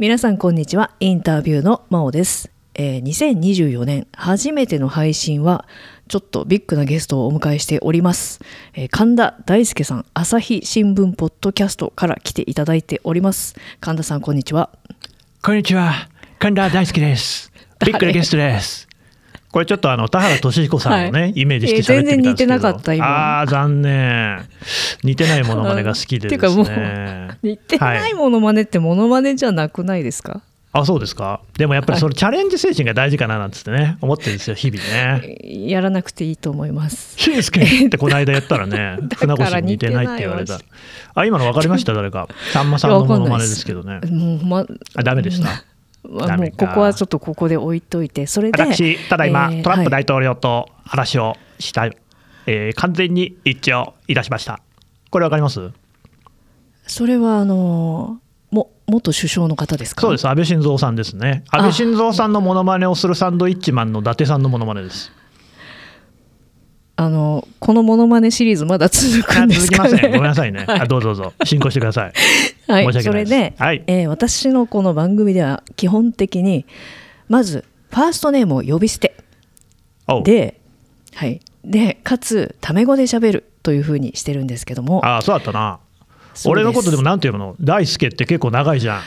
[0.00, 0.92] 皆さんこんにちは。
[0.98, 5.66] インタビューの真央です、えー2024年初めての配信は
[6.08, 8.40] ちょっとビッグなゲストをお迎えしております、
[8.72, 13.56] えー神田大輔さん朝日新聞ポッドキャストから来ていただいております。
[13.80, 14.70] 神田さんこんにちは。
[15.42, 16.08] こんにちは。
[16.38, 17.52] 神田大好きです。
[17.84, 18.89] ビッグなゲストです
[19.52, 21.32] これちょっとあの田原俊彦さんのね、はい。
[21.34, 22.54] イメージして喋ってみたんですけど。
[22.54, 23.06] えー全然似てなかった今。
[23.06, 24.48] ああ残念。
[25.02, 30.42] 似てないものまねが好きでですていうかもうね 似てないはいものまねってものまねじゃなくないですか、
[30.72, 31.40] あそうですか。
[31.58, 35.36] でもやっぱりそのチャレンジ精神が大事かななんつってね思ってるんですよ日々ね。
[35.68, 37.18] やらなくていいと思います。
[37.18, 40.60] しんすけってこの間やったらね 船越に似てないって言われた。
[41.14, 41.92] あ今の分かりました？
[41.92, 42.28] 誰か。
[42.52, 44.00] さんまさんのものまねですけどね。
[44.08, 45.64] もうまあダメでした
[46.02, 50.04] もうここはちょっとここで置いといてそれで私ただいま、えートランプはい。
[50.04, 51.86] 大統領と話をした、
[52.46, 54.60] えー完全に一致をいたしました。
[55.10, 55.70] これわかります？
[56.86, 58.18] それはあの
[58.50, 60.00] も元首相の方ですか？
[60.00, 60.26] そうです。
[60.26, 61.44] 安倍晋三さんですね。
[61.50, 65.12] 安倍晋三さんのモノマネをするサンドイッチマンの伊達さんのモノマネです
[67.00, 70.02] あのこのモノマネシリーズまだ続くあんで続きますかね。
[70.02, 71.32] せ んごめんなさいね、あどうぞどうぞ。
[71.44, 72.12] 進行してください。
[72.70, 73.30] はい、申し訳ないです。
[73.30, 73.82] それで、はい。
[73.86, 76.66] えー私のこの番組では基本的に
[77.30, 79.16] まずファーストネームを呼び捨て。
[80.24, 80.60] で,、
[81.14, 85.00] はい、でかつタメ語で喋るというふうにしてるんですけども。
[85.02, 85.78] ああそうだったな。
[86.44, 87.56] 俺のことでもすなんていうの？
[87.62, 89.00] 大輔って結構長いじゃん。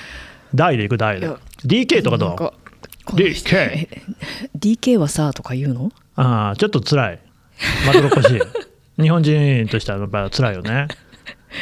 [0.55, 1.30] 大でいく大で。
[1.64, 3.88] DK とかどう？DK え
[4.58, 5.91] DK はさとか言うの？
[6.16, 7.19] ああちょっと辛い
[7.86, 8.42] まどろっこしい。
[9.02, 10.88] 日本人としてはやっぱ辛いよね。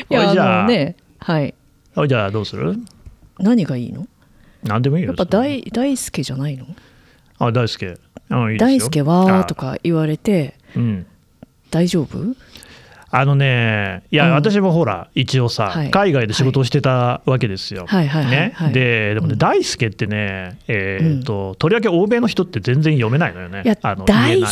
[0.10, 0.68] いやじゃあ。
[0.68, 1.54] ねはい。
[1.96, 2.76] おいじゃあどうする？
[3.40, 4.08] 何がいいの？
[4.64, 6.66] 何でもいいよやっぱ大大輔じゃないの？
[7.40, 7.98] あ大輔。
[8.30, 9.44] うんいい大輔は？
[9.46, 11.06] とかか言われてうん。
[11.70, 12.36] 大丈夫？
[13.14, 14.34] あのねいや、うん。
[14.36, 15.92] 私もほら一応さ、はい。
[15.92, 18.54] 海外で仕事をしてたわけですよ、ね。
[18.56, 18.74] はい。
[18.74, 19.38] ででもね、うん。
[19.38, 23.64] 大輔ってねえーっと、とりわけ欧米の人って全然読めないのよね。
[23.66, 24.48] いやあの大な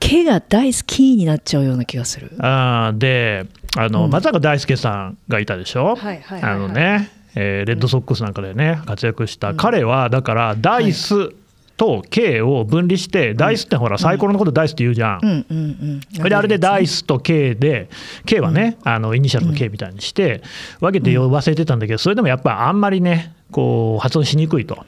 [0.00, 2.32] い輔が大好きになっちゃうような気がする。
[2.38, 4.10] あーであの、うん。
[4.10, 11.32] 松坂大輔さんがいたでしょ、はいはいあのね、えーレッドソックスなんかでね活躍した、彼はだからダイス
[11.76, 16.00] と K を分離して、ダイスってほらサイコロのことダイスって言うじゃん、うんうんうん。
[16.14, 17.88] それであれでダイスと K で
[18.26, 20.42] K はね、あのイニシャルの K みたいにして
[20.80, 24.84] 分けて呼ばせてたんだけどそれでもやっぱあんまりねこう発音しにくいと。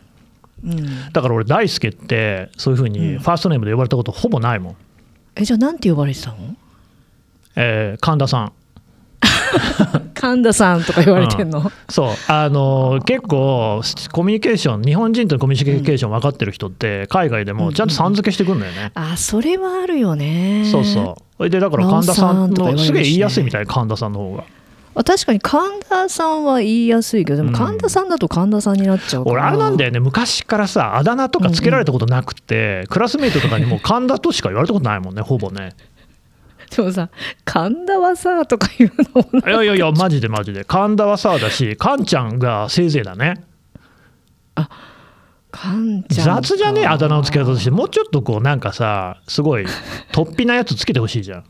[0.64, 1.12] うん。
[1.12, 4.76] だから俺大輔ってそういうふうにファーストネームで呼ばれたことほぼないもん、
[5.36, 6.36] えじゃあなんて呼ばれてたの？
[7.56, 8.52] えー神田さん。
[10.14, 12.08] 神田さんとか言われてんの、そう。
[12.28, 13.82] あの結構
[14.12, 20.64] コミュニケーション日本人とのコミュニケーション分かってる人って海外でもちゃんとさん付けしてくんだよね、あそれはあるよね。
[20.70, 21.50] そうそう。
[21.50, 24.44] でだから神田さんのすげえ言いやすいみたい神田さんの方が
[24.94, 27.54] あ確かに神田さんは言いやすいけどでもうん。
[27.54, 30.00] 神田さんだと神田さんになっちゃうから、俺あれなんだよね。
[30.00, 35.74] 昔からさあだ名とかつけられたことなくて、クラスメートとかにも神田としか言われたことないもんねほぼね。
[36.76, 37.10] でもさ
[37.44, 40.64] 神田はさとか言うのもいやいやいやマジでマジで。
[40.64, 43.44] 神田はさだし神ちゃんがせいぜいだね。
[45.50, 46.42] 神ちゃんか。
[46.42, 47.70] 雑じゃねえあだ名の付け方として。
[47.70, 49.66] もうちょっとこうなんかさすごい
[50.12, 51.44] 突飛なやつつけてほしいじゃん。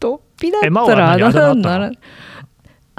[0.00, 1.90] 突飛だったらあだ名になら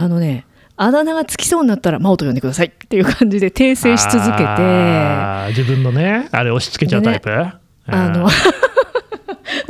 [0.01, 0.45] あのね
[0.77, 5.49] あだ名がつきそうになったら真央と呼んでくださいっていう感じで訂正し続けて。
[5.49, 8.29] 自分のねあれ押し付けちゃうタイプ、あうんの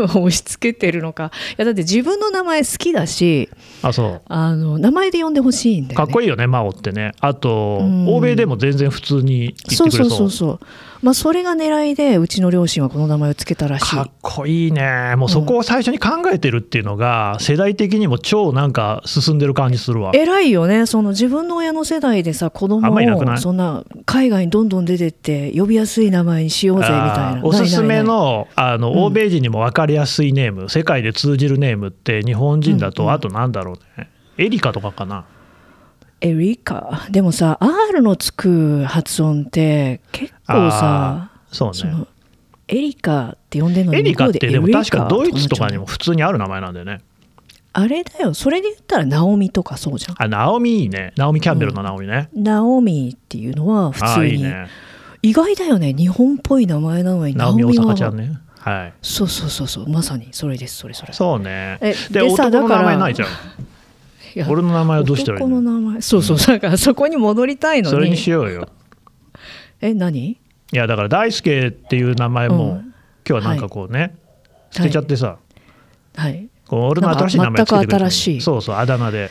[0.06, 1.32] 押し付けてるのか。
[1.52, 3.50] いやだって自分の名前好きだし
[3.82, 4.22] あそう。
[4.28, 6.06] あの名前で呼んでほしいんだよね。
[6.06, 7.14] かっこいいよね真央ってね。
[7.22, 8.08] あと、うん。
[8.08, 10.08] 欧米でも全然普通に言ってくれそう。
[10.08, 10.60] うそうそう
[11.02, 13.96] まあそれが狙いでうちの両親はこの名前をつけたらしい。
[13.96, 15.16] かっこいいね。
[15.16, 20.12] もうそこを最初に考えてるっていうのが世代的にも超なんか進んでる感じするわ。
[20.14, 20.86] 偉いよね。
[20.86, 27.06] その自分の親の世代でさ子供をそんな海外にどんどん出てって呼びやすい名前にしようぜみたいあ
[27.36, 29.04] なーおすすめのあの、うん。
[29.06, 30.70] 欧米人にも分かりやすいネーム。
[30.70, 33.16] 世界で通じるネームって日本人だと、うんうん。
[33.16, 34.10] あとなんだろうね。
[34.38, 35.26] エリカとかかな。
[36.22, 37.08] エリカ？
[37.10, 42.06] でもさ R のつく発音って結構さそうね。
[42.68, 47.00] エリカって呼んでるのにエリカってでも確かドイツとかにも普通にある名前なんだよね。
[47.74, 48.34] カあれだよ。
[48.34, 50.16] それで言ったらナオミとかそうじゃん。
[50.18, 51.14] あナオミいいね。
[51.16, 54.68] ナオミ・キャンベルのナオミね、ナオミっていうのは普あ通にあいいね。
[55.22, 55.94] 意外だよね。
[55.94, 57.94] 日本っぽい名前なのにナオミ大は。
[57.94, 58.40] 阪ちゃんね。
[58.60, 58.94] はい。
[59.02, 59.90] そうそうそうそう。
[59.90, 60.78] まさにそれです。
[60.78, 61.78] それそれそうね。
[61.82, 63.30] えででさだから名前ないじゃん。
[64.50, 66.02] 俺の名前はどうしたらいい男のの名前。
[66.02, 66.38] そうそう。
[66.38, 67.96] だからそこに戻りたいのに。
[67.96, 68.68] それにしようよ
[69.82, 70.32] え何？
[70.32, 70.38] い
[70.72, 72.94] やだから大輔っていう名前も、うん。
[73.28, 74.16] 今日はなんかこうね、
[74.72, 75.38] 捨てちゃってさ、
[76.16, 76.48] はい。
[76.68, 79.30] こう俺の新しい名前つけてくれてそうそうあだ名で。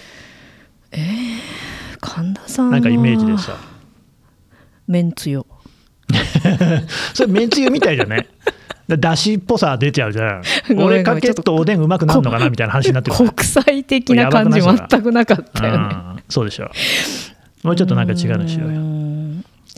[2.01, 3.57] 神田さんはなんかイメージでさ
[4.87, 5.45] めんつゆ。
[7.13, 8.27] それめんつゆみたいじゃね？
[8.89, 10.43] だだしっぽさ出ちゃうじゃん。
[10.79, 13.31] 俺かけっとおでんうまくなるのかなみたいな話になってくる。
[13.31, 15.95] 国際的な感じ全くなかったよね。
[15.95, 16.23] うん。
[16.29, 16.71] そうでしょ
[17.65, 18.81] もうちょっとなんか違うのしよううよ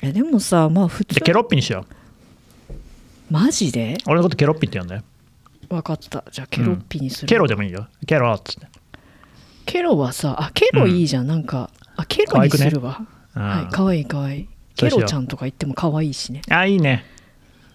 [0.02, 1.85] んいやでもさまあ普通でケロッピにしよ
[3.31, 3.94] マジで？
[3.94, 5.00] う俺のことケロッピって呼んで。
[5.69, 6.25] 分かった。
[6.32, 7.87] じゃあケロッピにする、ケロでもいいよ。
[8.05, 8.67] ケロっつって。
[9.67, 13.06] ケロはさあケロいいじゃん、なんかあケロにするわ、
[13.37, 14.41] うんはいかわいいかわい。
[14.41, 15.02] いケそうしよう。
[15.02, 16.43] ロちゃんとか言ってもかわいいしね。
[16.50, 17.05] あいいね。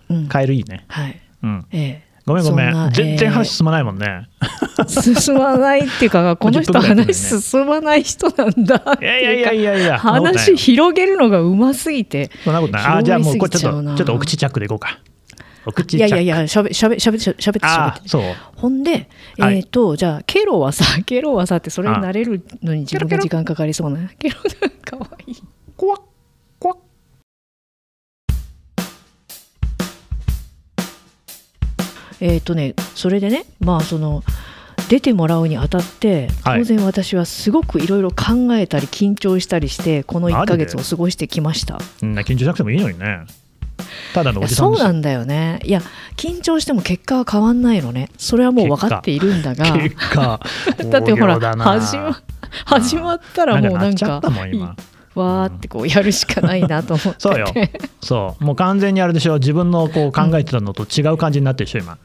[0.09, 0.27] うん。
[0.27, 0.83] カエルいいね。
[0.89, 1.21] はい。
[1.43, 1.65] うん。
[1.71, 4.27] ええごめんごめそんなん全然えー話進まないもんね、
[4.87, 7.29] 進まないっていうかこの人10分ぐらいやってるね。
[7.29, 12.85] 話進まない人なんだっていやいやいやいいうやいやか話広げるのがうますぎてそんなことない。
[12.85, 14.99] あじゃあもうこれちょっとちょっとお口チャックでいこうか。
[15.67, 16.15] お口いチャック。
[16.15, 18.01] やいやいやしゃべしゃべしゃべしゃべしゃべってしゃべって。
[18.05, 18.23] あそう。
[18.55, 24.07] ほんで、えっ、はいと、じゃあ、ケロはさ、 ケロはさって、それになれるのに自分が時間かかりそうな。
[24.19, 24.35] ケロ
[24.83, 25.35] かわいい。
[25.75, 26.01] 怖っ
[32.25, 34.23] えっ、とね、それでね、まあ、その、
[34.89, 36.59] 出てもらうにあたって、はい。
[36.61, 41.77] 当然私はすごくいろいろ考えたり、緊張したりして、この1ヶ月を過ごしてきました。
[42.01, 43.25] 緊張しなくてもいいのにね。
[44.13, 45.59] ただのおじそうなんだよね。
[45.63, 45.81] いや、
[46.15, 48.09] 緊張しても結果は変わんないのね。
[48.17, 49.71] それはもう分かっているんだが。
[49.73, 50.39] 結果。
[50.89, 52.21] だってほら始ま
[52.65, 54.21] 始まったらもうなんか
[55.15, 57.11] わーってこうやるしかないなと思って。
[57.11, 57.47] てそうよ。
[58.01, 58.43] そう。
[58.43, 59.39] もう完全にあれでしょ。
[59.39, 61.97] 自分のこう考えてたのと違う感じになってるでしょ今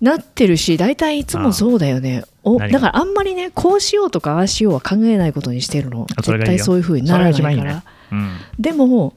[0.00, 2.24] なってるし大体いつもそうだよね。
[2.42, 6.06] おだからあんまりねこうしようとかああしようは考えないことにしてるの。
[6.16, 7.74] 絶対そういう風にならないから。
[7.76, 7.82] ね。
[8.12, 8.30] うん。
[8.58, 9.14] でも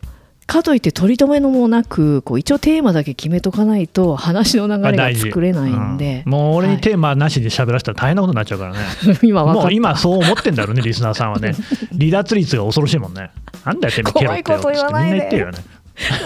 [0.50, 6.31] かといって取り留めのもなくこう一応テーマだけ決めとかないと話の流れが作れないんで、うん。
[6.31, 8.80] もう俺にはいテーマなしで喋らせたら大変なことになっちゃうからね。
[9.22, 11.54] 今もう今そう思ってんだろうねリスナーさんはね。
[11.92, 13.30] 離脱率が恐ろしいもんね。
[13.64, 15.12] なんだよてめえケロってよ怖いこと言わないで。
[15.12, 15.58] みんな言ってるよね。
[15.58, 15.79] た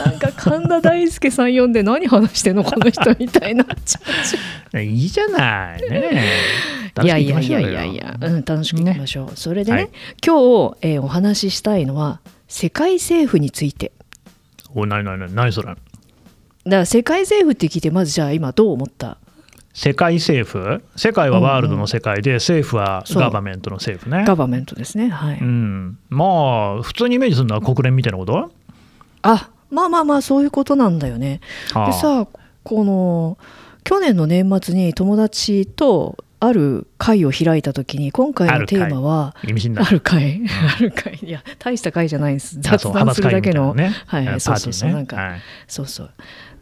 [0.06, 4.00] なんか神田大輔さん読んで何話してんのこの人みたいになっちゃ
[4.78, 6.24] う いいじゃないね。
[7.04, 9.90] いやいやいやいやいや、うん、楽しくいきましょう、それでね、はい
[10.26, 13.92] 今日、えーお話ししたいのは世界政府について。
[14.76, 15.34] おなになになに？
[15.36, 15.68] 何それ？
[15.70, 15.78] だか
[16.66, 19.18] ら世界政府って聞いてまずじゃあ今どう思った？
[19.74, 20.84] 世界政府？
[20.96, 24.24] 世界はワールドの世界で、政府はガバメントの政府ね。
[24.24, 25.10] ガバメントですね。
[25.10, 25.98] はい、うん。
[26.10, 28.52] まあ普通にイメージするのは国連みたいなこと？
[29.24, 31.42] あまあまあまあそういうことなんだよね。
[31.74, 32.28] でさ
[32.64, 33.38] この
[33.84, 40.42] 去年の年末に友達とある会を開いた時に今回のテーマはある会、
[40.78, 41.18] ある会。
[41.22, 42.60] いや大した会じゃないんです。
[42.60, 43.94] 雑談するだけの、ね。
[44.08, 45.42] はいそうそうそうなんかはい。
[45.68, 46.12] そうそう。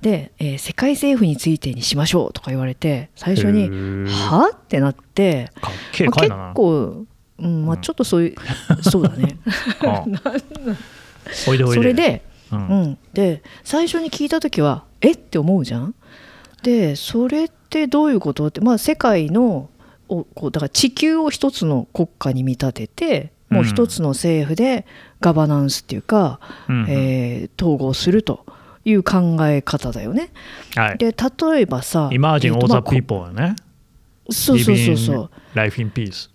[0.01, 3.69] で、えー世界政府についてにしましょうとか言われて最初に
[4.07, 6.11] はってなって、まあ結
[6.53, 7.05] 構、
[7.39, 7.81] うんまあ、うん。
[7.81, 9.37] ちょっとそういう、そうだね。
[11.47, 11.75] おいでおいで。
[11.75, 12.81] それで、ううん。
[12.83, 15.11] ん、で最初に聞いた時はえ？
[15.11, 15.95] って思うじゃん？
[16.63, 18.47] でそれってどういうこと？
[18.47, 19.69] って、まあ、世界の
[20.07, 24.85] おこうだから地球を一つの国家に見立ててもう一つの政府で
[25.19, 26.39] ガバナンスっていうか、
[26.69, 26.89] うんうん。
[26.89, 28.45] えー統合すると
[28.85, 30.31] いう考え方だよね。
[30.75, 30.97] はい。
[30.97, 33.55] で例えばさ imagine all the people はね。
[34.29, 35.29] そうそうそうそう。
[35.53, 36.31] life in peace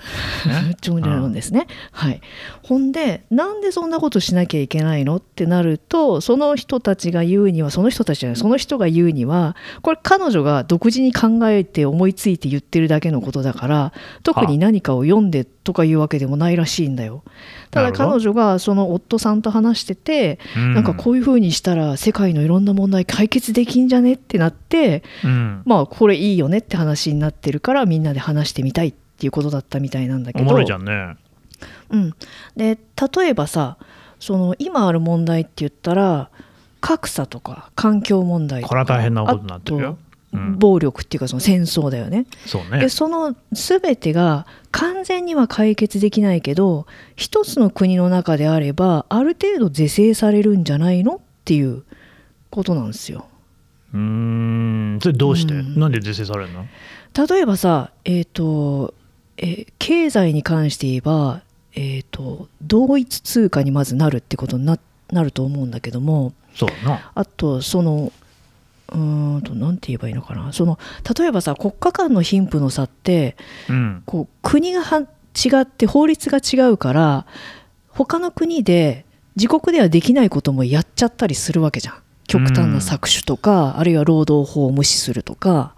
[0.80, 0.98] ちょ
[1.28, 1.66] んですね。
[1.92, 2.20] はい。
[2.62, 13.92] ほんで、なんでそんなことしなきゃいけないのってなると、その人たちが言うには、その人たちじゃない、その人が言うには、これ彼女が独自に考えて思いついて言ってるだけのことだから、
[14.22, 17.22] 特に何かを読んでとかいうわけでもないらしいんだよ。
[17.70, 30.44] ただ彼女がその夫さんと話してて、なんかこういうふうにしたら世界のいろんな問題解決できんじゃねってなって、うん、まあこれいいよねって話になってるからみんなで話してみたいっていうことだったみたいなんだけど。
[30.44, 31.16] おもろいじゃんね。
[31.90, 32.14] うん、
[32.56, 32.78] で
[33.16, 33.78] 例えばさ
[34.20, 36.30] その今ある問題って言ったら
[36.80, 38.68] 格差とか環境問題とか。
[38.68, 39.98] これは大変なことになってるよ。
[40.32, 40.58] うん。
[40.58, 42.26] 暴力っていうかその戦争だよね。
[42.46, 42.78] そうね。
[42.80, 51.82] でその全てが完全には解決できないけど一つの国の中であればある程度是正されるんじゃないのっていう
[52.50, 53.26] ことなんですよ。
[53.94, 54.98] うーん。
[55.02, 55.80] それどうして、うん。
[55.80, 56.66] なんで是正されるの？
[57.28, 58.94] 例えばさえっ、と、
[59.38, 61.40] えー経済に関して言えば、
[61.74, 64.78] えー、と同一通貨にまずなるってことにな
[65.10, 67.12] なると思うんだけどもそうだな。
[67.14, 68.12] あとその
[68.90, 70.52] うーんと何て言えばいいのかな。
[70.52, 70.78] その
[71.18, 73.36] 例えばさ国家間の貧富の差って
[73.70, 74.02] うん。
[74.04, 75.06] こう国がは違
[75.62, 77.26] って法律が違うから
[77.88, 81.94] 他の国で自国ではできないこともやっちゃったりするわけじゃん。
[82.26, 85.74] 極端な搾取とか、あるいは労働法を無視するとか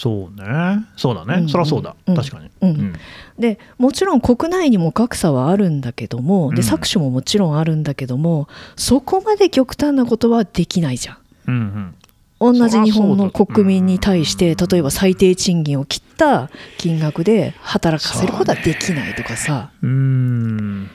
[0.00, 0.86] そうね。
[0.96, 1.48] そうだね、うん。
[1.50, 2.16] そりゃそうだ、うん。
[2.16, 2.94] 確かに、うん。
[3.38, 6.68] でもちろん国内にも格差はあるんだけどもでうん。
[6.68, 11.18] 搾取ももちろんあるんだけどもそこまで極端なことはできないじゃん。
[11.48, 11.94] うん
[12.40, 12.54] うん。
[12.58, 14.68] 同じ日本の国民に対してうん。
[14.68, 19.70] 例えば最低賃金を切った金額で働かせることはできないとかさ。
[19.82, 20.90] うーん。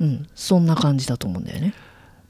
[0.00, 1.74] うん、そんな感じだと思うんだよね。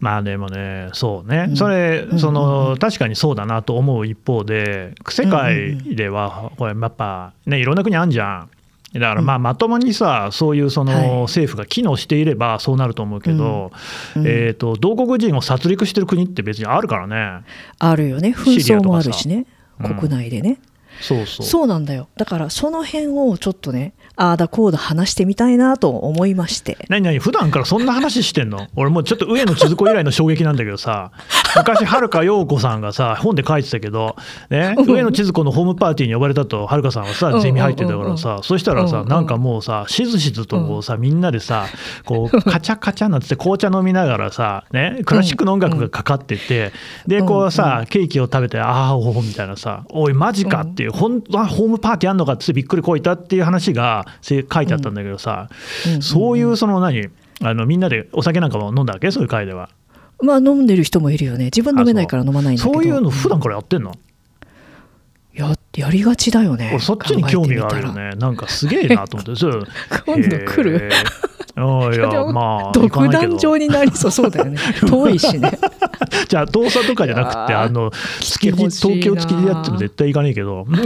[0.01, 1.57] まあでもね、そうね、うん。
[1.57, 8.51] それ、うんそうんの確かにそうだなと思う一方で、世界では、これ、やっぱね、いろんな国あんじゃん。
[8.95, 11.09] だからまあまともにさ、そういうそはい。
[11.09, 13.71] の政府が機能していればそうなると思うけど、
[14.17, 14.27] うん。
[14.27, 17.45] えー、と同国人を殺戮してる国って別にあるからね、
[17.79, 18.35] あるよね。
[18.37, 19.47] 紛争もあるしね。
[19.81, 19.99] うん。
[19.99, 20.59] 国内でね、
[21.01, 21.47] そうそう。
[21.47, 22.09] そうなんだよ。
[22.17, 26.77] だからその辺をちょっとねああだこうだ話してみたいなと思いまして。
[26.89, 27.21] 何何？
[27.21, 28.67] 普段からそんな話してんの？
[28.75, 31.13] 俺もうちょっと上野千鶴子以来の衝撃なんだけどさ。
[31.57, 34.17] 昔はか陽子さんがさ本で書いてたけど、
[34.51, 34.91] ね、うん。
[34.91, 38.41] 上野千鶴子のホームパーティーに呼ばれたとはるかさんはさうんゼミ入ってたからさ。
[38.43, 41.67] そしたらうんうんさなんかもうさしずしずとこうさみんなでさ
[42.05, 46.73] こうカチャカチャなんつって紅茶飲みながらさ、ね、クラシックの音楽がかかってて
[47.07, 55.49] でこうさケーキを食べてああおおみたいなさおいマジかっていう本当はホームパーティーあんのかっつってびっくりこいたっていう話がせ書いてあったんだけどさ、
[55.95, 56.03] うん。
[56.03, 57.09] そういうその何
[57.41, 59.11] あのみんなでお酒なんかも飲んだわけ？
[59.11, 59.71] そういう会では。
[60.21, 61.47] まあ飲んでる人もいるよね。
[61.47, 62.75] 自分飲めないから飲まないんだけど。
[62.75, 62.85] そう。
[62.85, 63.93] いうの普段からやってんの？
[65.35, 66.71] ややりがちだよね。
[66.73, 68.11] 俺そっちに興味があるよね。
[68.17, 69.37] なんかすげえなと思って。
[69.37, 69.65] そう。
[70.05, 70.91] 今度来る？
[71.93, 74.11] いやまあ独壇場になりそう。
[74.11, 74.59] そうだよね。
[74.87, 75.59] 遠いしね。
[76.29, 80.67] じゃあ遠さとかじゃなくてあの築地東京築地でやっても絶対行かねえけど。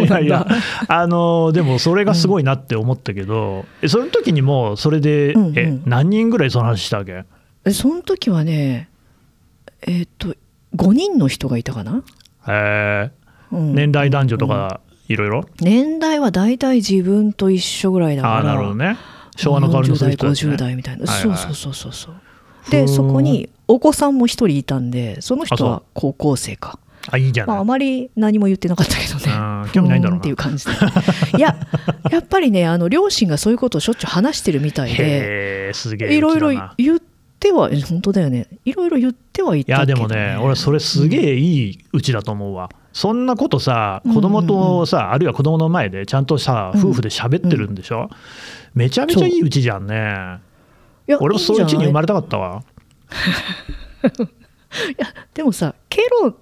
[0.00, 0.46] いやいや
[0.88, 5.58] あのでもそれがすごいなって思ったけど、えその時にもうそれで、うんうん。
[5.58, 7.24] え何人ぐらいその話したわけ？
[7.64, 8.88] えその時はね
[9.86, 10.34] えーっと
[10.76, 12.02] 5人の人がいたかな、
[12.48, 13.10] へえ
[13.52, 13.74] うん。
[13.74, 15.44] 年代男女とかいろいろ？
[15.60, 18.34] 年代は大体自分と一緒ぐらいだから。
[18.34, 18.96] ああなるほどね
[19.36, 21.38] 昭和の代わりのそういう人たちね40代50代みたいな、はいはい。
[21.38, 22.14] そうそうそうそう
[22.70, 26.78] でそこにお子さんも一人いたんでその人あは高校生か。
[27.08, 29.32] あいいじゃない、まあ、あまり何も言ってなかったけどね。
[29.32, 30.20] うん興味ないんだろうな。
[30.20, 30.72] っていう感じで。
[31.38, 31.56] いや
[32.10, 34.98] やっぱりねあの両親がそういうことをしょっちゅう話してるみたいでへ
[35.68, 37.00] えすげえいろいろ言っ
[37.38, 38.46] てはえ本当だよね。
[38.64, 46.80] いろいろ言ってはいいたけど、やでもね俺それすげえいいうちだと思うわそんなことさ子供とさ、あるいは子供の前でちゃんとさうん。
[46.80, 48.08] 夫婦で喋ってるんでしょ、
[48.74, 50.38] めちゃめちゃいいうちじゃんね。
[51.08, 52.62] いや俺もそういううちに生まれれたかったわ。
[55.34, 56.34] でもさケロ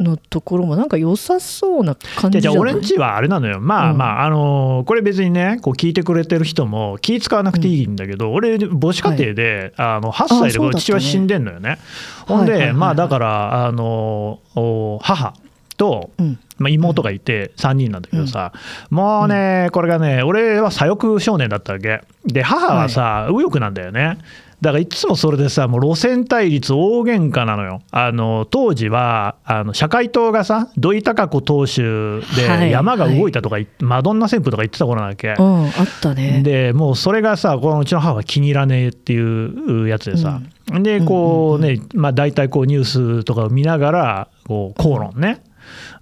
[0.00, 3.60] のところもなんか良さそうな感じじゃ俺んちはあれなのよ。
[3.60, 3.98] まあうん。
[3.98, 11.78] まあ、あのーこれ別にねこう聞いてくれてる人も気使わなくていいんだけど、俺母子家庭で、あの8歳で父親死んでんのよね。
[12.26, 12.78] ほんで、はいはいはいはい。
[12.78, 15.34] まあだからあのーお母
[15.82, 16.38] とうん。
[16.58, 18.52] まあ、妹がいて3人なんだけどさ、
[18.88, 22.02] もうね、これがね、俺は左翼少年だったわけ。
[22.24, 24.18] で、母はさ、右翼なんだよね。
[24.60, 27.82] だからいつもそれでさ、もう路線対立、大喧嘩なのよ。
[27.90, 31.82] あの当時はあの社会党がさ、土井孝子党首
[32.48, 35.34] はいで山が動いたとか言って、マドンナ旋風とか言ってた頃なわけ。
[35.36, 36.42] うんあったね。
[36.44, 45.42] でもうそれがさこのうちの母は気に入らねえっていうやつでさ、でこうね、まあ、大体こうニュースとかを見ながらこう口論ね、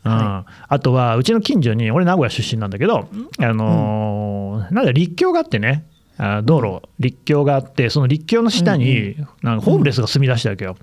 [0.05, 0.13] うん。
[0.13, 5.85] はあとはうちの近所に俺名古屋出身なんだけど、あのーなんだ立教があってね。
[6.19, 6.83] あ道路。
[6.99, 10.77] 立教があってその立教の下になんかホームレスが住み出したわけよ。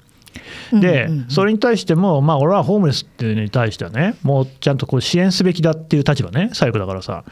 [0.71, 1.29] で、うんうんうん。
[1.29, 7.23] それに対しても、まあ、俺はホームレスっていうのに対してはね、もうちゃんとこう支援すべきだっていう立場ね、左翼だからさ、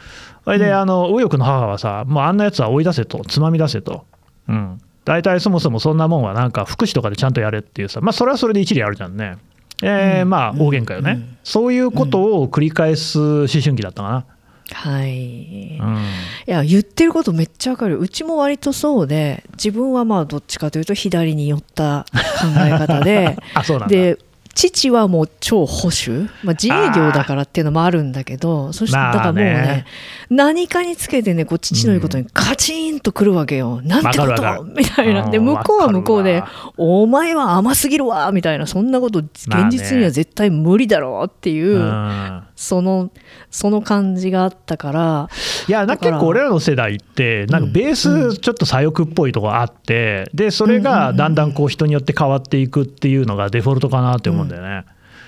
[0.44, 4.06] それで、あの右翼の母はさ、もうあんなやつは追い出せと、つまみ出せと、
[4.48, 9.38] うん、大体そもそもそんなもんは、なんか福祉とかでちゃんとやれっていうさ、まあ、それはそれで一理あるじゃんね。
[9.82, 11.38] えーまあ大喧嘩よね、うん。
[11.44, 14.24] そういうことを繰り返す思春期だったか
[14.72, 15.86] はい、な。
[15.86, 15.96] うん。
[15.96, 16.00] い
[16.46, 17.98] や言ってることめっちゃわかる。
[18.00, 23.94] うちも割とそうで自分はまあどっちかというと左に寄った考え方で あそうなんだ。
[23.94, 24.18] で
[24.56, 29.86] 父はもう超保守、まあ、自営業だからっていうのもあるんだけどそしてまあだからもうね,、ね。
[30.30, 34.64] 何かにつけてねこう父の言うことにカチンとくるわけよ、なんてこと？
[34.64, 35.28] みたいな。
[35.28, 38.66] でうん向こうは向こうでわか「お前は甘すぎるわ」みたいな。
[38.66, 42.42] そんなこと現実には絶対無理だろうっていう、うん。
[42.56, 43.10] その
[43.50, 45.28] その感じがあったから。
[45.68, 46.12] いやなだから。
[46.12, 54.84] 結構俺らの世代ってなんかベースちょっと左翼っぽいとこあってでそれがだんだんこう人によって変わっていくっていうのがデフォルトかなって思うんだよね。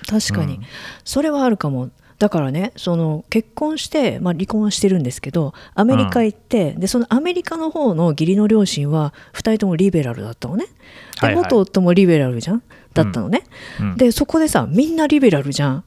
[0.07, 0.63] 確かに、うん。
[1.03, 1.89] それはあるかも。
[2.17, 10.65] だからねその結婚して、まあ、離婚はしてるんですけどアメリカ行って、でそのアメリカの方の義理の両親は2人ともリベラルだったのね。
[11.21, 11.43] ではいはい。
[11.43, 12.63] 元夫もリベラルじゃん？
[12.93, 13.43] だったのね、
[13.79, 13.97] うん。
[13.97, 15.83] でそこでさみんなリベラルじゃん。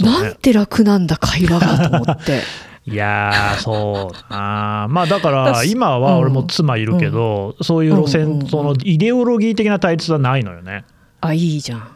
[0.00, 0.06] ね。
[0.06, 2.42] なんて楽なんだ会話がと思って。
[2.86, 4.14] いやー、そう。
[4.30, 10.84] だな、まあだから、今は俺も妻いるけど、そういう路線、うんうんうんそのイデオロギー的な対立はないのよね。
[11.22, 11.86] あいいじゃんうん、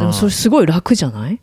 [0.00, 1.40] でもそれすごい楽じゃない？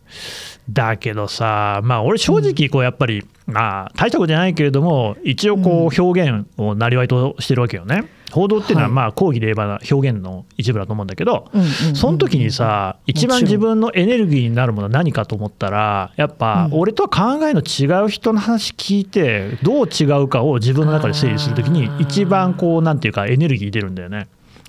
[0.69, 8.03] だけどさ、まあ、俺、正直、こうやっぱり、まあ、大したことじゃないけれども、一応こう、表現をなりわいとしてるわけよね。
[8.31, 8.93] 報道っていうのは、はい。
[8.93, 16.79] まあ、講義で言えば表現の一部だと思うんだけど、うんうんうんその時にさ、一番自分のエネルギーになるものは何かと思ったら、やっぱ、うん。
[16.79, 24.27] 俺とは考えの違う人の話聞いて、どう違うかを自分の中で整理するときに一番こう、なんていうか、エネルギー出るんだよね。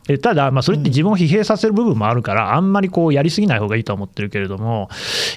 [0.09, 4.89] えただ、まあ、それって自分を疲弊させる部分もあるから、あんまりこうやりすぎない方がいいとは思ってるけれども、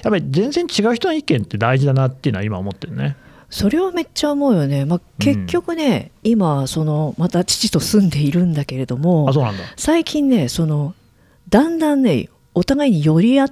[0.02, 3.16] やっぱり全然違う人の意見って大事だなっていうのは今思ってるね。
[3.48, 9.62] それはめっちゃ思うよね、まあ、結局ね、今そのまた父と住んでいるんだけれどもあ、そうなんだ。
[9.76, 10.94] 最近ねその
[11.48, 13.46] だんだんねお互いに寄り合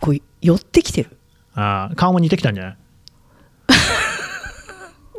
[0.00, 1.10] こう寄ってきてる。
[1.54, 2.76] あー顔も似てきたんじゃない？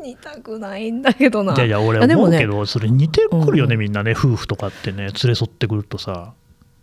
[0.01, 1.53] 似たくないんだけどな。
[1.53, 3.81] いやいや、俺思うけど、それ似てくるよね、うん。
[3.81, 6.33] みんなね、夫婦とかってね、連れ添ってくるとさ。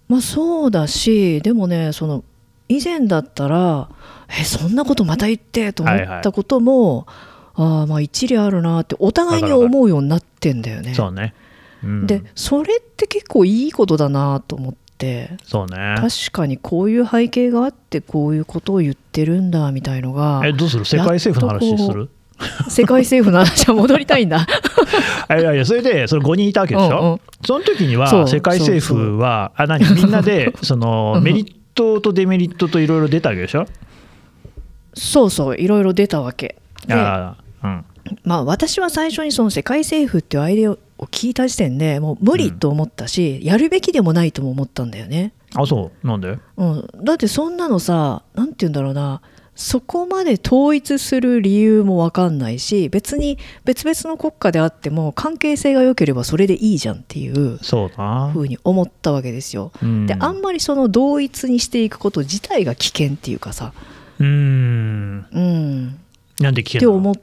[0.09, 2.23] まあそうだしでもねその
[2.69, 3.89] 以前だったら
[4.29, 7.09] えそんなことまた言ってと思ったことも、
[7.55, 10.95] ああまあ一理あるなってお互いに思うようになってんだよね。
[10.95, 11.35] そうね。
[11.83, 15.37] うん、でそれって結構いいことだなと思って。
[15.43, 15.97] そうね。
[15.99, 20.85] 確かにこういう背景があってこういうことを言ってるんだみたいのがえ、どうする？
[20.85, 22.11] 世界政府の話する？
[22.69, 24.47] 世界政府の話は戻りたいんだ
[25.29, 27.01] あいやいや、それで、それ5人いたわけでしょ？
[27.01, 27.21] うんうん。
[27.45, 33.67] その時には、世界政府は、あ、何、みんなで、 そのメリットとデメリットといろいろ出たわけでしょ？
[34.95, 36.57] そうそういろいろ出たわけ。
[36.87, 37.85] であーうん。
[38.25, 40.79] まあ私は最初にその世界政府っていうアイデアを
[41.11, 46.07] 聞いた時点でもう無理と思ったし、やるべきでもないとも思ったんだよね、あ、そう。
[46.07, 46.39] なんで？
[46.57, 49.21] うん、だってそんなのさなんて言うんだろうな
[49.57, 58.31] そこまで統一する理由も分かんないし別に別々の国家であっても関係性が良ければそれでいいじゃんっていうそうな。
[58.33, 59.73] ふうに思ったわけですよ。
[59.83, 63.73] うんであんまりその同一にしていくこと自体が危険っていうかさ、
[64.21, 65.27] うーん。
[65.33, 65.99] うん、
[66.39, 67.15] なんで聞けって思っ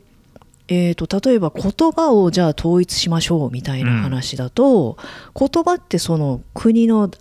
[0.69, 4.97] えー、と例えば言葉をじゃあ統一しましょうみたいな話だと、
[5.37, 7.11] 言葉ってその国の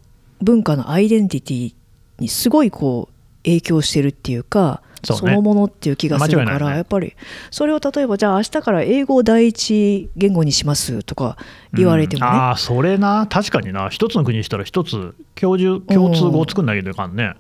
[0.41, 1.75] 文化のアイデンティティ
[2.19, 3.13] にすごいこう
[3.45, 6.77] 影響してるっていうかそのものっていう気がするから、ね。
[6.77, 7.15] やっぱり
[7.51, 11.37] それを例えばじゃあ明日から英語を第一言語にしますとか
[11.73, 12.37] 言われてもね、うん。
[12.37, 17.35] ああ、それな、確かにな、一つの国にしたら一つ共通共通語を作んなきゃいけんね。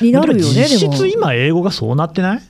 [0.00, 2.40] になるよねでも実質で今、英語がそうなってない？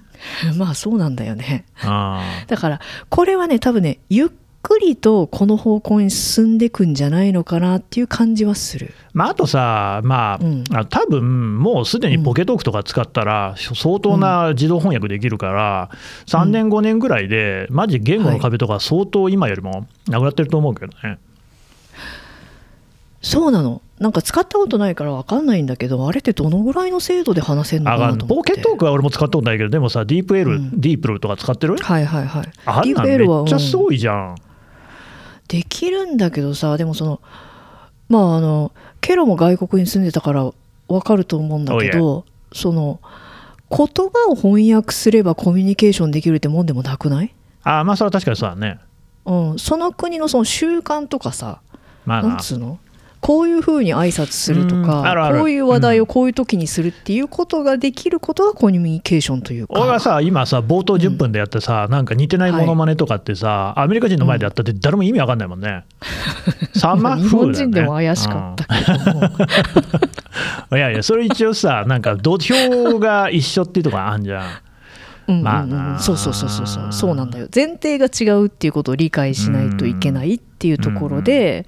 [0.52, 1.66] も まあそうなんだよね。
[1.82, 4.28] あだからこれはね多分ねゆっ
[4.66, 8.92] くりとこの方向に進んでいくんじゃないのかなっていう感じはする。
[9.14, 10.64] まあ、あとさ、まあ、うん。
[10.74, 15.90] あ多分もうすでにポケトークとか使ったら、相当な自動翻訳できるから、
[16.26, 21.18] 3年、5年ぐらいで、マジ言語の壁とか、相当今よりもなくなってると思うけどね。
[23.22, 23.82] そうなの。
[24.00, 30.80] なんか使ったことないから分かんないんだけどあれってどのぐらいの精度で話せるのあかなとポケトークは俺も使ったことないけど、でもさ、ディープ L、うん。
[30.80, 31.76] ディープルとか使ってる？
[31.76, 32.52] はいはいはい。
[32.66, 33.84] あんなんディープ L はめっちゃすうん。
[33.84, 34.36] ごいじゃん。
[35.48, 37.20] できるんだけどさでもその
[38.08, 40.52] まああのケロも外国に住んでたから
[40.88, 43.00] 分かると思うんだけどその
[43.70, 48.78] 言葉を翻訳すればコミュニケーションできるってもんでもなくない、あまあ、それは確かにそうだね。
[49.24, 51.60] うん、その国のその習慣とかさ
[52.04, 52.28] まあな。
[52.28, 52.78] なんつうの？
[53.26, 59.80] こういうふうに挨拶するとうんかこういう話題をこういう時にするっていうことができることがコミュニケーションというか。
[59.80, 65.82] 俺はさ、今さ、冒頭10分でやってさ、なんか似てないものまねとかってさ、アメリカ人の前でやったって誰も意味わかんないもんね。
[66.76, 69.22] サンマ日本人でも怪しかったけども、
[70.78, 74.40] いやいや、それ一応さ、なんか土俵が一緒っていうところあんじゃん。
[74.40, 74.56] うんうん
[75.28, 75.42] うん。
[75.42, 76.92] まあなそうそうそうそうそう。
[76.92, 77.48] そうなんだよ。
[77.52, 81.66] 前提が違うっていうことを理解しないといけないっていうところで、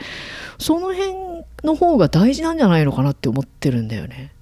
[0.59, 1.28] その辺
[1.65, 4.33] の方が大事なんじゃないのかなって思ってるんだよね。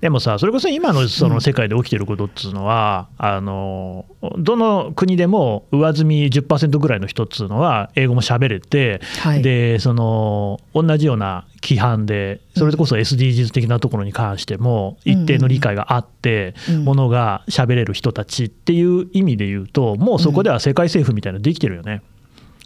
[0.00, 4.06] でもさ、それこそ今のその世界で起きてることっつうのは、あの
[4.38, 22.02] どの国でも上積み10%ぐらいの人っつうのは、英語も喋れて、はい、でその同じような規範で、それこそ SDGs 的なところに関しても、一定の理解があって、うんものが喋れる人たちっていう意味で言うと、もうそこでは世界政府みたいなのできてるよね。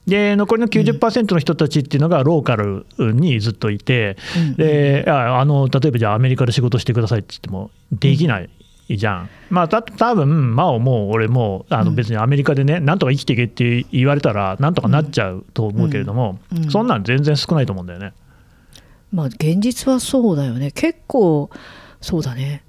[0.07, 4.57] で残りの90%の人たちっていうのがローカルにずっといて、うん。
[4.57, 8.51] でああの例えばじゃあアメリカで仕事してくださいって言ってもできない
[8.91, 9.31] じゃん。
[9.49, 11.97] まあた多分真央も俺もあのうん。
[11.97, 16.65] 別にアメリカでねなんとか生きていけって言われたらなんとかなっちゃうと思うけれども、うん。
[16.65, 16.71] うん。
[16.71, 18.13] そんなん全然少ないと思うんだよね。
[19.11, 20.71] まあ現実はそうだよね。
[20.71, 21.49] 結構
[22.03, 22.63] そうだね。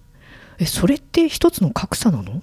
[0.58, 2.32] えそれって一つの格差なの？
[2.32, 2.36] っ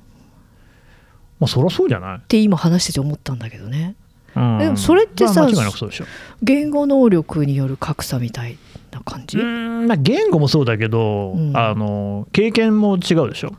[1.41, 3.97] まあそりゃそうじゃない、て今話してて思ったんだけどね。
[3.97, 4.02] うん
[4.35, 4.41] で
[4.71, 6.05] もそれってさまあ間違いなくそうでしょ。
[6.43, 8.59] 言語能力による格差みたい
[8.91, 11.57] な感じ、まあ言語もそうだけど、うん。
[11.57, 13.55] あの経験も違うでしょ。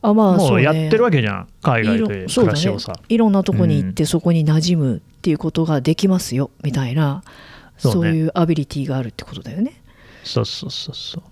[0.00, 1.48] あまあもそうやってるわけじゃん。
[1.62, 7.24] 海外で暮らしをさ、いろんなとこに行ってそこに馴染むっていうことができますよみたいな、
[7.76, 8.10] そうね。
[8.10, 9.82] そういうアビリティがあるってことだよね。
[10.22, 11.22] そうそうそうそう。
[11.22, 11.27] うん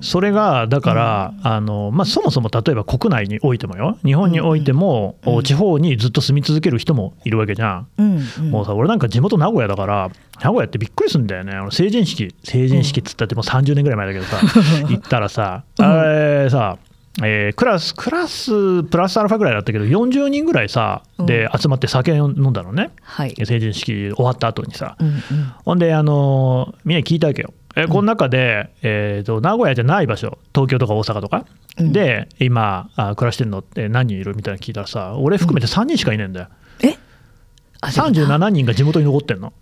[0.00, 3.98] それがだから、あのまあ、そもそも例えば国内においてもよ。
[4.04, 10.10] 日本においても、地方にずっと住み続ける人もいるわけじゃん、もうさ俺なんか地元名古屋だから
[10.42, 11.52] 名古屋ってびっくりするんだよね。
[11.70, 12.34] 成人式。
[12.42, 14.38] 成人式っつったってもう30年ぐらい前だけどさ、
[14.88, 16.78] 行ったらさあれさ
[17.22, 23.34] えークラスクラスプラスアルファぐらいだったけど40人ぐらいさで集まって酒飲んだのね、はい。
[23.46, 24.96] 成人式終わった後にさ、
[25.64, 27.54] ほんで、あのみんなに聞いたわけよ。
[27.78, 31.44] えこの中で、えーと、名古屋じゃない場所、東京とか大阪とか、
[31.78, 31.92] うん。
[31.92, 36.48] で、今あ、暮らしてるのって何人いるみたいなの聞いたらさ、俺含めて3人しかいないんだよ。
[36.82, 36.96] え？
[37.82, 38.38] あでもな。
[38.38, 39.52] 37人が地元に残ってんの。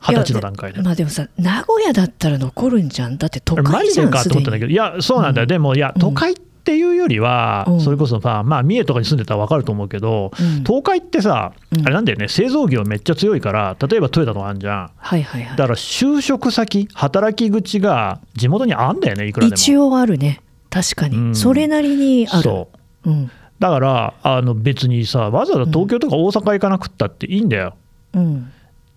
[0.00, 0.82] 二十歳の段階で。
[0.82, 3.18] まあでもさ名古屋だったら残るんじゃん。
[3.18, 5.48] だって都マ会じゃんジでかと思ったんだけど、いや、そうなんだよ、うん。
[5.48, 6.42] でも、いや、都会って
[6.74, 7.80] いうよりは、うん。
[7.80, 10.64] それこそさ、まあ、三重とかに住んでたら分かると思うけど、うん。
[10.64, 11.82] 東海ってさ、うん。
[11.82, 14.90] あれなんだよね、製造業めっちゃ強いから、例えばトヨタとかあんじゃん。
[14.96, 15.56] はいはいはい。
[15.56, 19.54] だから就職先、働き口が地元にあんだよね、いくらでも。
[19.54, 20.40] 一応あるね。
[20.70, 21.34] 確かに、うん。
[21.34, 22.42] それなりにある。
[22.42, 22.68] そ
[23.04, 23.10] う。
[23.10, 23.30] うん。
[23.58, 27.74] だからあの別にさわざわざ東京とか大阪行かなくったっていいんだよ。
[28.14, 28.52] うん。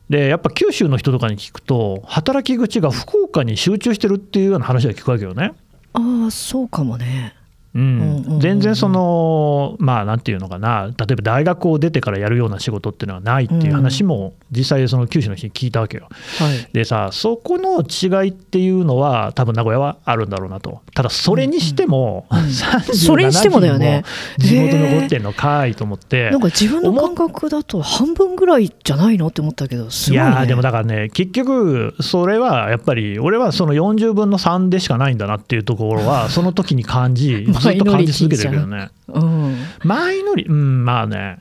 [0.10, 5.54] でやっぱ九州の人とかに聞くと働き口が福岡に集中してるっていうような話は聞くわけよね。
[5.94, 7.36] ああそうかもね
[7.76, 8.40] うん。
[8.40, 10.88] 全然そのまあなんていうのかな。
[10.98, 16.08] 例えば大学を出てからやるような仕事っていうのはないっていう話も実際その九州の人に聞いたわけよ。
[16.40, 16.70] はい。
[16.74, 20.82] でさそこの違いっていうのは多分名古屋はあるんだろうなと。
[20.94, 24.04] ただそれにしても、うんうん37それにしてもだよね。
[24.38, 26.32] 人も地元残ってんのかいと思って。
[26.32, 38.90] なんか自分の感覚だと半分ぐらいじゃないのって思ったけどすいごい、ね、やーでもだからね、結局、それはやっぱり、俺はその40分の3でしかないんだなっていうところは、 その時に感じ、ずっと感じ続けてるけどね。
[39.08, 41.40] うんマイノリ、うん、まあね、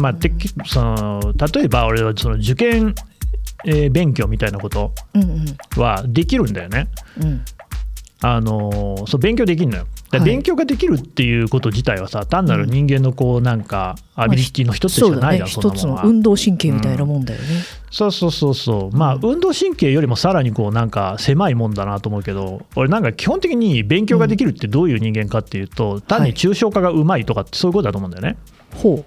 [0.00, 0.32] まあて
[0.66, 2.94] その例えば俺はその受験、
[3.64, 4.92] えー勉強みたいなこと
[5.76, 6.88] はできるんだよね。
[7.20, 7.44] うん
[8.20, 9.86] あのーそう勉強できるのよ。
[10.24, 16.02] 勉強ができるっていうこと自体はさ、単なる人間のこうなんかアビリティの一つしそうだねかないじゃん、そん一つのなもんは。
[16.04, 17.46] 運動神経みたいなもんだよね、
[17.90, 19.20] そうそうそうそう、まあ、うん。
[19.22, 28.36] 運動神経よりもさらにこうなんか狭いもんだなと思うけど、俺、なんか基本的に勉強ができるってどういう人間かっていうと、単に抽象化がうまいとかってそういうことだと思うんだよね。
[28.74, 29.04] ほ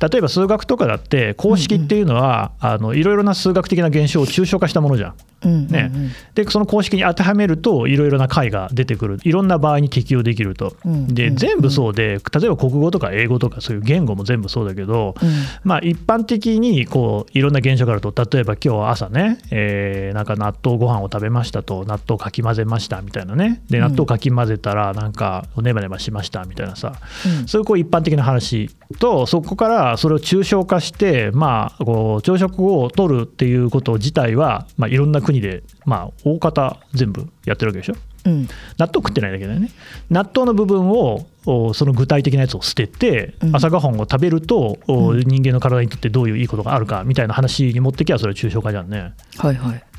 [0.00, 5.10] 例えば数学とかだって、公式っていうのは、あのいろいろな数学的な現象を抽象化したものじゃん。
[5.10, 5.68] う、うんうんうん。
[5.68, 5.90] ね。
[6.34, 10.76] で、その公式に当てはめると、いろいろな解が出てくる、いろんな場合に適用できると。
[10.84, 15.28] うんうんで全部そうで、例えば国語とか英語とか、そういう言語も全部そうだけど、うん。
[15.64, 23.62] まあ、一般的にこういろんな現象があると例えば今日朝ね、えーなんか納豆ご飯を食べましたと納豆かき混ぜましたみたいなね。
[23.70, 23.84] でうん。
[23.84, 26.94] 納豆かき混ぜたらなんかネバネバしましたみたいなさ、
[27.42, 27.48] うん。
[27.48, 37.94] そういうこう一般的な話とそこからそれを抽象化して、まあ、こう朝食を取るっていうこと自体は、まあ、いろんな国で、まあ、大方全部やってるわけでしょ。
[38.26, 38.42] うん。
[38.42, 39.70] 納豆食ってないだけだよね。
[40.10, 43.56] 納豆の部分をおその具体的なやつを捨てて、うん。
[43.56, 45.20] 朝ごはんを食べるとおうん。
[45.20, 49.14] 人間の体にとってどういういいことがあるかみたいな話に持ってきゃそれは抽象化じゃんね。
[49.38, 49.89] はいはい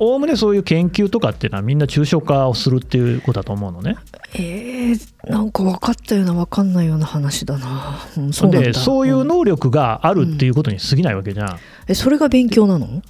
[0.00, 3.96] おおむねそういう研究とかっていうのはみんな抽象化をするっていうことだと思うのね。
[4.34, 13.02] えー、なんか分かったような分かんないような話だな、うん、そうでそういう能力があるっていうことに過ぎないわけじゃん、えそれが勉強なの？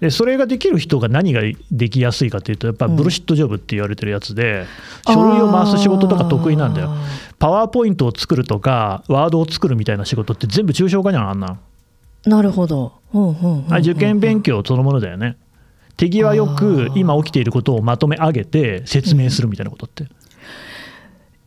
[0.00, 4.64] でそれができる人が何ができやすいかっていうとやっぱブルシットジョブって言われてるやつで、
[5.06, 6.88] 書類を回す仕事とか得意なんだよ。
[6.90, 6.96] あ
[7.38, 11.58] パワーポイントを作るとかワードを作るみたいな仕事って全部抽象化じゃんあんな
[12.24, 15.36] なるほど、うんうん受験勉強そのものだよね
[16.00, 20.06] 手際よく今起きていることをまとめ上げて説明するみたいなことって、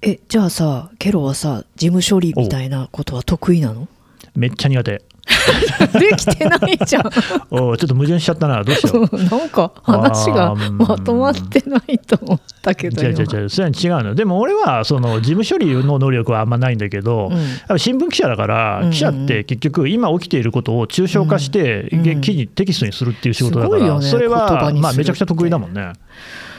[0.03, 3.87] えじゃあさケロはさ事務処理みたいなことは得意なの？
[4.35, 5.01] めっちゃ苦手
[5.99, 7.03] できてないじゃん。
[7.49, 8.63] おうちょっと矛盾しちゃったな。
[8.63, 9.23] どうしよう。
[9.23, 13.49] なんか話がまとまってないと思ったけど違う違う今違う。
[13.49, 14.15] それは違うの。
[14.15, 17.37] でも俺はその事務処理の能力はあんまないんだけど、うん。
[17.37, 25.93] やっぱ新聞記者だから、うんうん記者って結局今起きていることを抽象化して、うんうん記事テキストにするっていう仕事だから、すごいよねそれは、まあ、めちゃくちゃ得意だもんね、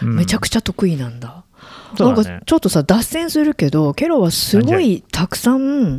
[0.02, 0.16] うん。
[0.16, 1.44] めちゃくちゃ得意なんだ。
[1.98, 5.04] なんかちょっとさ脱線するけどケロはすごい？
[5.12, 5.98] たくさん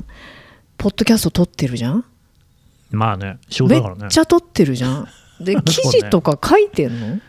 [0.78, 2.04] ポッドキャスト撮ってるじゃん？
[2.96, 4.10] まあね仕事めっだからね。
[4.10, 5.08] ちゃ撮ってるじゃん。
[5.40, 7.20] で 記事とか書いてんの？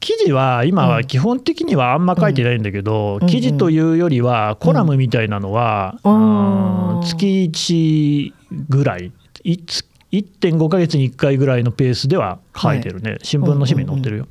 [0.00, 3.26] 記記事は今は基本的にはあんま書いてないんだけど、うん。
[3.28, 7.02] 記事というよりはコラムみたいなのは、うん。
[7.02, 8.32] 月1
[8.68, 9.10] ぐらい
[9.42, 14.28] いつ1.5ヶ月に1回ぐらいのペースでは書いてるね、新聞の紙面に載ってるよ。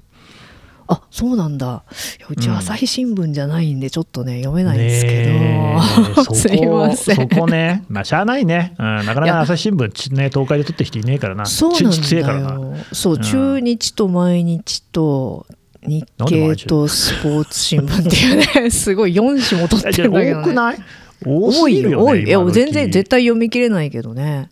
[0.87, 1.83] あそうなんだ。
[2.19, 2.57] いやうちうん。
[2.57, 7.15] 朝日新聞じゃないんでちょっとね読めないんですけど、そこ すいません。
[7.15, 9.39] そこね、まあ、しゃあないね、うん、なかないかや。
[9.41, 12.59] 朝日新聞、ちね、東海で取ってきていねえからな、そう中日強えからな。
[12.93, 13.21] そう、うん。
[13.21, 15.47] 中日と毎日と
[15.87, 20.77] 日経とスポーツ新聞っていうね すごい4紙も取ってるんだけど、ね、多くない？
[21.25, 24.49] 多いよ、ね、よ多いいや全然絶対読み切れないけどね、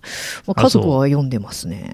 [0.47, 1.93] まあ、あ家族は読んでますね。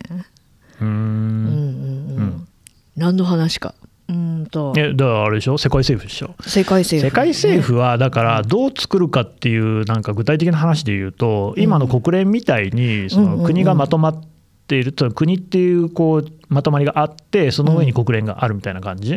[0.79, 2.47] うんうんうん、うん。
[2.95, 3.73] 何の話か
[4.09, 4.73] うーんと。
[4.75, 6.35] えだからあれでしょ、世界政府でしょ？
[6.41, 14.23] 世界政府、世界政府はだからどう作るかっていうなんか具体的な話で言うと今の国連みたいにその国がまとまっ
[14.67, 19.15] ていると国っていうこうまとまりがあってその上に国連があるみたいな感じ？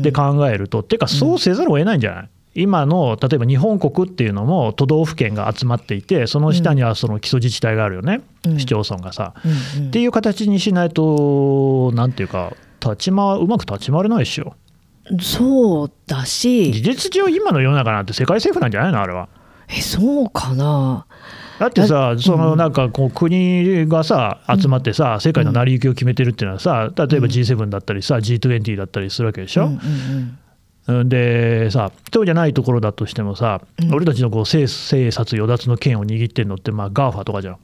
[0.00, 0.82] で考えると。
[0.82, 2.28] てかそうせざるを得ないんじゃない？
[2.54, 8.20] 今の例えば日本国っていうのも都道府県が集まっていてその下にはその基礎自治体があるよね？
[8.46, 8.60] うん。
[8.60, 9.32] 市町村がさ。
[9.44, 9.48] う
[9.80, 9.88] んうん。
[9.88, 14.54] っていう形にしないとなんていうか立ち回うまく立ち回れないでしょ。
[15.20, 16.72] そうだし。
[16.72, 19.28] 事実上今の世の中なんて世界政府なんじゃないのあれは。
[19.68, 21.06] えそうかな。
[21.58, 29.70] だってさ、そのなんかこう国がさ、集まってさ、世界の成り行きを決めてるっていうのはさ、例えば G7 だったりさ、G20 だったりするわけでしょ。
[31.04, 33.94] でさ、そうじゃないところだとしてもさ、うん。
[33.94, 37.58] 俺たちのこう政政察与奪の権を握ってるのって、まあ、GAFA とかじゃん。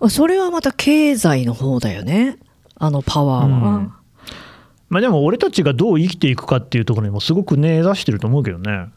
[0.00, 2.38] あそれはまた経済の方だよね
[2.78, 3.92] あのパワーは、うん。
[4.88, 8.88] まあ、でも俺たちがどう生きていくかっていうところにもすごく根ざしてると思うけどね。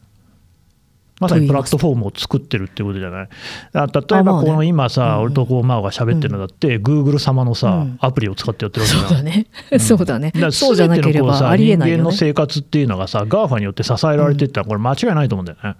[1.20, 3.28] まさにプラットフォームを作ってるってことじゃない。
[3.74, 7.98] あ例えばこの今さ、うん俺とこう真央が喋ってるのだって、Google 様のさ、うん。
[8.00, 9.46] アプリを使ってやってるわけそうだね、
[9.78, 10.32] そうだね。
[10.50, 15.76] そうじゃなければありえない人間の生活っていうのがさ、GAFA によって支えられてったら、これ間違いないと思うんだよね。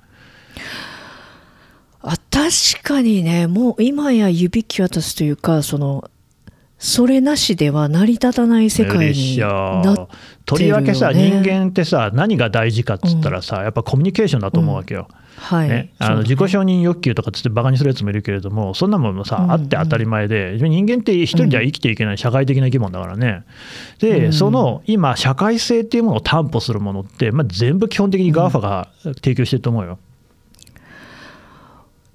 [2.02, 3.46] あ確かにね。
[3.46, 6.10] もう今や指キュアタスというかその
[6.80, 10.08] それなしでは成り立たない世界になっ
[10.46, 15.06] とりわけさ、人間ってさ、何が大事かっつったらさ、やっぱコミュニケーションだと思うわけよ。
[15.36, 19.52] はい、ね、あの自己承認欲求とかつってバカにするやつもいるけれども、そんなもんもさ、うん。
[19.52, 23.44] あって当たり前で、人間って一人では生きていけない社会的な生き物だからね。
[23.98, 24.32] うで、ん。
[24.32, 29.98] その今、社会性っていうものを担保するものって、まあ、全部基本的に GAFA が提供してると思うよ。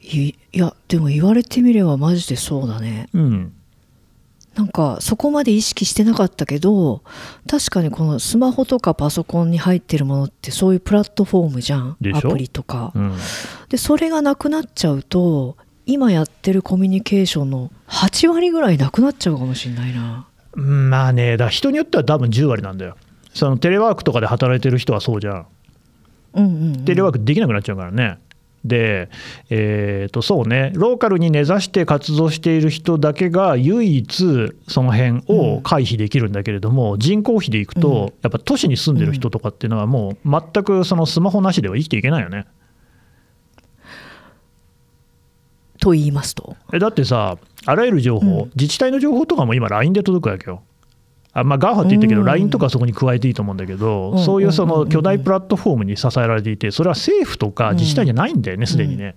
[0.01, 3.10] いいやでも言われてみればマジでそうだね。
[3.13, 3.54] うん
[4.56, 7.04] なんかそこまで意識してなかったけど
[7.50, 13.18] 確かにこのスマホとかパソコンに入ってるものってそういうプラットフォームじゃんアプリとかうん
[13.70, 22.96] でそれがなくなっちゃうと今やってるコミュニケーションの8割ぐらいなくなっちゃうかもしれないなうんまあね、だ人によっては多分10割なんだよ。
[23.34, 25.48] そのテレワークとかで働いてる人はそうじゃん。
[26.34, 28.18] うんうん、うん、テレワークできなくなっちゃうからね。
[28.65, 29.10] で、
[29.49, 37.95] えー、とそうね、ローカルに根ざして活動している人だけが唯一その辺を回避できるんだけれども、人口比でいくと、うん。
[37.95, 42.47] やっぱ都市に住んでる人とかっていうのは、もう全くそのスマホなしでは生きていけないよね。
[45.80, 46.56] と言いますと？
[46.73, 48.51] えだってさ、あらゆる情報、うん。
[48.56, 50.63] 自治体の情報とかも今、LINE で届くわけよ。
[51.36, 52.28] あまあ、GAFA って言ったけど、うん。
[52.28, 54.24] LINE とかそこに加えていいと思うんだけど、うん。
[54.24, 59.15] そういうその巨大プラットフォームに支えられていて、それは政府とか自治体じゃないんだよね、すでにね。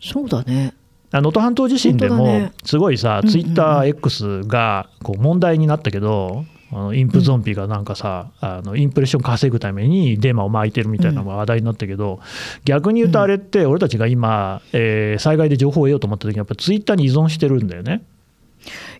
[0.00, 0.72] そうだね。
[1.12, 12.20] 能登半島地震でもすごいさ、ツイッター X がこう問題になったけど、あのインプゾンビがなんかさ、あのインプレッション稼ぐためにデマを巻いてるみたいなのが話題になったけど、
[12.64, 18.02] 逆に言うとあれって、俺たちが今、えー災害で情報を得ようと思った時に、やっぱツイッターに依存してるんだよね。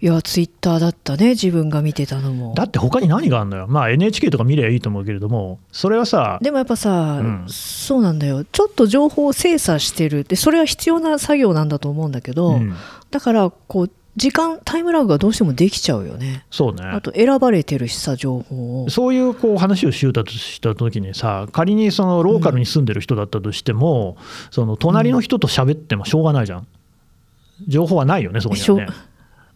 [0.00, 2.54] いやツイッターだったね自分が見てたのも。
[2.54, 7.44] だって他に何があるのよ、まあ、NHK とか見ればいいと思うけれども、それはさ、でもやっぱさ、うん。
[7.48, 8.44] そうなんだよ。
[8.44, 10.24] ちょっと情報を精査してる。
[10.24, 12.74] でそれは必要な作業なんだと思うんだけど、うん。
[13.10, 16.44] だからこう時間タイムラグがどうしてもできちゃうよね。
[16.50, 16.82] そうね。
[16.84, 18.90] あと選ばれてるしさ情報を。
[18.90, 24.16] そういうこう話をしようとした時にさ仮にそのローカルに住んでる人だったとしても、
[24.50, 26.66] その隣の人と喋ってもしょうがないじゃん。
[27.66, 28.92] 情報はないよねそこにはね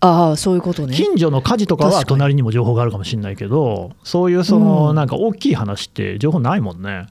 [0.04, 0.94] ああそういうことね。
[0.94, 4.96] 近所の火事とかは隣にも情報があるかもしれないけどそういうそのうん。
[4.96, 7.06] なんか大きい話って情報ないもんね。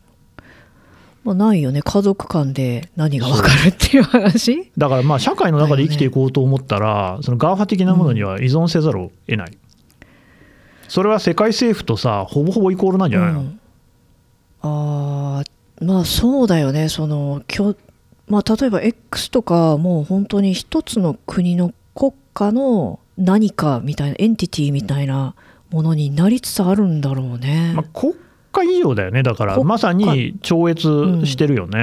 [1.24, 1.82] まあ、ないよね。
[1.84, 4.72] 家族間で何が分かるっていう話。
[4.76, 9.58] だからまあ社会の中で生きていこうと思ったら、その GAFA 的なものには依存せざるを得ない、
[10.88, 13.60] それは世界政府とさほぼほぼイコールなんじゃないの、うん。
[14.64, 16.90] あーまあそうだよね。
[16.90, 17.76] そのきょ、
[18.28, 25.36] まあ、例えば X とかもう本当に一つの国の国家の何かみたいなエンティティみたいな
[25.70, 27.74] ものになりつつあるんだろうね。
[27.76, 28.14] まあ、国
[28.52, 29.24] 家以上だよね。
[29.24, 30.82] だからまさに超越
[31.26, 31.80] してるよね、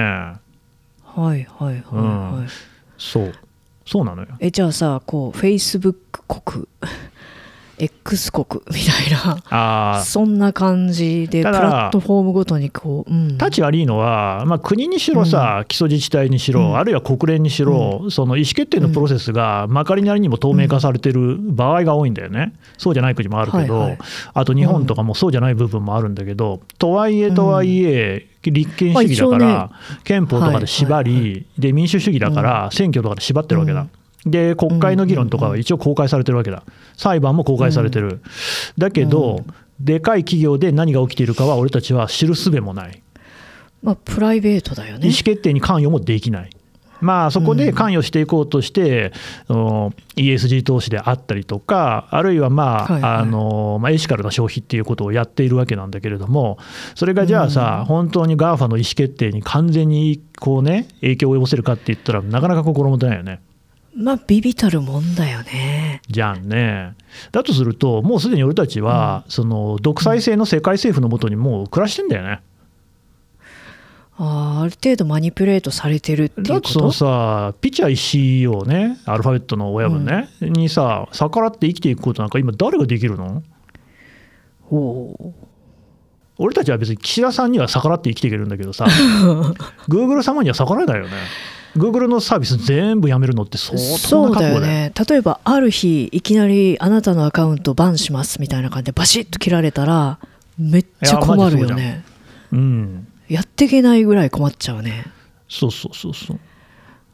[1.05, 1.83] はいはいはいはい。
[1.93, 1.99] う
[2.45, 2.49] ん。
[2.99, 3.33] そう。
[3.87, 4.29] そうなのよ。
[4.41, 6.67] えじゃあさこうフェイスブック国
[7.79, 9.43] X 国みたいな。
[9.51, 16.77] あそんな感じでプラットフォームごとにこう、うん、立ち悪いのは、まあ、国にしろさ、基礎自治体にしろ、うん。
[16.77, 23.99] あるいは国連にしろ、その意思決定のプロセスがまかりなりにも透明化されてる場合が多いんだよね、そうじゃない国もあるけど、はいはい
[24.35, 29.71] あと日本とかもそうじゃない部分もあるんだけど、とはいえとはいえ、立憲主義だから、まあ
[30.05, 33.87] 憲法とかで縛り、はいで民主主義だから、選挙とかで縛ってるわけだ。
[34.31, 36.63] で国会の議論とかは一応公開されてるわけだ、
[36.97, 38.21] 裁判も公開されてる、
[38.77, 39.45] だけど、
[39.81, 43.03] でかい企業で何が起きているかは、俺たちは知るすべもない。
[43.83, 45.07] まあプライベートだよね。
[45.07, 46.51] 意思決定に関与もできない。
[47.01, 49.13] まあ、そこで関与していこうとして、
[50.17, 53.13] ESG 投資であったりとか、あるいは、まあはいはい。
[53.21, 56.59] あのまあ、エシカルな消費っていうことをやっているわけなんだけれども、
[56.95, 63.41] それがじゃあさ、本当に GAFA の意思決定に完全にこう、ね、影響を及ぼせるかって言ったら、なかなか心もとないよね。
[63.99, 66.95] まあビビたるもんだよねじゃんね。
[67.33, 72.41] だとすると、もうすでに俺たちは、その独裁制の世界政府のもとにもう暮らしてんだよね。
[74.17, 83.43] あーある程度マニピュレートされてるっていうこだってそのとさ、ピチャイ CEO ね、アルファベットの親分ね、にさ、逆らって生きていくことなんか、今、誰ができるの？
[84.71, 85.35] おお
[86.41, 88.87] 俺たちは別に岸田さんには逆らって生きていけるんだけどさ、
[89.89, 91.11] グーグル様には逆らえないよね。
[91.77, 94.55] グーグルのサービス全部やめるのって相当そうだよ。
[94.55, 94.89] な覚悟だよ。
[94.89, 94.93] ね。
[95.09, 100.19] 例えばある日いきなりあなたのアカウントバンしますみたいな感じでバシッと切られたら
[100.59, 102.05] めっちゃ困るよね。
[102.53, 105.05] うん、やっていけないぐらい困っちゃうね。
[105.49, 106.39] そうそうそうそう。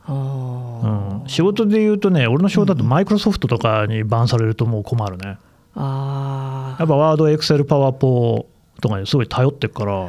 [0.07, 5.39] あー、うん、仕事で言うとね、俺の仕事だとマイクロソフトとかにバンされるともう困るね。
[5.75, 6.81] あー。
[6.81, 8.47] やっぱワード、エクセル、パワポ
[8.81, 10.09] とかにすごい頼ってるから、い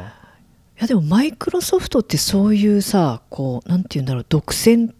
[0.78, 4.92] やでもマイクロソフトってそういうさこうなんて言うんだろう独占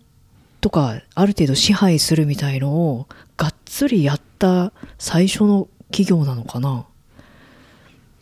[0.60, 6.86] とかある程度支配するみたいのをがっつりやった最初の企業なのかな。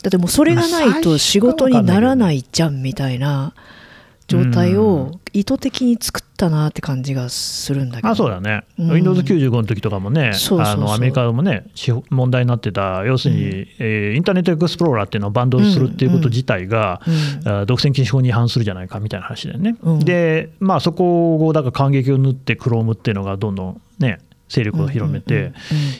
[0.03, 3.55] だってもうそれがないと仕事にならないじゃんみたいな。
[4.27, 8.09] 状態うを意図的に作ったなって感じがするんだけど。
[8.09, 8.93] あそうだね、うん。
[8.93, 13.41] Windows95 の時とかもね、アメリカもね、し問題になってた、要するに、
[13.79, 17.01] えーインターネットエクスプローラーっていうのをバンドするっていうこと自体が、
[17.45, 17.49] うん。
[17.49, 19.77] あ独占禁止法に違反するじゃないかみたいな話だよね。
[19.83, 19.99] うん。
[20.01, 25.55] で、まあ、そこをだから感激を縫って、Chrome っていうのがどんどんね、勢力を広めて、うんうんうん。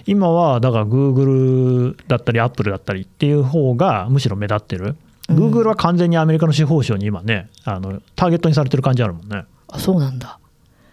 [0.07, 4.97] 今はだから Google だったり Apple だったりっていう方がむしろ目立ってる。
[5.29, 5.37] うん。
[5.37, 9.45] Google は完全にアメリカの司法省に今ね、あのターゲットにされてる感じあるもんね。
[9.69, 10.39] あそうなんだ、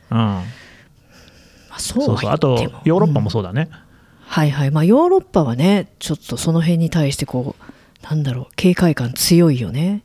[0.09, 0.43] うん、ま
[1.69, 3.69] あ、そうそうあとヨーロッパもそうだね。
[4.21, 4.71] はいはい。
[4.71, 10.03] まあヨーロッパはねちょっとその辺に対してこうなんだろう警戒感強いよね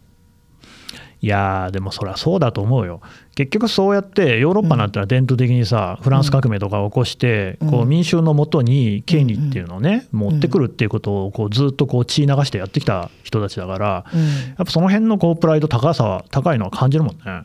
[1.22, 3.00] いやーでもそりゃそうだと思うよ。
[3.34, 14.26] 結局そうやってヨーロッパなんてのは伝統的にさ、フランス革命とかを起こして、うんこう民衆のもとに権利っていうのをね、持ってくるっていうことをこうずっとこう血流してやってきた人たちだから、うんや
[14.62, 17.44] っぱその辺のこうプライド高さは高いのは感じるもんね。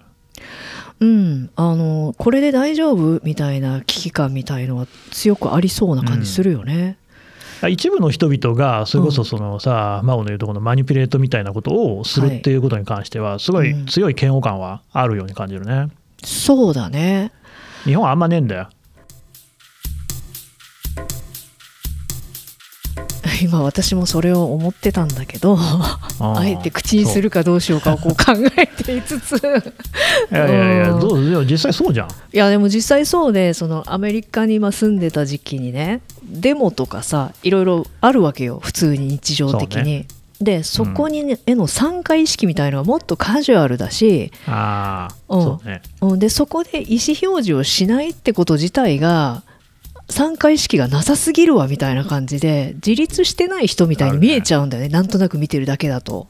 [0.99, 6.97] うん、あのこれで大丈夫みたいな危機感みたいのは強くありそうな感じするよね。
[7.69, 15.89] 一部の人々がそれこそそのさ、マオの言うところのマニピュレートみたいなことをするっていうことに関してはすごい強い嫌悪感はあるように感じるね。
[16.23, 17.31] そうだね。
[17.83, 18.69] 日本はあんまねえんだよ。
[23.41, 29.41] 今私もそれを思ってたんだけどーあえて口にするかどうしようかをこう考えていつつい
[30.31, 32.07] やいやいや、うんどうでも実際そうじゃん。
[32.07, 40.05] いやでも実際そうでそのアメリカに今住んでた時期にねデモとかさいろいろあるわけよ普通に日常的に。
[40.39, 45.83] でそこに、ねへの参加意識みたいのはもっとカジュアルだし、ああ、うんそうね。
[46.01, 49.43] うん、でそこで意思表示をしないってこと自体が
[50.11, 56.27] 参加意識がなさすぎるわみたいな感じで自立してない人みたいに見えちゃうんだよねなんとなく見てるだけだと。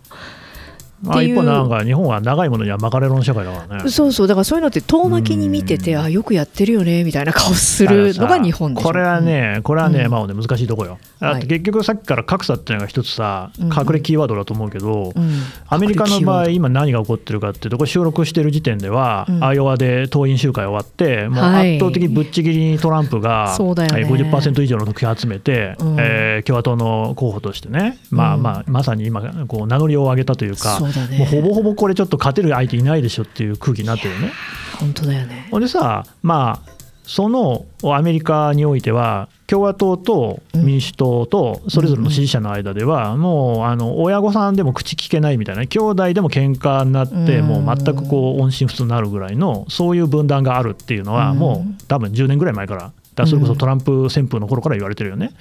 [1.02, 3.90] まあ、一方なんか日本は長いものには巻かれろの社会だからね。
[3.90, 4.28] そうそう。
[4.28, 6.02] だからそういうのって遠巻きに見ててうん。
[6.02, 11.00] あよくやってるよねみたいな顔するのが日本でこれはね、これはね、うんまあね、難しいとこよ。
[11.20, 13.68] だって結局さっきから格差っていうのが一つさ、うん。
[13.68, 15.32] 隠れキーワードだと思うけど、うん。
[15.68, 19.44] アメリカの場合、今何が起こってるかっていうと、これ収録してる時点では、うん。
[19.44, 21.78] アイオワで党員集会終わって、もうはい。
[21.78, 24.02] 圧倒的ぶっちぎりにトランプが、そうだよね。
[24.02, 25.96] えー50%以上の得票を集めて、うん。
[26.00, 28.44] えー共和党の候補としてね、まあうん。
[28.44, 31.18] まあ、まさに今、こう名乗りを上げたというか、そうだね。
[31.18, 34.32] もうほぼほぼこれ、ちょっと勝てる相手いないでしょっていう空気になってるよね。
[34.80, 35.48] 本当だよね。
[35.52, 36.72] ほんでさ、まあ、
[37.04, 55.32] そのアメリカにおいては、共和党と民主党とそれぞれの支持者の間では、もうあの親御さんでも口聞けないみたいな、兄弟でも喧嘩になって、もう全くこう音信不通になるぐらいの、そういう分断があるっていうのは、もう多分10年ぐらい前から、だそれこそトランプ旋風の頃から言われてるよね。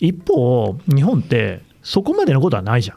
[0.00, 2.96] 一方、日本って、そこまでのことはないじゃん。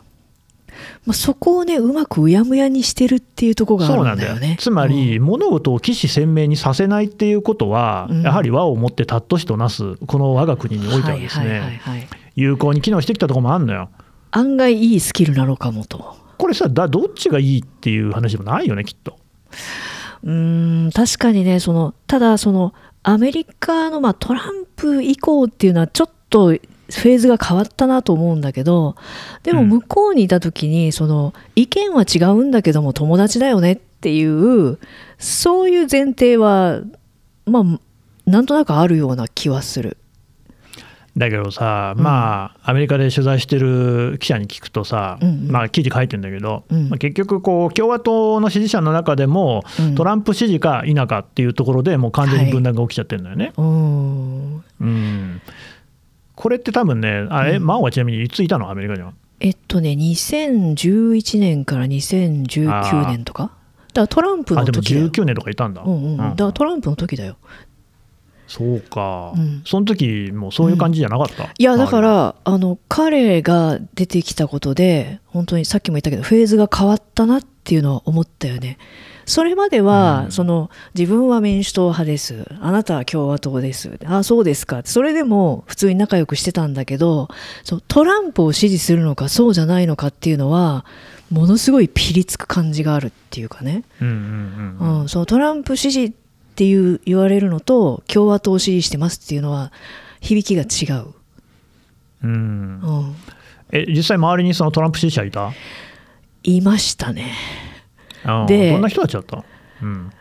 [1.05, 4.57] まあ、そこをねうまくうやむやにしてるっていうところがあるんだよね。
[4.59, 11.81] つまり、うん、物事を起死鮮明にさせないっていうことは、うん、やはり和をもって尊しとなすこの我が国においてはですね、
[12.35, 13.89] 有効に機能してきたところもあるのよ。
[14.31, 16.17] 案外いいスキルなのかもと。
[16.37, 19.17] これさだどっちがいいっていう話でもないよねきっと。
[20.23, 22.73] うん確かにねそのただその
[23.03, 26.53] アメリカの、まあ、トランプ以降っていうのはちょっと
[26.89, 28.95] フェーズが変わったなと思うんだけど
[29.43, 34.79] でも向こうにいた時に、その意見は違うんだけども友達だよねっていう
[35.17, 36.81] そういう前提は
[37.45, 37.63] まあ
[38.25, 39.97] なんとなくあるような気はする。
[41.17, 49.63] だけどさ、うん、まあアメリカで取材してる記者に聞くとさ、うんうん、まあ、記事書いてるんだけど、うん、まあ、結局こう、共和党の支持者の中でも、
[49.95, 53.51] トランプ支持か否かっていうところでもう完全に分断が起きちゃってるんだよね。
[53.55, 55.41] はい、うん
[56.37, 59.11] これって多分ね、あれ、うん、マオはちなみにいついたの、アメリカには。
[59.39, 63.51] えっとね、2011年から2019年とか、
[63.93, 65.07] だからトランプの時だよ。
[65.07, 65.81] 19年とかいたんだ。
[65.81, 67.37] うんうん、だからトランプの時だよ。
[68.47, 78.77] そうか、うん、その時もそういう感じじゃなかった、うん、いやだからあの彼が出てきたことで本当にさっきも言ったけどフェーズが変わったなっていうのは思ったよね
[79.27, 82.47] それまでは、うん、その自分は民主党派です。
[82.61, 83.99] あなたは共和党です。
[84.05, 84.81] あそうですか。
[84.85, 87.27] それでも普通に仲良くしてたんだけど
[87.63, 90.85] そトランプを支持するのかそうじゃないのかっていうのは
[91.29, 96.11] ものすごいピリつく感じがあるっていうかね、うんそのトランプ支持っ
[96.55, 99.73] ていう言われるのと共和党を支持してますっていうのは
[100.21, 101.07] 響きが違う。
[102.23, 103.15] うん、うん、
[103.71, 105.51] え実際周りにそのトランプ支持者いた？
[106.43, 107.33] いましたね。
[108.47, 109.43] でどんな人たちだった、
[109.81, 110.11] うん、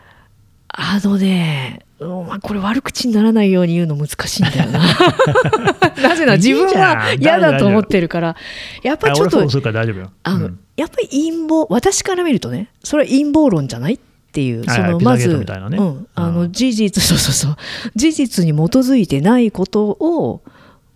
[0.69, 4.79] あのね、まあ、これ悪口にならないように言うの難しいんだよな。
[6.01, 8.35] なぜなら自分は嫌だと思ってるから。
[8.83, 13.99] やっぱりちょっとあの、やっぱり陰謀私から見るとねそれは陰謀論じゃないっ
[14.31, 15.45] ていうそのまず、ね
[15.77, 17.55] うん、あの事実そうそうそう。
[17.95, 20.43] 事実に基づいてないことを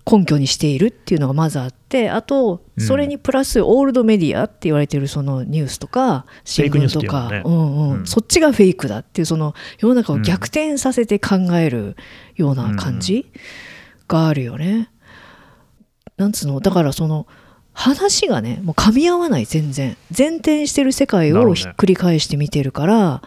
[0.10, 11.96] 根拠にしているっていうのがまずあってあとそれにプラスオールドメディアって言われてるそのニュースとか新聞とか、うんうん、そっちがフェイクだっていうその世の中を逆転させて考える
[12.36, 13.32] ような感じ
[14.08, 14.90] があるよね。
[16.18, 16.60] なんつうの？
[16.60, 17.28] だからその
[17.74, 19.98] 話がねもう噛み合わない全然。
[20.16, 23.22] 前転してる世界をひっくり返して見てるから、ね、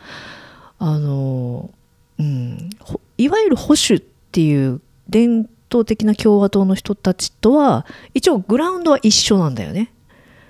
[0.78, 1.70] あの、
[2.18, 2.70] うん、
[3.16, 9.92] いわゆる保守っていう伝統的な共和党の人たちとは一応グラウンドは一緒なんだよね、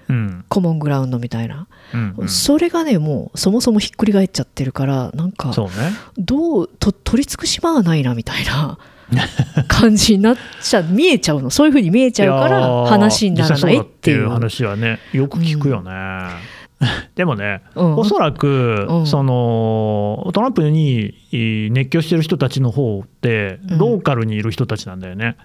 [0.09, 5.57] うん、コモングラウンドみたいな、うんうん、それがねもうそもそもひっくり返っちゃってるからなんか、ね、
[6.19, 8.79] どうと取り尽くしまわないなみたいな
[9.69, 11.51] 感じになっちゃ見えちゃうの。
[11.51, 14.31] そういうふうに見えちゃうから話にならないっていう。
[14.31, 15.91] 話はねよく聞くよね。
[15.91, 16.54] うん
[17.15, 21.15] でもね、うん、おそらく、うん、そのトランプに
[21.71, 25.37] 熱狂してる人たちの方って、ローカルにいる人たちなんだよね。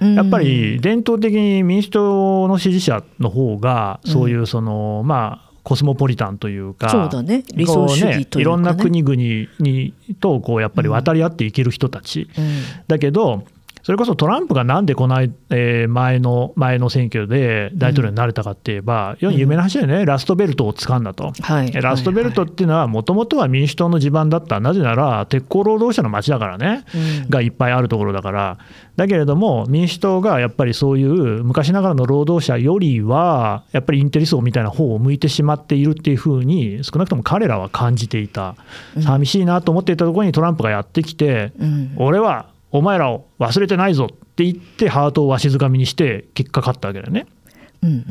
[0.00, 9.14] うん、やっぱり伝統的に民主党の支持者の方が、そういうその、まあ、コスモポリタンというか、そうだね、理想主義というか、ね、いろんな国々
[9.60, 12.28] にとこうやっぱり渡り合っていける人たち、
[12.88, 13.44] だけど、
[13.82, 15.20] それこそトランプがなんでこの、
[15.50, 26.84] え前の前の選挙で大統領になれたかって言えば、非常に有名な話だよね、ラストベルトを掴んだと、はい、ラストベルトっていうのは、もともとは民主党の地盤だった、なぜなら鉄鋼労働者の街だからね、
[27.24, 28.58] うん、がいっぱいあるところだから、
[28.94, 38.54] だけれども、民主党がやっぱりそういう昔ながらの労働者よりは、やっぱりインテリ層みたいな方を向いてしまっているっていうふうに、少なくとも彼らは感じていた、
[39.00, 47.26] 寂しいなと思っていたところにトランプがやってきて、うん、俺はお前らを忘れてないぞって言ってハートをわしづかみにして結果勝ったわけだよね。
[47.82, 48.02] うんうんうん、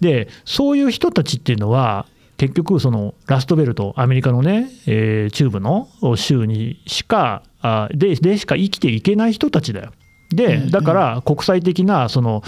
[0.00, 9.92] でそういう人たちっていうのは結局そのラストベルトアメリカのね、えー、中部の州にしかあででしか生きていけない人たちだよ。
[10.30, 12.42] でだから国際的なその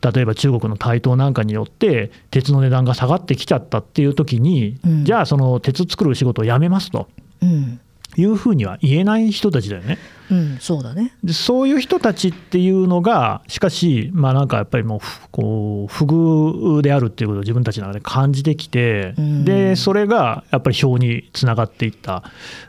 [0.00, 7.08] 例えば中国の台頭なんかによって鉄の値段が下がってきちゃったっていう時に、うん、じゃあその鉄作る仕事をやめますと。
[7.42, 7.80] うん
[8.16, 9.98] いうふうには言えない人たちだよね。
[10.30, 11.12] うん、そうだね。
[11.22, 22.24] でそういう人たちっていうのが、しかし、まあ、なんかやっぱりもうふこう不遇であるっていうことを自分たちの中で感じてきて、うんでそれがやっぱり票につながっていった、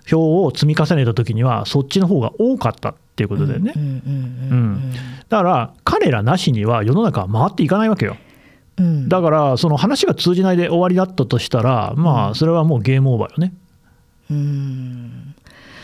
[0.05, 3.73] 票を積み重ねた時には、そっちの方が多かったっていうことだよね。
[5.29, 8.17] だから、彼らなしには世の中は回っていかないわけよ。
[8.21, 8.27] うん
[8.79, 9.09] うん。
[9.09, 13.53] だから、その話が通じないで終わりだったとしたら、まあ、それはもうゲームオーバーよね。
[13.61, 13.66] うん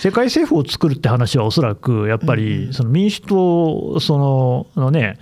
[0.03, 2.73] 世界政府を作るって話はおそらくやっぱうんうりん。
[2.73, 5.17] その民主党そののね、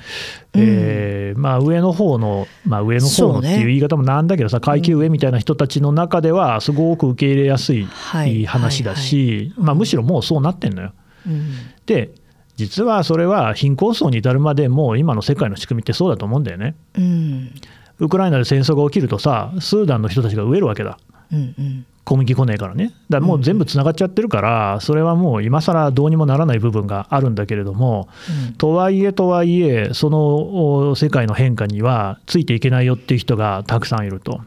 [0.54, 10.94] えーまあ、上の方の、まあ、上の方のっていう言い方もなんだけどさ階級上みたいな人たちの中ではすごく受け入れやすいはい話だし、まあ、むしろもうそうなってんのよ。
[11.28, 11.52] うん。
[11.86, 12.12] で
[12.56, 16.76] 実はそれは貧困層に至るまでもう今の世界の仕組みってそうだと思うんだよね。
[16.96, 17.52] うん。
[18.00, 20.98] ウクライナで戦争が起きるとさスーダンの人たちが飢えるわけだ。
[21.32, 28.10] うんうん小麦来ねえからね、だからもう全部つながっちゃってるから、それはもう今更どうにもならない部分があるんだけれども、
[28.48, 34.42] うんとはいえとはいえ、そのお世界の変化にはついていけないよっていう人がたくさんいると。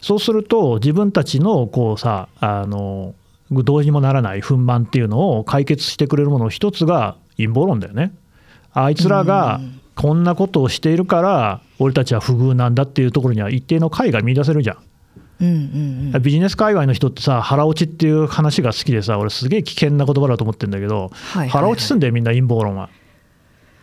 [0.00, 3.14] そうすると、自分たちのこうさあの、
[3.50, 8.12] どうにもならない憤懣っていうのを解決してくれるものの一つが陰謀論だよね。
[8.72, 14.78] あいつらがうんこんなことをしているから、俺たちは不遇なんだっていうところには一定の解が見出せるじゃん。
[15.40, 16.22] うんうんうん。
[16.22, 21.48] ビジネス界隈の人ってさ腹落ちっていう話が好きでさ俺すげえ危険な言葉だと思ってるんだけど、はいはいはい。
[21.48, 22.88] 腹落ちすんだよみんな陰謀論は、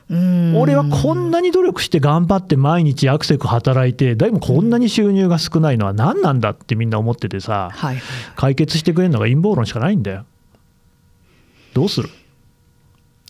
[0.09, 0.57] うん。
[0.57, 8.01] 俺はこんなに努力して頑張って毎日アクセク働いてでもこんなに収入が少ないのは何なんだってみんな思っててさはいはい。
[8.35, 10.25] 解決してくれるのが陰謀論しかないんだよ。
[11.73, 12.09] どうする？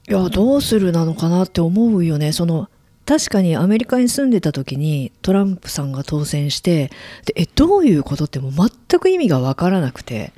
[0.10, 2.32] いやどうするなのかなって思うよね。
[2.32, 2.70] その
[3.06, 6.92] 確かにアメリカに住んでた時にトランプさんが当選して
[7.26, 10.34] でえどういうことってもう全く意味が分からなくて。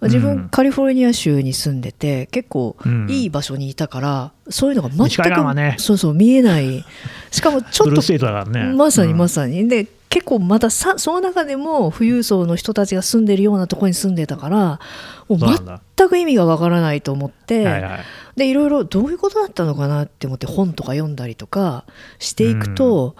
[0.00, 0.48] 自分、うん。
[0.48, 3.10] カリフォルニア州に住んでて結構うん。
[3.10, 5.74] いい場所にいたから、そういうのが全く、ね。
[5.80, 6.84] そうそう見えない。
[7.32, 8.00] しかもちょっと
[8.44, 8.72] ね。
[8.74, 14.80] まさにまささに、で結構またさその中でも富裕層の人たちが住んでるようなところに住んでたから
[15.28, 18.00] もう全く意味がわからないと思って、はいはい
[18.38, 21.84] でいろいろどういうことだったのかなって思って本とか読んだりとか
[22.18, 23.16] していくと、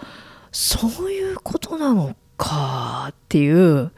[0.52, 3.90] そういうことなのかっていう、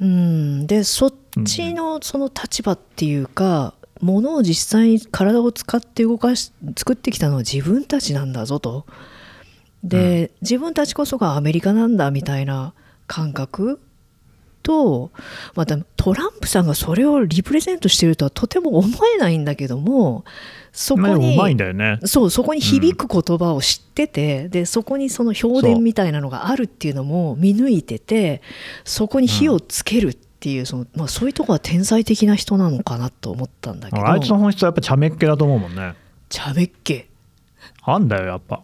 [0.00, 1.14] うん、でそっ
[1.46, 8.86] ちのその立場っていうか、ものを実際に体を使って動かし作ってきたのは自分たちなんだぞと。
[9.82, 12.74] で、自分たちこそがアメリカなんだみたいな
[13.06, 13.80] 感覚
[14.64, 15.12] と
[15.54, 20.24] またトランプさんがそれをリプレゼントしてるとはとても思えないんだけども
[20.72, 21.38] そこに
[22.04, 28.42] そうそこに響く言葉を知ってて、でそこにその評伝みたいなのがあるっていうのも見抜いてて
[28.84, 34.08] そこに火をつけるっていうその、まあ、そういうとこは天才的な人なのかなと思ったんだけど。
[34.08, 35.94] あいつの本質はやっぱ茶目っ気だと思うもんね。
[36.28, 37.04] 茶目っ気。
[37.82, 38.62] あんだよやっぱ。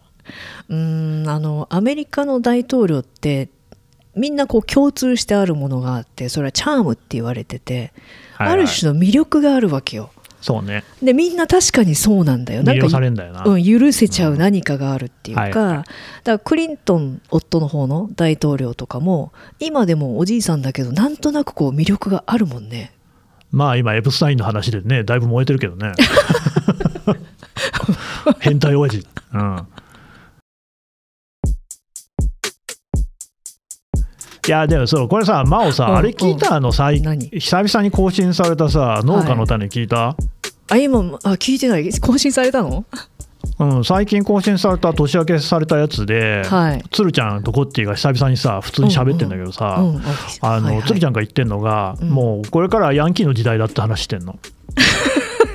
[0.67, 3.47] うーんあのアメリカの大統領って
[4.15, 7.93] みんなこう共通してあるものがあってそれはチャームって言われてて、
[8.35, 8.53] はいはい。
[8.53, 10.11] ある種の魅力があるわけよ。
[10.41, 10.83] そうね。
[11.01, 12.63] でみんな確かにそうなんだよ。
[12.63, 12.87] なんか
[13.45, 15.51] うん、許せちゃう何かがあるっていうか、はい。
[15.51, 15.85] はいだか
[16.23, 22.93] らクリントン夫の方の大統領とかも今でもおじいさんだけどなんとなくこう魅力があるもんね。
[23.51, 25.93] まあ今エプスタインの話でねだいぶ燃えてるけどね。
[28.39, 29.07] 変態親父。
[29.33, 29.67] うん
[34.47, 37.29] いやでもそうこれさ真央さ、うんあれ聞いたあの最何？
[37.29, 40.15] 久々に更新されたさ農家の種聞いた、
[40.69, 41.91] あ今あ聞いてない？
[41.99, 42.85] 更新されたの？
[43.59, 46.83] うん、最近更新された年明けされたやつで、はい。
[46.91, 50.01] 鶴ちゃんとコッティが久々にさ普通に喋ってんだけどさ、うん
[50.41, 50.87] あの、はいはい。
[50.87, 52.09] 鶴ちゃんが言ってんのが、うん。
[52.09, 54.39] もうこれからはヤンキーの時代だって話してんの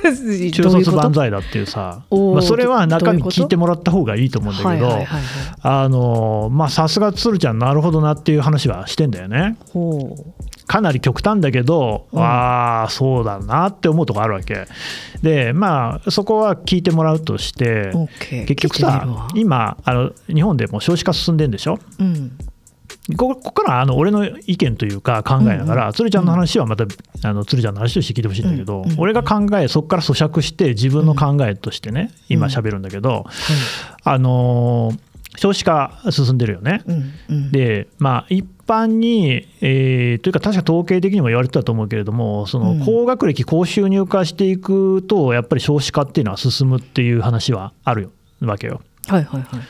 [0.51, 5.05] 中卒万歳だっていうさまあ、それは中身聞いてもらった方がいいと思うんだけど
[5.61, 9.57] あのまあさすが鶴ちゃんなるほどなっていう話はしてんだよね。
[10.67, 12.21] かなり極端だけど、うん。
[12.21, 14.65] ああそうだなって思うとこあるわけ。
[15.21, 17.91] でまあそこは聞いてもらうとして
[18.29, 19.27] 結局さわ。
[19.33, 21.79] 今あの日本でも少子化進んでんでしょ？
[21.99, 22.31] うん
[23.15, 26.85] ここからあの俺の意見というか考えながら、鶴ちゃんの話はまた、
[27.23, 28.99] あの鶴ちゃんの話として聞いてほしいんだけど、うんうん。
[28.99, 33.25] 俺が考えそこから咀嚼して自分の考えとしてね、今喋るんだけど、
[34.03, 34.99] あのー
[35.39, 36.81] 少子化進んでるよね。
[36.87, 37.51] うんうん。
[37.51, 42.79] でまあ一般に、えーというか確か統計的にも言われてたと思うけれどもそのうん。
[42.83, 48.09] 高学歴高収入化していくとやっぱり少子化っていうのは進むっていう話はある
[48.41, 48.81] わけよ。
[49.07, 49.61] はいはいはい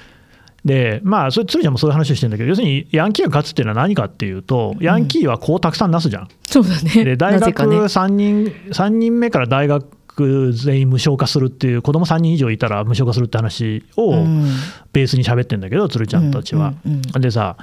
[0.66, 6.28] でまあ、それ鶴ちゃんもそういう話をしてるんだけど、要するにヤンキーが勝つっていうのは何かっていうと、ヤンキーは子をたくさんなすじゃん。
[6.46, 7.06] そうだね。
[7.06, 7.78] で大学なぜかね。
[7.78, 14.50] 3人、三人目から大学全員無償化するっていう、子供3人以上いたら無償化するって話をうん。
[14.92, 16.74] ベースに喋ってんだけど、鶴ちゃんたちは。
[16.86, 17.22] うんうんうん。
[17.22, 17.56] でさ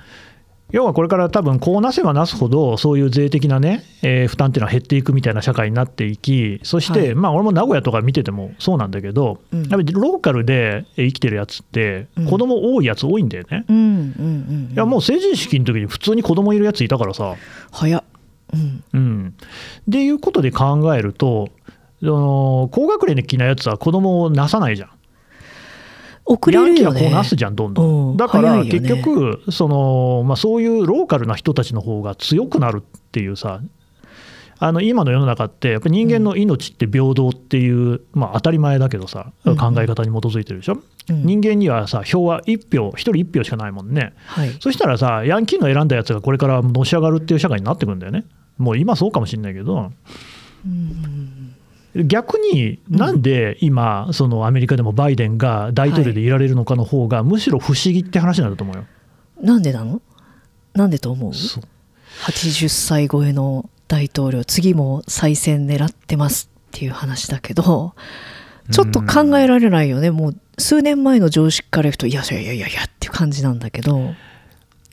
[0.72, 7.14] 要はこれから多分こうなせばなすほどそういう税的なね、えー負担っていうのは減っていくみたいな社会になっていきそして、はい。
[7.14, 9.60] まあ俺も名古屋とか見ててもそうなんだけど、うん。
[9.62, 12.26] やっぱりローカルで生きてるやつってうん。
[12.26, 17.36] 子供多いやつ多いんだよね、うんいやもう成人式の時に普通に子供いるやついたからさ。
[17.70, 18.04] 早っ。
[18.52, 18.84] うん。
[18.92, 19.34] うん。
[19.38, 21.50] っていうことで考えると
[22.00, 24.90] その高学歴なやつは子供をなさないじゃん
[26.26, 28.14] 遅れヤンキーはるよねこうなすじゃん、どんどうん。
[28.14, 28.16] ん。
[28.16, 33.60] だから結局、そのまあ、そういうローカルな人たちの方が強くなるっていうさ、
[34.58, 39.56] あの今の世の中って、やっぱり人間の命って平等っていう、まあ、当たり前だけどさ、うん。
[39.56, 40.78] 考え方に基づいてるでしょ、
[41.10, 41.26] うん。
[41.26, 44.14] 人間にはさ、票は1票、1人1票しかないもんね。
[44.26, 44.56] はい。
[44.60, 48.24] そしたらさ、ヤンキーの選んだやつがこれからのし上がるっていう社会になってくるんだよね。
[48.56, 49.90] もう今そうかもしれないけど、
[51.94, 58.84] 逆になんで今、そのアメリカでもバイデンが大統領でいられるのかの方が、むしろ不思議って話なんだと思うよ。
[59.40, 60.02] なんでなの？
[60.74, 61.34] なんでと思う？
[61.34, 61.64] そう。
[62.26, 67.94] 80歳超えの大統領次も再選狙ってますっていう話だけど
[68.70, 70.10] ちょっと考えられないよね。
[70.10, 74.14] もう数年前の常識からいくといやいやいやいやっていう感じなんだけど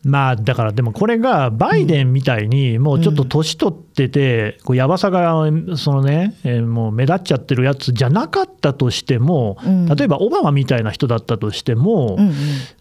[0.03, 5.45] まあだからでもこれがバイデンみたいにもうちょっと年取っててこうやばさが
[5.77, 9.85] そのねえーもう目立っちゃってるやつじゃなかったとしてもうん。
[9.85, 12.17] 例えばオバマみたいな人だったとしても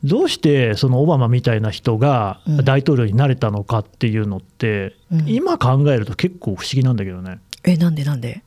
[0.03, 2.65] どうしてそのオバマみたいな人がうん。
[2.65, 5.29] 大統領になれたのかっていうのってうん。
[5.29, 7.39] 今考えると結構不思議なんだけどね。
[7.65, 8.43] えなんでなんで？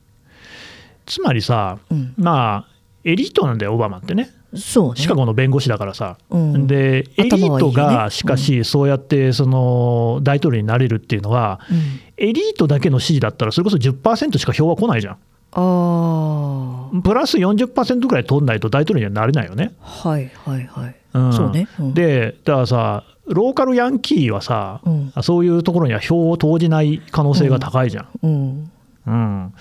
[1.06, 2.14] つまりさうん。
[2.18, 4.32] まあエリートなんだよオバマってね。
[4.56, 4.96] そうね。
[4.98, 6.68] シカゴの弁護士だからさ、うん。
[6.68, 11.78] でエリートがしかしそうやってその大統領になれるっていうのは、うん。
[12.18, 15.18] エリートだけの支持だったらそれこそ10%しか票は来ないじゃん。
[15.56, 21.34] ああプラス40%ぐらい取んないと大統領にはなれないよね、はいはいはい、うん。
[21.34, 25.14] そうね、うん、でだからさローカルヤンキーはさ、うん。
[25.22, 28.72] そういうところには票を投じない可能性が高いじゃん、
[29.08, 29.14] うん。
[29.14, 29.54] うん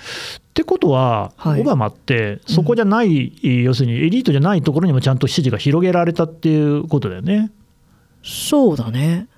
[0.52, 1.62] ってことは、はい。
[1.62, 3.32] オバマってそこじゃない、
[3.64, 7.50] 要するにエリートじゃないところにもちゃんと支持が広げられたっていうことだよね。
[8.22, 9.28] そうだね。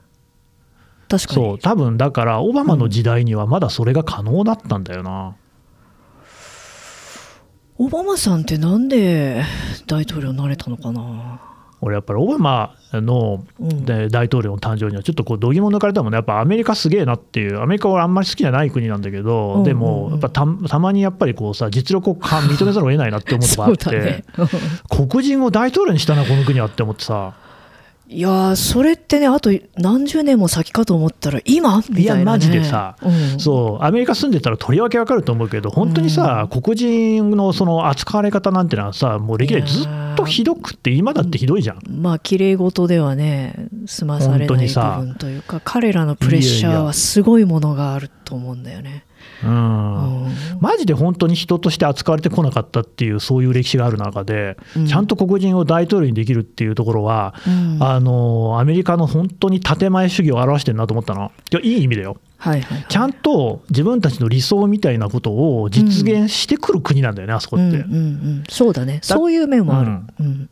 [1.08, 1.46] 確かに。
[1.46, 1.58] そう。
[1.60, 5.36] 多分だからオバマの時代にはまだそれが可能だったんだよな、
[7.78, 9.44] オバマさんってなんで
[9.86, 11.40] 大統領になれたのかな
[11.84, 13.44] 俺やっぱりオバマの
[13.84, 16.16] 大統領の誕生にはちょっとこう度肝抜かれたもんね。
[16.16, 19.64] やっぱアメリカすげえなっていうアメリカはあんまり好きじゃない国なんだけど、うんうんうん。
[19.64, 24.24] でもやっぱたたまにやっぱりこうさ実力をか認めざるを得ないなって思うとこあって、 ね。
[24.88, 27.34] 黒人を大統領にしたなこの国はって思ってさ
[28.06, 31.78] いやーそれってねあと何十年も先かと思ったら今？
[31.78, 41.78] みたいな、ね、いやマジでさうんそうアメリカ住んでたらとりわけわかると思うけど本当にさ、黒人のその扱われ方なんてのはさもう歴代ずっとひどくって今だってひどいじゃん。
[41.88, 49.06] まあ綺麗事ではね済まされない部分というか彼らのプレッシャーはすごいものがあると思うんだよね。
[49.42, 50.26] うん。
[50.26, 54.86] うんマジで本当に人として扱われてこなかったっていうそういう歴史がある中で、うん。
[54.86, 57.82] ちゃんと黒人を大統領にできるっていうところは、うん。
[57.82, 61.32] あのアメリカの本当に建前主義を表してるなと思ったの。
[61.50, 62.16] いやいい意味だよ。
[62.38, 62.86] はいはいはい。
[62.88, 69.00] ちゃんと自分たちの理想みたいなことを実現してくる国なんだよね、あそこって、うんうんうん、そうだね。
[69.02, 69.90] そういう面もある。
[70.20, 70.48] うん。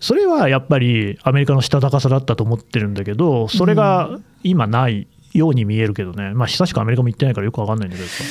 [0.00, 6.34] それはやっぱりアメリカのしたたかさだったと思ってるんだけどそれが今ないように見えるけどね。
[6.34, 8.24] まあ久しくアメリカも行ってないからよくわかんないんだけどさ。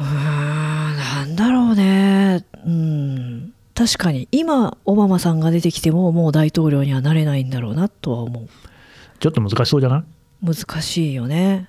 [0.00, 8.48] うーんなんだろうね、うん、確かに今オバマさんが出てきてももう大統領にはなれないんだろうなとは思う。
[9.20, 10.04] ちょっと難しそうじゃな
[10.42, 10.54] い？
[10.54, 11.68] 難しいよね、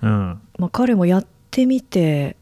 [0.00, 0.40] うん。
[0.58, 2.36] まあ、彼もやってみて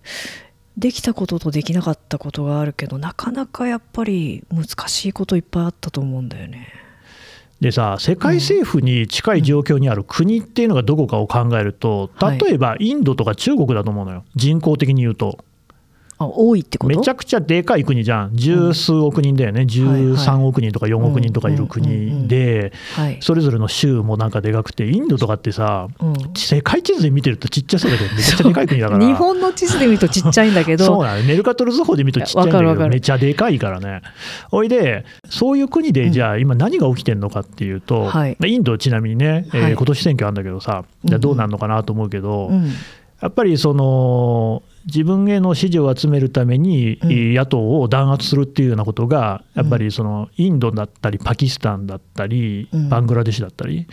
[0.76, 6.68] できたこととできなかったことがあるけどなかなかやっぱり難しいこといっぱいあったと思うんだよね
[7.60, 12.38] でさ世界政府に近い状況にある国っていうのがどこかを考えるとはい。
[12.38, 14.24] 例えばインドとか中国だと思うのよ。
[14.34, 15.38] 人口的に言うと
[16.18, 16.96] あ多いってこと？
[16.96, 18.30] めちゃくちゃでかい国じゃん。
[18.34, 19.62] 十数億人だよね。
[19.62, 26.14] 13億人とか4億人とかいる国ではい、それぞれの州もなんかでかくてインドとかってさうん。
[26.34, 29.06] 世界地図で見てるとちっちゃそうだけどめちゃくちゃでかい国だから。
[29.06, 30.86] 日本の地図で見るとちっちゃいんだけど。
[30.86, 31.22] そうなの。
[31.24, 34.02] メルカトル図法で見るとちっちゃいんだけどめちゃでかいからね。
[34.50, 38.36] おいでそういう国でじゃあ今何が起きてるのかっていうと、はい。
[38.46, 39.72] インドちなみにね、えーはい。
[39.74, 42.70] 今年選挙あるんだけどさ、じゃあどうなるのかなと思うけど、うん
[43.20, 47.34] やっぱりその自分への支持を集めるために、うん。
[47.34, 53.86] 野党を弾圧するっていうようなことが、やっぱりそのインドだったり、パキスタンだったりうん、バングラデシュだったり、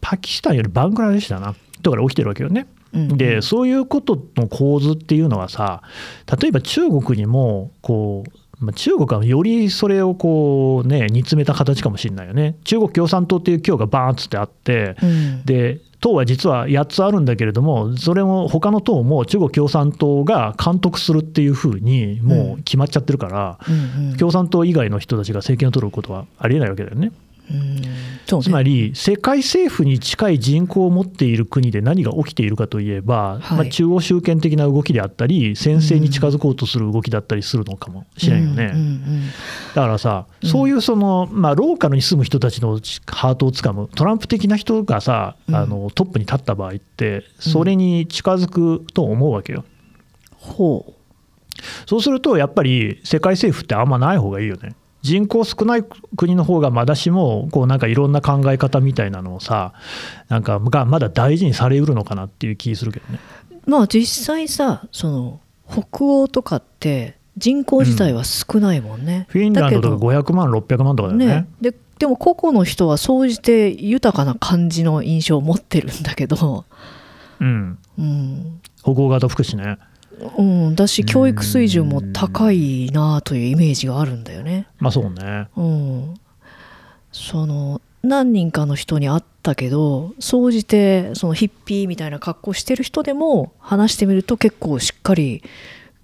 [0.00, 2.66] パキスタンよりバングラデシュだな、とかで起きてるわけよね。
[2.92, 3.16] うん。
[3.16, 5.82] でそういうことの構図っていうのはさ
[6.40, 8.30] 例えば中国にもこう、
[8.60, 12.56] まあ、中国はよりそれをこうね煮詰めた形かもしれないよね。
[12.64, 15.44] 中国共産党っていう教がバーンっつってあってうん。
[15.44, 24.16] で党は実は8つあるんだけれどもそれも他の党も中国共産党が監督するっていうふうにもう決まっちゃってるから、うんうん。
[24.16, 27.12] 共産党以外の人たちが政権を取ることはありえないわけだよね。
[27.50, 28.10] ね。
[28.38, 33.58] つまり世界政府に近い人口を持っている国で何が起きているかといえば、はい。
[33.58, 38.70] まあ、中央集権的な動きであったり先制に近づこうとする動きだったりするのかもしれんよね。
[38.74, 39.22] うんうん
[39.74, 40.48] だからさ、うん。
[40.48, 45.54] そういうその、まあ、ローカルに住む人たちのハートをつかむトランプ的な人がさ、うん。
[45.54, 49.64] あのトップに立った場合ってそれに近づくと思うわけよ。
[50.36, 50.92] ほう。
[51.86, 54.74] そうするとやっぱり世界政府ってあんまない方がいいよね。
[55.02, 55.84] 人口少ない
[56.16, 59.72] 国の方がまだしもこうなんかいろんな考え方みたいなのをさ
[60.28, 63.18] なんかがまだ大事にされうるのかなっていう気するけどね。
[63.66, 71.26] まあ実際さその北欧とかって人口自体は少ないもんね、フィンランドとかだけ500万600万とかだよね。
[71.26, 76.64] ねででも個々の人は総じて豊かな感じの印象を持ってるんだけど、
[77.40, 79.78] うん、うん北欧型福祉ね。
[80.36, 84.66] うん、だし教育水準も高いなというイメージがあるんだよね。
[84.78, 85.48] まあそうね。
[85.56, 86.14] うん、
[87.12, 95.42] その何人かの人に会ったけど総じてそのヒッピーみたいな格好してる人でも話してみると結構しっかり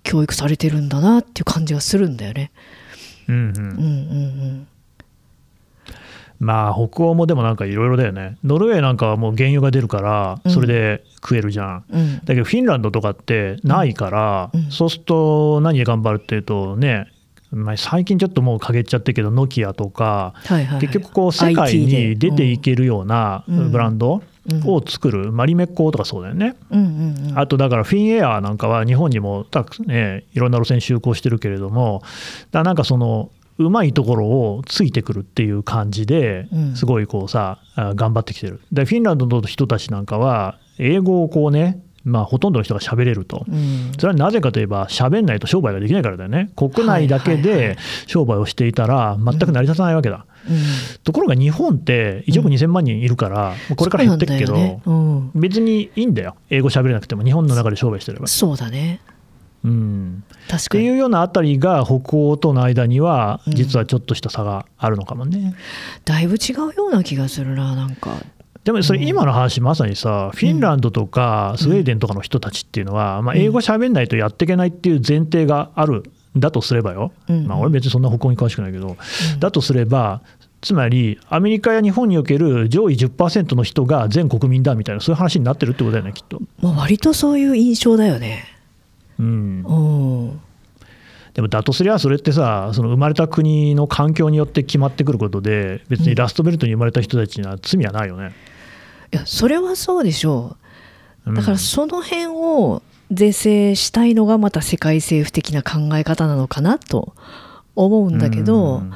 [0.03, 2.53] 教育されてるんだなっていう感じがするんだよね。
[3.29, 4.69] うんうんうんうん
[6.39, 8.37] まあ北欧もでもなんかいろいろだよね。
[8.45, 11.85] ノルウェーなんかはもう原油が出るからそれで食えるじゃん。
[11.91, 12.01] うん。
[12.01, 14.61] うんだけどフィンランドとかってないから、うん。
[14.61, 14.71] うん。
[14.71, 17.11] そうすると何で頑張るっていうとね、
[17.51, 20.35] まあ、最近ちょっともう陰っちゃってるけどノキアとか、
[20.81, 23.71] 結局こう世界に出ていけるようなうん。
[23.71, 24.63] ブランドうん。
[24.69, 26.55] を作る、マリメッコとかそうだよね。
[27.35, 36.77] あとだからフィンエアーなんかは日本にもたく、ね、いろんな路線就航してるけれどもだからなんかそのうまいところをついてくるっていう感じでうん。
[36.77, 38.61] すごいこうさあ頑張ってきてる。
[38.73, 43.45] でフィンランドの人たちなんかは英語をこうねまあほとんどの人が喋れると。
[43.49, 43.93] うん。
[43.99, 46.51] それはなぜかといえば喋んないと商売ができないからだよね。
[46.55, 47.77] 国内だけで
[48.07, 50.57] 商売をしていたら全く成り立たないわけだ、うん。
[51.03, 54.81] ところが日本って1億2000万人いるから、これから減ってくけど、ね。
[54.87, 55.31] うん。
[55.35, 56.37] 別にいいんだよ。
[56.49, 58.29] 英語喋れなくても日本の中で商売してれば。
[58.29, 59.01] そうだね
[59.65, 60.85] うん、確かに。
[60.85, 63.55] っていうようなあたりが北欧との間にはうん。
[63.55, 65.55] 実はちょっとした差があるのかもね。
[66.05, 68.17] だいぶ違うような気がするななんか。
[68.65, 76.03] でもそれ今の話まさにさフィンランドとかスウェーデンとかの人たちっていうのは、まあ、英語喋んないとやっていけないっていう前提がある
[76.37, 77.47] んだとすればよ、うん。
[77.47, 78.97] まあ、俺別にそんな北欧に詳しくないけど、
[79.39, 80.21] だとすれば
[80.63, 86.41] つまりアメリカや日本における上位10%の人が全国民だみたいなそういう話になってるってことだよねきっと。
[86.61, 88.56] まあ割とそういう印象だよね
[89.19, 89.63] うん。
[89.63, 90.41] うん。
[91.35, 98.33] でもだとすりゃそれってさその生まれた国の環境によって決まってくることで別にラストベルトに生まれた人たちには罪はないよね。
[99.13, 100.57] いやそれはそうでしょ
[101.27, 101.31] う。
[101.31, 101.35] うん。
[101.35, 107.15] だからその辺を是正したいのがまた世界政府的な考え方なのかなと
[107.75, 108.93] 思うんだけど、うん。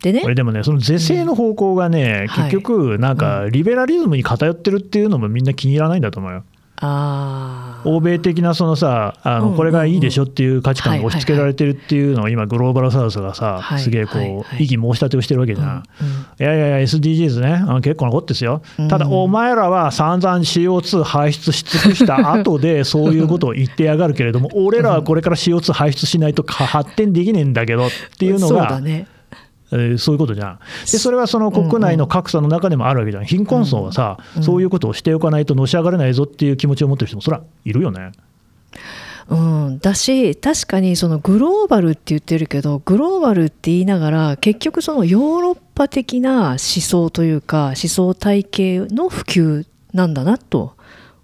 [0.00, 0.20] でね。
[0.20, 2.50] これでもねその是正の方向がね、はい。
[2.50, 6.38] 結局なんかリベラリズムに偏ってるっていうのもみんな気に入らないんだと思うよ。
[6.38, 14.64] ああ欧米的なそのさあのこれがいいでしょっていう価値観が押し付けられてるっていうのを今グローバルサウスがさはいすげえこうい。
[14.64, 15.84] 異議申し立てをしてるわけじゃん。
[16.40, 18.62] いやいやいや SDGs ねあの結構なことですよ。
[18.78, 18.88] うん。
[18.88, 29.06] ただお前らは散々 CO2 排出し尽くした後でそういうことを言ってやがるけれども俺らはこれから CO2 排出しないとか発展できねえんだけどっていうのそうだがね
[29.74, 30.58] えーそういうことじゃん。
[30.90, 33.24] でそれはその国内の格差の中でもあるわけじゃん。
[33.24, 38.12] 貧困層はさ、うんそういうことをしておかないとのし上がれないぞっていう気持ちを持ってる人もそりゃいるよね。
[39.28, 50.76] うん、だし確かにそのグローバルって言ってるけどグローバルって言いながら結局そのヨーロッパ的な思想というか思想体系の普及なんだなと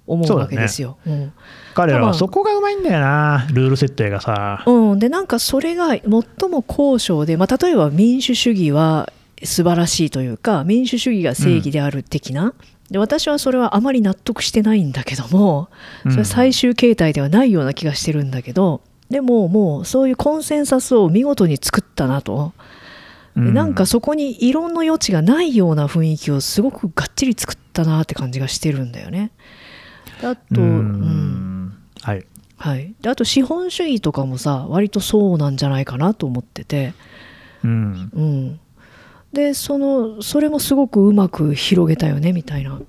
[0.06, 0.96] 思うわけですよ。
[1.06, 1.32] うん
[1.80, 4.62] 彼らまあはそこがうまいんだよな、ルール設定がさ。
[4.66, 6.02] うん、でなんかそれが最
[6.48, 9.12] も高尚で、まあ、例えば民主主義は
[9.42, 12.54] 素晴らしいというか民主主義が正義である的な、
[12.90, 15.68] で私はそれはあまり納得してないんだけども
[16.04, 22.52] それは最終形態ではないような気がしてるんだけどでももうそういうコンセンサスを見事に作ったなと、
[23.36, 29.32] でうなんかそこに異論の余地がないような雰囲気をすごくがっちり作ったなって感じがしてるんだよね。
[30.22, 31.49] あと、ううんん
[32.02, 32.26] はい。
[32.56, 36.92] はい、であと資本主義とかもさ割とそうなんじゃないかなと思ってて、
[37.64, 38.10] うん。
[38.12, 38.60] うん、
[39.32, 42.80] でそのそれもすごくうまく広げたよねみたいな。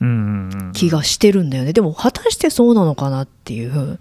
[0.00, 1.72] うんうんうん気がしてるんだよね。
[1.72, 4.00] でも果たしてそうなのかなっていう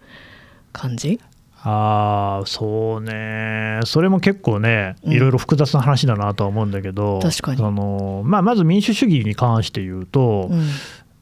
[0.72, 1.20] 感じ？
[1.62, 3.80] ああそうね。
[3.86, 5.14] それも結構ねうん。
[5.14, 7.58] いろいろ複雑な話だなとは思うんだけど、確かに。
[7.58, 10.60] そのまあ、まず民主主義に関して言うと、うん。
[10.60, 10.66] ま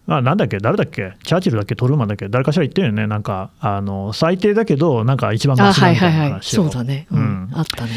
[0.08, 0.58] あ、なんだっけ？
[0.58, 1.14] 誰だっけ？
[1.24, 1.76] チャーチルだっけ？
[1.76, 2.28] トルーマンだっけ？
[2.28, 3.08] 誰かしら言ってるよね。
[3.08, 6.42] なんかあの最低だけどなんか一番マあシだみたいなはいはいはい。
[6.42, 6.64] 話を。
[6.64, 7.20] そうだね、うん。
[7.20, 7.50] うん。
[7.54, 7.92] あったね。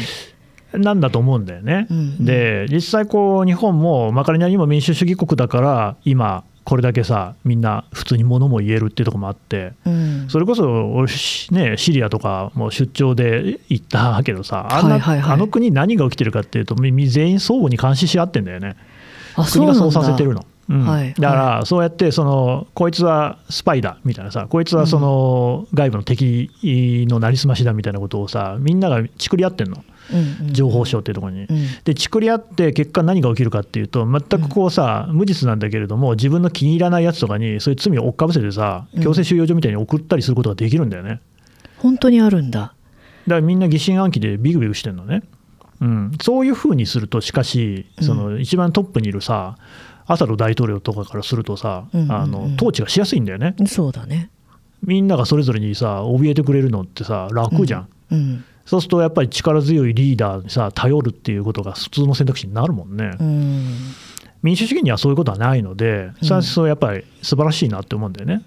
[0.73, 1.87] なんだと思うんだよね。
[1.89, 2.25] うん。
[2.25, 10.25] で実際こう日本もまかりなりにも民主主義国だから今これだけさみんな普通に物も言えるっていうところもあってうん。
[10.29, 15.33] それこそ俺しねシリアとかも出張で行ったけどさあはいはいはい。
[15.33, 18.75] あの国何が起きてるかっていうと全員相互に監視し合ってんだよね。
[19.35, 20.45] あ国がそうさせてるの。
[20.69, 20.85] うん。
[20.85, 21.13] はい。
[21.13, 26.49] だからそうやってそのこいつはスパイだみたいなさこいつはその外部の敵
[27.09, 29.83] のなりすましだみたいなことをさみんながちくり合ってんの。
[30.11, 30.53] うんうん。
[30.53, 31.45] 情報省っていうところに。
[31.45, 31.67] うん。
[31.83, 39.03] でちくり合って結果何が起きるかっていうと全くこうさ、無実なんだけれども自分の気に入らないやつとかにそういう罪を追っかぶせてさうん。
[39.03, 41.21] 強制収容所みたいに送ったりすることができるんだよね。
[41.77, 42.75] 本当にあるんだ。
[43.27, 45.23] だからみんな疑心暗鬼でビクビクしてんのね、
[45.81, 49.57] うん、そういうふうにするとしかしその一番トップにいるさア
[50.17, 52.11] サド大統領とかからするとさ、うんうんうん。
[52.11, 53.55] あの統治がしやすいんだよね。
[53.65, 54.29] そうだね。
[54.83, 58.45] みんながそれぞれにさ怯えてくれるのってさ楽じゃん、うん。
[58.65, 63.77] そうするとやっぱり力強いリーダーにさ頼るっていうことが普通の選択肢になるもんね、うん。
[64.43, 68.43] 民主主義にはそういうことはないので、それはそうやっぱり素晴らしいなって思うんだよね。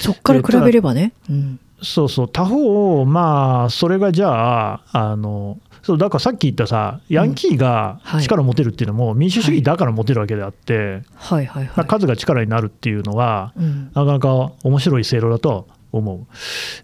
[0.00, 1.12] そっから比べればね。
[1.30, 1.60] うん。
[1.82, 8.22] そうそう、他方、まあ、それがじゃあ、あのそうだからさっき言ったさ、ヤンキーがはい。
[8.24, 11.46] 力を持てるっていうのも、民主主義だから持てるわけであって、はい。
[11.46, 11.62] はい。
[11.62, 11.64] はい。
[11.76, 13.92] まあ数が力になるっていうのは、うん。
[13.94, 16.26] なかなか面白い制度だと思う。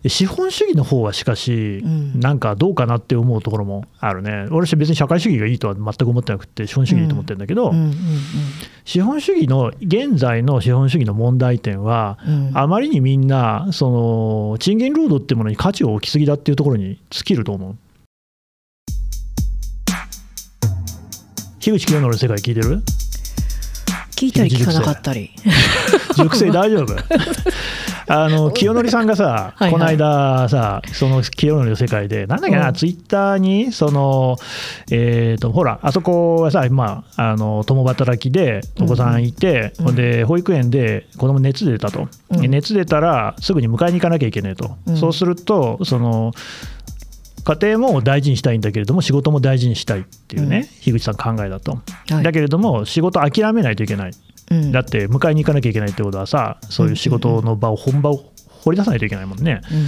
[0.05, 2.21] で資本主義の方はしかし、うん。
[2.21, 4.47] なんかどうかなって思うところもあるね。
[4.53, 7.73] 俺は別に社会主義がいいとは全く思ってなくて、資本主義いいと思ってるんだけど、
[8.85, 12.47] 資本主義の現在の資本主義の問題点は、うん。
[12.47, 13.91] うんあまりにみんなそ
[14.53, 17.77] の賃金労働っていうものに価値を置きすぎだっていうところに尽きると思う。
[21.63, 22.83] 樋口清則の世界聞いてる？
[24.17, 25.31] 聞いたり聞かなかったり。
[26.17, 26.97] 熟成大丈夫？
[28.09, 29.71] あの清則さんがさ、はいはい。
[29.71, 32.75] この間さその清則の世界でなんだっけな、うん。
[32.75, 34.39] ツイッターにその
[34.91, 39.89] えっ、とほらあそこはさまああの共働きでお子さんいて、うん。
[39.91, 39.95] うん。
[39.95, 42.51] で保育園で子供熱出たと、うん。
[42.51, 44.97] 熱出たらすぐに迎えに行かなきゃいけないと、うん。
[44.97, 46.33] そうするとその
[47.45, 50.65] 家庭も大事にしたいんだけれども仕事も大事にしたいっていうね、うん。
[50.81, 51.79] 樋口さん考えだと、
[52.11, 52.23] はい。
[52.23, 54.13] だけれども仕事諦めないといけない。
[54.51, 54.73] うん。
[54.73, 58.33] だって迎えに行かなきゃいけないってことはさそういう仕事の場を本場を
[58.65, 59.61] 掘り出さないといけないもんね。
[59.71, 59.87] うん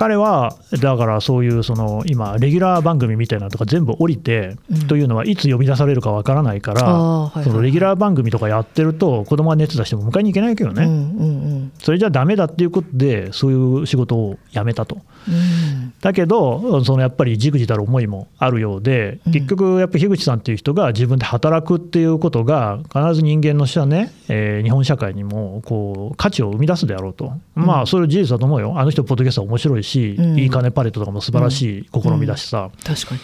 [0.00, 4.86] 彼はだからそういうその今レギュラー番組みたいなのとか全部降りて、うん。
[4.86, 14.96] というのはいつ呼び出されるかわからないから、あーはいはいそのレギュラー番組とかやってると子供が熱出しても迎えに行けないけどね、うんうんそれじゃダメだっていうことでそういう仕事を辞めたと。
[15.28, 15.92] うん。
[16.00, 19.32] だけどそのやっぱりじくじたる思いもあるようでうん。
[19.32, 27.66] 結局やっぱり樋口さんっていう人が自分で働くっていうことが必ず人間のしたね、えー日本社会にもこう価値を生み出すであろうと、うん。
[27.66, 28.74] まあそれは事実だと思うよ。
[28.76, 30.38] あの人ポッドキャストは面白いし、うん。
[30.38, 33.20] いい金パレットとかも素晴らしい試みだしさ、確かに。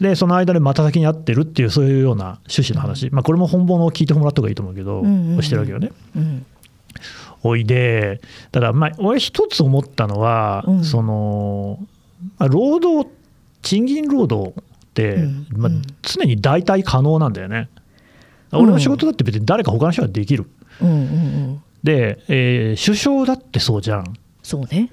[0.00, 5.90] でその間で股先に合ってるっていうそういうような趣旨の話、まあこれも本物を聞いてもらった方がいいと思うけど、うしてるわけよね。
[6.14, 6.46] うん。
[7.42, 10.84] おいで、ただ、まあ、俺、一つ思ったのは、うん。
[10.84, 11.78] その
[12.38, 13.08] まあ労働、
[13.62, 14.62] 賃金労働っ
[14.94, 15.46] て、うん。
[15.52, 17.68] まあうん、常に代替可能なんだよね。
[18.52, 20.46] 俺の仕事だって別に誰か他の人ができる。
[20.80, 21.62] うんうんうん。
[21.82, 24.14] で、えー首相だってそうじゃん。
[24.42, 24.90] そうね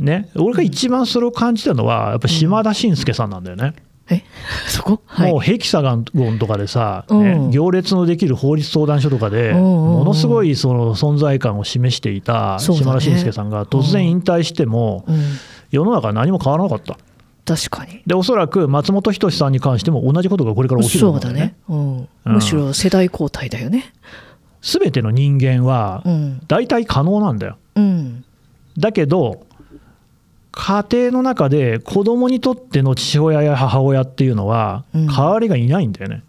[0.00, 3.74] ね、俺が一番それを感じたのは、やっぱ島田紳介さんなんだよね。
[4.08, 4.22] え？
[4.66, 5.02] そこ？
[5.06, 5.32] はい。
[5.32, 7.22] もうヘキサゴンとかでさ、うん。
[7.22, 15.22] ね、行列のできる法律相談所とかで、ものすごいその存在感を示していた島田紳介さんが突然引退しても、うん。
[15.70, 16.98] 世の中は何も変わらなかった。
[17.44, 18.02] 確かに。
[18.06, 21.54] で、おそらく松本人志さんに関しても同じことがこれから起きるんだよね。
[21.68, 23.92] そうだね。、うん、むしろ世代交代だよね。
[24.60, 26.42] すべての人間はうん。
[26.48, 27.56] 大体可能なんだよ。
[27.76, 28.24] うん。
[28.78, 29.46] だけど、
[30.52, 35.06] 家庭の中で子供にとっての父親や母親っていうのは、うん。
[35.06, 36.24] 代わりがいないんだよね。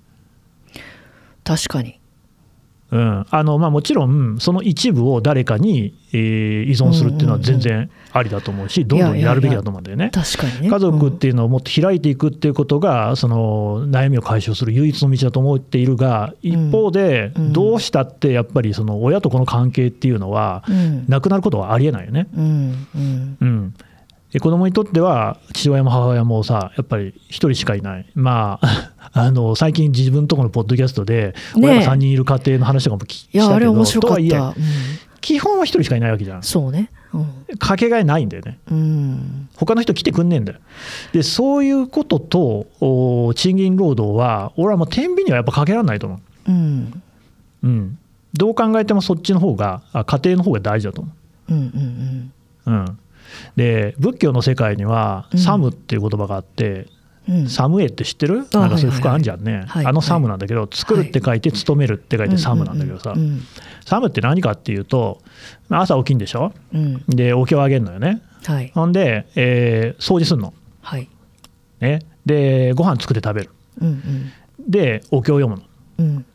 [1.44, 2.00] 確かに。
[2.92, 3.26] うん。
[3.30, 10.12] あのまあ、もちろん、その一部を誰かに、えー依存するっていうのは全然ありだと思うし、どんどんやるべきだと思うんだよね。
[10.14, 10.70] 確かにね。
[10.70, 17.54] 家族っていうのをもっと開いていくっていうことが、その悩みを解消する唯一の道だと思っているが、一方で、うん。
[17.54, 21.06] どうしたってやっぱりその親と子の関係っていうのは、うん。
[21.08, 22.28] なくなることはありえないよね。
[22.36, 22.88] うん。
[22.94, 23.38] うん。
[23.40, 23.74] うん、
[24.32, 28.06] で子供にとっては父親も母親もさやっぱり一人しかいない。
[28.16, 33.60] まあ あの最近自分のところのポッドキャストで親が3人いる家庭の話とかも聞きいやあれした。
[33.60, 33.86] けど面
[34.48, 34.54] うん。
[35.20, 36.44] 基本は一人しかいないわけじゃん。
[36.44, 36.90] そうね。
[37.60, 38.58] かけがえないんだよね。
[38.72, 40.60] うん、うん、他の人来てくんねえんだよ。
[41.12, 46.52] でそういうこととお賃金労働は俺はもう天秤にはやっぱかけられないと思う。
[46.52, 47.04] ん。
[47.64, 47.98] う、うん、
[48.34, 51.12] どう考えてもそっちの方があ家庭の方が大事だと思
[51.50, 51.54] う。
[51.54, 52.32] うんうん
[52.66, 52.74] うん。
[52.74, 53.00] うん、
[53.56, 55.40] で仏教の世界には「うん。
[55.40, 56.88] サム」っていう言葉があって、
[57.30, 57.48] うん。
[57.48, 58.48] サムエって知ってる？
[58.54, 63.42] あなんかそういう服あんじゃんね、はいあのサムなんだけど、作るって書いて勤めるって書いてサムなんだけどさ、うんうん
[63.86, 65.22] サムって何かっていうと
[65.70, 66.54] 朝起きんでしょ？
[66.74, 67.04] うん。
[67.08, 68.22] でお経をあげるのよね。
[68.46, 68.72] はい。
[68.74, 71.10] ほんで、えー掃除するの、はい。
[71.80, 73.50] ね、でご飯作って食べる。
[73.82, 74.32] うんうん。
[74.70, 75.64] でお経を読むの。
[75.98, 76.26] うん。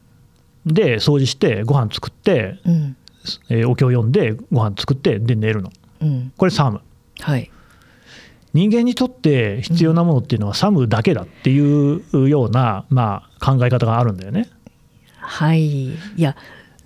[0.66, 2.96] で掃除してご飯作って、うん。
[3.48, 5.70] えーお経を読んでご飯作ってで寝るの。
[6.02, 6.32] うん。
[6.36, 6.80] これサム
[7.20, 7.50] はい。
[8.52, 14.48] 人間にとって必要なものっていうのはサムだけだっていうような、まあ、考え方があるんだよね。
[15.18, 15.88] はい。
[15.88, 16.36] いや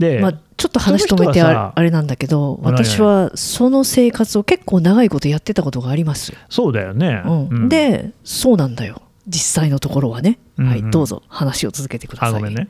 [0.01, 7.23] で、まあ、ちょっと話止めてああれなんだけど私はその生活を結構長いことやってたことがあります、そうだよね。
[7.25, 7.49] うん。
[7.49, 7.69] うん。
[7.69, 9.03] でそうなんだよ。
[9.29, 10.71] 実際のところはね、うんうん。
[10.71, 11.23] はいどうぞ。
[11.29, 12.31] 話を続けてください。
[12.31, 12.69] あごめんね。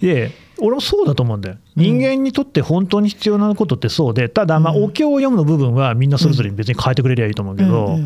[0.00, 1.56] で俺もそうだと思うんだよ。
[1.76, 4.84] 人間にとって本当に必要なことってそうでただまあうん。
[4.84, 7.98] お経を読むの部分はみんなそれぞれ別に変えてくれりゃいいと思うけど、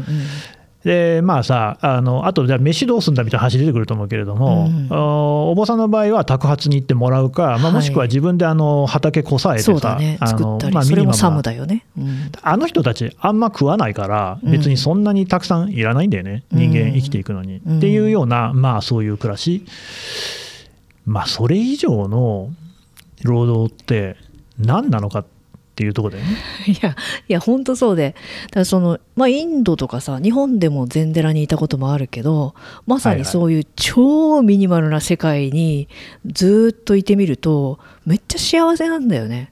[0.85, 4.97] でまあさあのあとじゃあ飯どうすんだみたいな話出てくると思うけれども、うんあ
[5.45, 10.19] お坊さんの場合は托鉢に行ってもらうか、まあ、もしくは自分であの畑こさえてさ、そうだね。
[10.21, 12.33] あ作ったり、のまあ、それもサミニマムだよね、うん。
[12.43, 14.53] あの人たちあんま食わないからうん。
[14.53, 17.79] 別にそんなにたくさんいらないんだよね、うん人間生きていくのに、うん。
[17.79, 19.65] っていうようなまあそういう暮らし
[21.07, 22.51] まあそれ以上の
[23.23, 24.17] 労働って
[24.59, 25.27] 何なのかっ
[25.77, 26.37] ていうところだよね。
[26.73, 26.97] いや
[27.29, 28.15] いや本当そうで。
[28.47, 32.55] だからその、まあ、インドとかさ日本でも禅寺にいたこともあるけど
[32.87, 35.89] まさにそういう超ミニマルな世界に
[36.27, 39.51] ずーっといてみるとめっちゃ幸せなんだよね。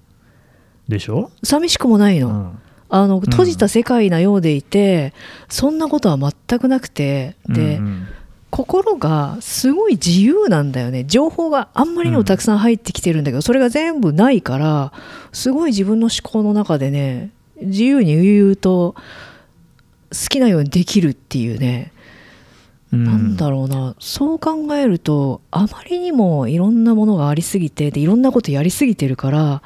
[0.89, 2.59] でしょ、寂しくもないの,、うん。
[2.89, 5.15] あの閉じた世界なようでいて、
[5.49, 8.07] そんなことは全くなくてで、うんうん
[8.53, 11.05] 心がすごい自由なんだよね。
[11.05, 14.93] 情報があんまりにもたくさん入ってきてるんだけど、それが全部ないから
[15.33, 17.31] すごい自分の思考の中でね
[17.63, 18.95] 自由に悠々と
[20.11, 21.93] 好きなようにできるっていうね、
[22.93, 23.05] うん。
[23.05, 23.97] なんだろうな。
[23.99, 29.63] そう考えるとあまりにもいろんなものがありすぎてでいろんなことやりすぎてるから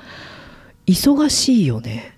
[0.87, 2.16] 忙しいよね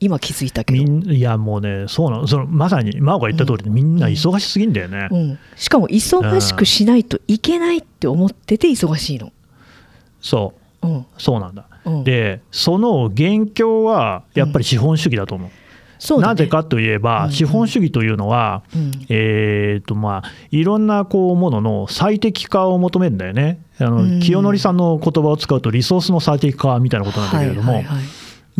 [0.00, 2.26] 今気づいたけみど、んいやもうねそうなの。
[2.26, 5.08] そのまさに真央が言った通りでみんな忙しすぎんだよね。
[5.10, 9.30] うん、しかも忙しくしないといけないって思ってて忙しいの。
[10.22, 10.86] そう。
[10.86, 11.06] うん。
[11.18, 11.66] そうなんだ。
[11.84, 15.48] うん、でその元凶はやっぱり資本主義だと思う。
[15.48, 15.54] ね。
[16.22, 17.32] なぜかといえば、うん。
[17.32, 18.90] 資本主義というのは、うん。
[19.10, 23.60] えーとまあ、いろんなこうものの最適化を求めるんだよね。
[23.78, 24.20] あのうん。
[24.20, 28.04] 清則さんの言葉を使うとリソースの最適化みたいなことなんだけれども、はいはいはい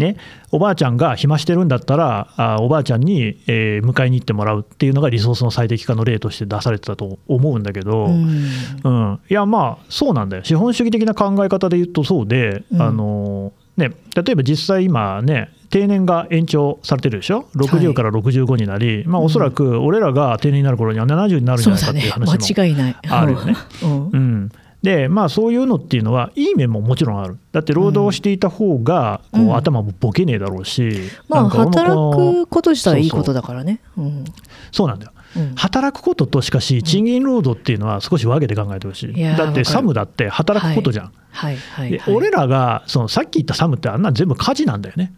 [0.01, 0.17] ね、
[0.51, 8.45] おばあちゃんが暇してるんだったらあおばあちゃんに、えー迎えに行ってもらうっていうのがリソースの最適化の例として出されてたと思うんだけど、うん。
[8.85, 10.45] うん、いやまあそうなんだよ。
[10.45, 17.39] 資本主義的な考え方で言うとそうで、うんあのね、例えば実際今ね定年が延長されてるでしょ？
[17.39, 22.97] はい60から65になり、まあ、おそらく俺らが定年になる頃には70になるんじゃないかっていう話も間違いない。
[23.09, 23.55] あるよね。
[23.83, 24.09] うん。
[24.09, 24.51] うん、
[24.83, 27.39] でまあそういうのっていうのはいい面ももちろんある。
[27.53, 30.91] だって労働していた方がこう、うん頭もボケねえだろうし、
[31.29, 33.81] まあなんか俺も働くこと自体はいいことだからね。
[33.99, 34.25] うん。
[34.73, 35.13] そうなんだよ。
[35.37, 35.55] うん。
[35.55, 41.57] 働くこととしかし賃金労働っていうのは少し分けて考えてほしい、だってサムだって働くことじゃん、はい。
[41.57, 41.91] はい。
[41.91, 42.15] ではい。
[42.15, 45.13] 俺らがそのさっき言ったサムってあんなん全部家事なんだよね。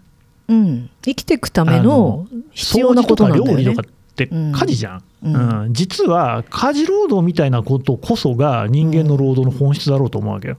[0.49, 0.91] うん。
[1.03, 3.53] 生きていくための必要なことなんだよね。
[3.53, 10.59] 料理とかって家事じゃん、うんうん実は家事労働みたいなことこそが人間の労働の本質だろうと思うわけよ。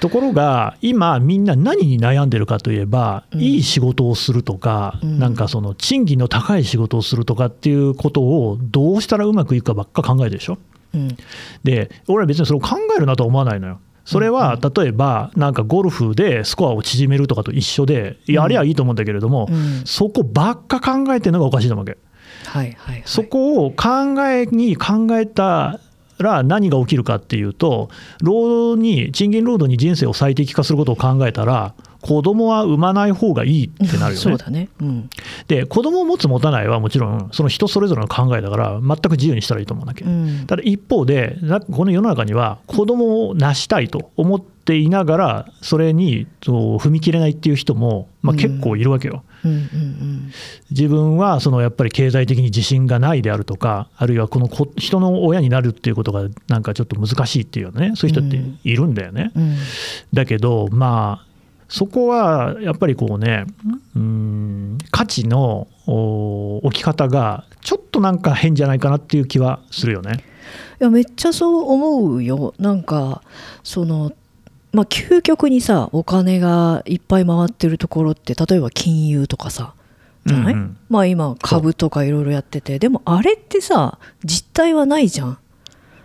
[0.00, 10.58] ところが今みんな何に悩んでるかといえば、うんいい仕事をするとか、うんなんかその賃金の高い仕事をするとかっていうことをどうしたらうまくいくかばっか考えるでしょ。
[10.94, 11.16] うん
[11.62, 13.78] で俺は別にそれを考えるなとは思わないのよ。
[14.06, 21.98] それは例えばなんかゴルフでスコアを縮めるとかと一緒でやりゃいいと思うんだけれども、うんそこばっか考えてるのがおかしいと思うわけ。
[22.50, 23.02] はいはいはい。
[23.06, 25.78] そこを考えに考えた
[26.18, 27.90] ら何が起きるかっていうと、
[28.20, 34.16] 労働に、賃金労働に人生を最適化することを考えたら、子供は産まない方がいいってなるよね。
[34.16, 35.10] そうだね、うん。
[35.48, 40.44] で、子供を持つ、持たないはもちろん、その人それぞれの考えだから、全く自由にしたらいいと思うんだけど、うん。
[40.46, 49.22] ただ一方で、なこの世の中には、子供を成したいと思っていながら、それにそう踏み切れないっていう人も、まあ、結構いるわけよ。
[50.70, 59.32] 自分はそのやっぱり経済的に自信がないであるとか、あるいはこの子人の親になるっていうことがなんかちょっと難しいっていうよね、そういう人っているんだよね。
[59.34, 59.56] うんうん。
[60.12, 61.29] だけど、まあ、
[61.70, 63.46] そこはやっぱりこうね、
[63.94, 70.24] うん価値のお置き方がちょっとなんか変じゃないかなっていう気はするよね。
[70.80, 73.22] いやめっちゃそう思うよなんか
[73.62, 74.12] その
[74.72, 79.74] まあ究極にさお金がいっぱい回ってるところって例えば金融とかさ
[80.26, 85.38] じゃない、うんうんまあ今株とかいろいろやっててでもあれってさ実態はないじゃん。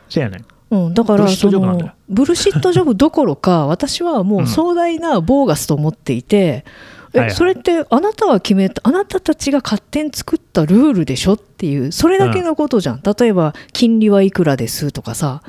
[0.10, 0.46] せやねん。
[0.72, 6.66] うん、だからそのブルシットジョブどころか私はもう壮大なボーガスと思っていて、
[7.14, 7.28] はいはい。
[7.28, 15.42] えそれってあなたが決めたあなたたちが勝手に作ったルールでしょっていうそれだけのことじゃん、例えば金利はいくらですとかさ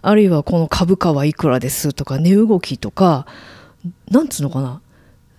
[0.00, 3.26] あるいはこの株価はいくらですとか値動きとか
[4.10, 4.80] なんつうのかな？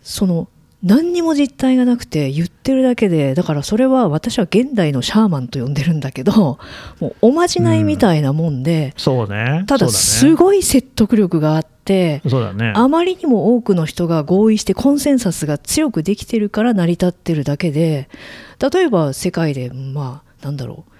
[0.03, 0.49] その
[0.83, 6.57] 何にも実態がなくて言ってるだけでだからそれは私は現代のシャーマンと呼んでるんだけど
[6.99, 9.63] もうおまじないみたいなもんで、そうね。
[9.67, 12.73] ただすごい説得力があってそうだね。
[12.75, 18.09] あまりにも多くの人が合意してコンセンサスが強くできてるから成り立ってるだけで
[18.71, 20.91] 例えば世界でまあなんだろう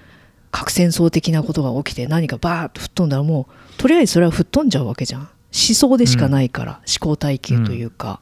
[0.52, 8.22] 核戦争的なことが起きて何かバーッと吹っ飛んだらもうとりあえずそれは吹っ飛んじゃうわけじゃん思想でしかないから、思考体系というか、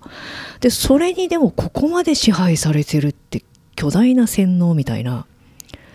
[0.61, 3.43] でそれにでもここまで支配されてるって
[3.75, 5.25] 巨大な洗脳みたいな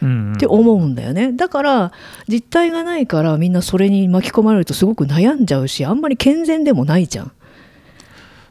[0.02, 0.32] うんうん。
[0.34, 1.32] って思うんだよね。
[1.32, 1.92] だから
[2.28, 7.32] 実態がないからみんなそれに巻き込まれるとすごく悩んじゃうしあんまり健全でもないじゃん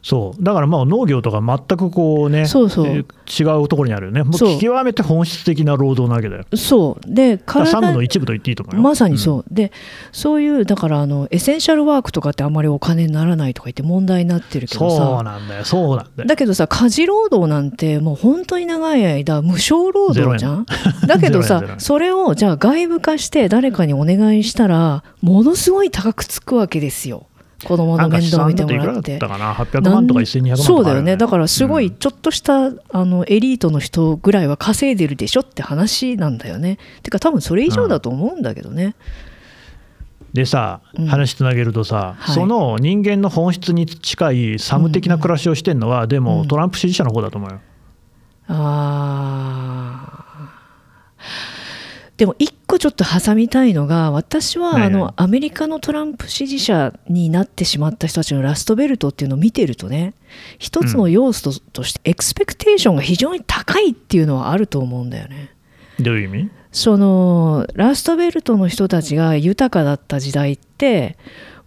[0.04, 0.43] そう。
[0.43, 2.88] だからまあ農業とか全くこうねそうそう。
[2.88, 6.43] えー違うところにあるよね、もう極めて本質的な労働なわけだよ。
[6.58, 7.14] そう。
[7.14, 8.82] で体サムの一部と言っていいと思うよ。
[8.82, 9.72] まさにそう、で
[10.12, 16.28] そういうだからあのエッセンシャルワークとかってあんまりお金にならないとか言って問題になってるけどそうさなんだよ、そうなんだよ。
[16.28, 20.66] だけどさ家事労働なんてもう本当に長い間無償労働じゃん？
[21.08, 27.28] だけどさそれをじゃあ外部化して誰かにお願いしたらものすごい高くつくわけですよ
[27.64, 29.18] 子供の面倒見てもらって。
[29.18, 31.18] だったかな、800万とか1200万とかそうだよね。
[31.18, 36.78] だかからすごいちょっとした、あのエリートの人ぐらいは稼いでるでしょって話なんだよね。
[37.01, 38.95] てか多分それ以上だと思うんだけどね、
[40.34, 42.36] でさうん、話つなげるとさ、はい。
[42.36, 46.24] その人間の本質に近いサム的な暮らしをしてるのは、でうん。
[46.24, 47.59] もトランプ支持者の方だと思うよ。
[48.47, 52.14] あー。
[52.18, 60.13] でも一個ちょっと挟みたいのが私ははいはいあのアメリカのトランプ支持者になってしまった人たちのラストベルトっていうのを見てるとね
[60.57, 65.51] 一つの要素としてエクスペクテーションが非常に高いっていうのはあると思うんだよね。
[65.99, 66.51] どういう意味？
[66.71, 71.17] そのラストベルトの人たちが豊かだった時代って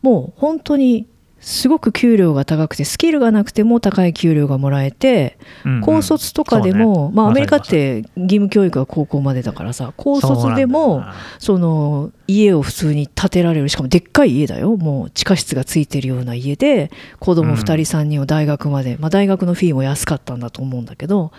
[0.03, 1.07] もう本当に
[1.47, 5.81] すごく給料が高くてスキルがなくても高い給料がもらえてうんうん。
[5.81, 7.15] 高卒とかでも、ね。
[7.15, 11.05] まあアメリカって義務教育が高校までだからさ高卒でも
[11.39, 14.77] その家を普通に建てられるしかもでっかい家だよ。
[14.77, 16.91] もう地下室がついてるような家で
[17.21, 21.31] 子供2人3人を大学まで、まあ、大学のフィーも安かったんだと思うんだけどっ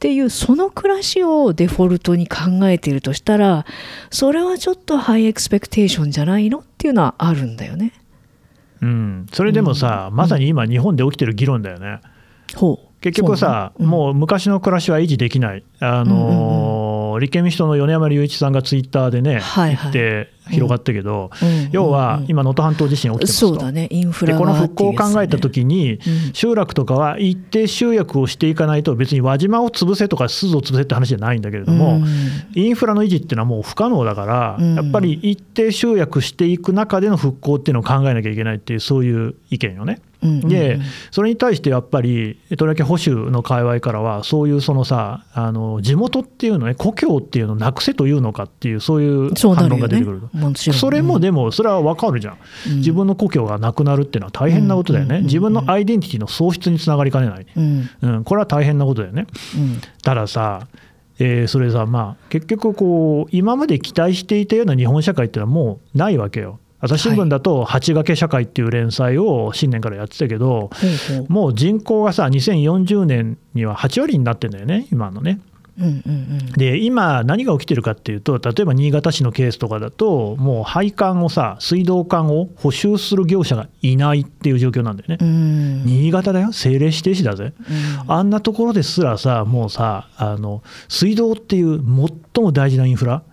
[0.00, 2.36] ていうその暮らしをデフォルトに考
[2.68, 3.64] えているとしたら
[4.10, 6.58] それはちょっとハイエクスペクテーションじゃないの？
[6.58, 7.92] っていうのはあるんだよね。
[8.82, 12.00] うん、それでもさ、まさに今、日本で起きてる議論だよね。
[12.56, 13.90] ほう結局さ、そうね。
[13.90, 19.92] もう昔の暮らしは維持できない、あのー立憲民主党の米山隆一さんがツイッターでね、はいはい。
[19.92, 21.48] 言って広がったけど、うん。
[21.48, 23.48] うんうん要は今、能登半島地震起きてますと。
[23.48, 23.88] そうだね。
[23.90, 26.00] インフラでこのが復興を考えたときに、うん。
[26.32, 32.06] 集落とかは一定集約をしていかないと、別に輪島を潰せとか、鈴を潰せって話じゃないんだけれども、うん。
[32.54, 34.74] インフラの維持っていうのはもう不可能だから、うん。
[34.74, 40.00] やっぱり一定集約していく中での復興っていうのを考えなきゃいけないっていう、そういう意見よね。
[40.22, 50.36] で、それに対してやっぱり、とりわけ保守の界隈からは、そういうそのさ、あの地元っていうのね、故郷っていうのをなくせというのかっていう、そういう反論が出てくると。
[50.36, 52.36] もちろんそれもでも、それは分かるじゃん、
[52.68, 52.76] うん。
[52.78, 57.90] 自分の故郷がなくなるっていうのは大変なことだよね、自分のアイデンティティの喪失につながりかねない、うん。
[58.02, 59.26] うん、これは大変なことだよね。
[59.56, 59.80] うん。
[60.02, 60.66] たださ、
[61.18, 66.58] えーそれさ、まあ、結局こう、今まで期待していたような日本社会っていうのはもうないわけよ。
[66.84, 70.68] 朝日新聞だと、八掛け社会っていう連載を新年からやってたけど、ほ
[71.12, 75.40] うほうもう人口がさ、2040年には8割になってんだよね、今のね。
[75.78, 75.94] うんうんう
[76.50, 85.18] んで今、何が起きてるかっていうと、例えば新潟市のケースとかだと、もう配管をさ、水道管を補修する業者がいないっていう状況なんだよね。
[85.20, 87.54] うん新潟だよ、政令指定市だぜ。
[87.70, 91.78] うんあんなところですらさ、もうさ、あの水道っていう
[92.34, 93.31] 最も大事なインフラ、うん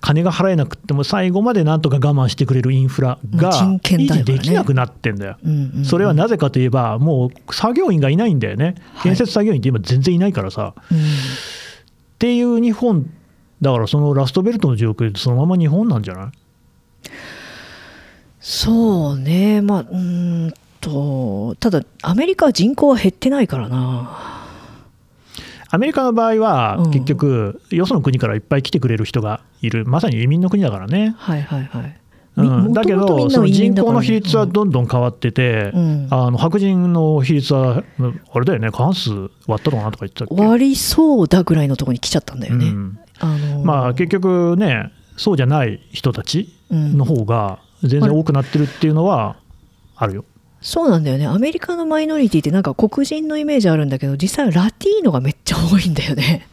[0.00, 5.36] 金が払えなくっても、最後までなんとか我慢してくれるインフラが維持できなくなってんだよ。
[5.84, 10.74] それはなぜかといえば、もう作業員がいないんだよね、建設作業員って今、全然いないからさ。
[10.90, 13.10] うんっていう日本、
[13.60, 16.30] だからそのラストベルトの状況でそのまま日本なんじゃない？
[18.40, 19.60] そうね。
[19.60, 24.45] まあうーんとただアメリカは人口は減ってないからな
[25.70, 26.90] アメリカの場合はうん。
[26.90, 31.14] 結局、よその国からいっぱい来てくれる人がいる、まさに移民の国だからね。
[31.18, 32.00] はいはいはい、
[32.36, 34.52] うん、だけど、その人口の比率はうん。
[34.52, 36.08] どんどん変わってて、うん。
[36.10, 37.82] あの白人の比率は、
[38.32, 39.10] あれだよね、過半数
[39.46, 40.34] 割ったのかなとか言ってたっけ？
[40.34, 42.98] 割りそうだぐらいのところに来ちゃったんだよね、うん。
[43.18, 49.36] あのまあ、結局ね、そうじゃない人たちうんの方が全然多くなってるっていうのは
[49.96, 50.24] あるよ。
[50.60, 51.26] そうなんだよね。
[51.26, 56.48] アメリカのマイノリティってなんか黒人のイメージあるんだけど実際はラティーノがめっちゃ多いんだよね。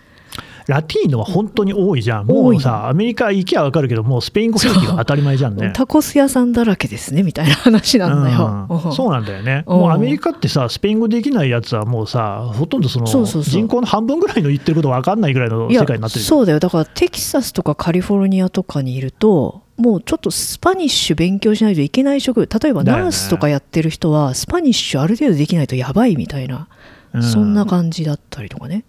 [0.65, 5.73] ラティーノは本当に多いじゃん、もうさ、アメリカ行きゃ分かるけど、もうスペイン語表記が当たり前じゃんね。
[5.75, 8.93] タコス屋さんだらけですねみたいな話なんだよ、うん。
[8.93, 9.77] そうなんだよね、うん。
[9.79, 16.61] もうアメリカってさ、スペイン語できないやつはもうさ、ほとんどその人口の半分ぐらいの言ってること分かんないぐらいの世界になってるそうだよ。
[16.61, 26.67] だからテキサスとかカリフォルニアとかにいるともうちょっと Spanish 勉強しないといけない職例えばナースとかやってる人は Spanish ある程度できないとやばいみたいな、
[27.13, 27.23] うん。
[27.23, 28.85] そんな感じだったりとかね。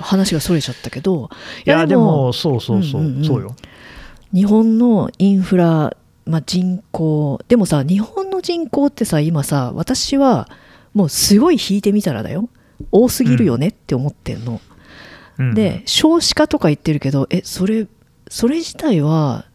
[0.00, 1.30] 話がそれちゃったけど
[1.64, 3.24] いや、でも、そうそうそう、うんうんうん。
[3.24, 3.54] そうよ。
[4.32, 5.96] 日本のインフラ、
[6.26, 10.48] まあ、人口でもさ日本の人口ってさ今さ私は
[10.92, 12.48] もうすごい引いてみたらだよ。
[12.90, 14.60] 多すぎるよねって思ってんの、
[15.38, 15.54] うん。
[15.54, 17.86] で少子化とか言ってるけどえそれ
[18.28, 19.46] それ自体は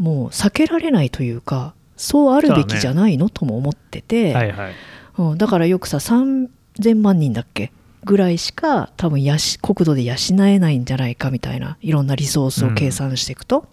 [0.00, 4.72] もう避けられないというかそうあるべきじゃないの、とも思ってて、はいはい。
[5.18, 7.70] うん、だからよくさ3000万人だっけ？
[8.04, 10.14] ぐらいしか多分やし国土で養
[10.46, 13.66] えないんじゃないかみたいないろんなリソースを計算していくと、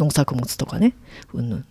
[0.00, 0.94] 農作物とかね。
[1.32, 1.64] うんぬん。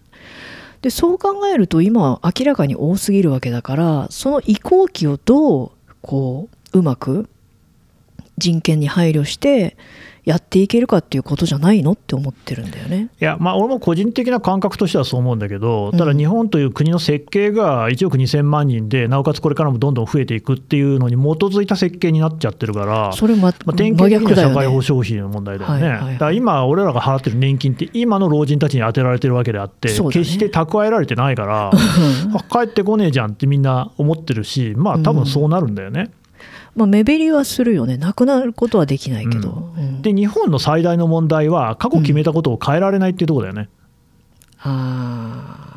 [0.81, 5.71] でそう考えると今明らかに多すぎるわけだからその移行期をどう
[6.01, 7.27] こううまく
[8.37, 9.75] 人権に配慮して
[10.27, 13.07] やっていけるかっていうことじゃないのって思ってるんだよね。
[13.17, 24.81] いや、まあ、俺も個人的な感覚としてはそう思うんだけど、ただうん日本という国の設計が1億2000万人で、なおかつこれからもどんどん増えていくっていうのに基づいた設計になっちゃってるから、それま、まあ、典型的には社会保ね。
[24.85, 36.11] 障費の問題だよね、だから今、俺らが払ってる年金って、今の老人たちに当てられてるわけであって、ね決して蓄えられてないから、あ帰ってこねえじゃんってみんな思ってるし、まあ多分そうなるんだよね。
[36.77, 37.97] まあ、目減りはするよね。
[37.97, 40.01] なくなることはできないけど、うん。
[40.03, 43.69] で、日本の最大の問題は、過去決めたことを変えられないっていうところだよね。
[44.59, 45.76] ああ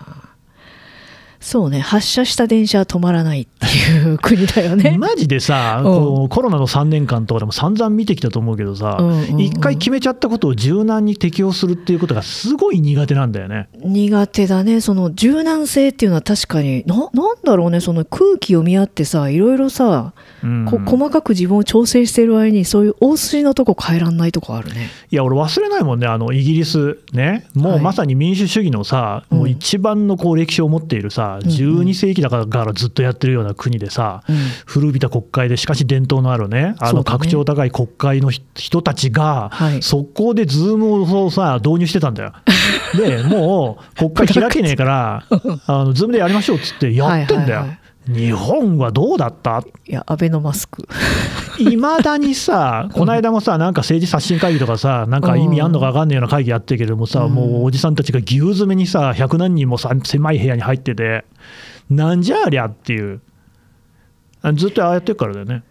[1.41, 4.97] そうね発車した電車は止まらないっていう国だよね。
[5.01, 5.85] マジでさ、うん。
[5.85, 13.69] こうコロナの3年間とかでも散々見てきたと思うけどさうんうんうん、一、回決めちゃったことを柔軟に適用するっていうことがすごい苦手なんだよね。
[13.83, 14.81] 苦手だね。
[14.81, 20.13] その柔軟性っていうのは確かにななんだろうねその空気を見合ってさいろいろさ、
[20.45, 24.89] うんこ細かく自分を調整してる間にそういう大筋のとこ変えらんないとこあるね。
[25.11, 27.83] いや、俺忘れないもんね、あのイギリスね、もうはい。
[27.83, 29.39] まさに民主主義のさ、うん。
[29.39, 34.37] もう一番のこう歴史を持っているさ、うんうん12世紀だからずっとやってるような国でさ、うん。
[34.67, 39.83] 古びた国会で、しかし伝統のあるね、あの格調高い国会の人人たちが、はい。
[39.83, 42.33] 速攻でズームをさ、導入してたんだよ。
[42.97, 45.25] で、もう国会開けねえから、
[45.67, 47.67] あのズームでやりましょうっつってやってんだよ。
[48.13, 49.63] 日本はどうだった？
[49.87, 50.89] いやアベノマスク。
[51.59, 57.35] いまだにさ、この間もさ、なんか政治刷新会議とかさ、なんか意味あんのか分かんないような会議やってるけどもさ、うん。
[57.35, 61.25] もうおじさんたちがぎゅう詰めにさ、100何人もさ、狭い部屋に入ってて、
[61.89, 63.21] なんじゃありゃっていう、
[64.43, 65.63] あずっとああやってるからだよね。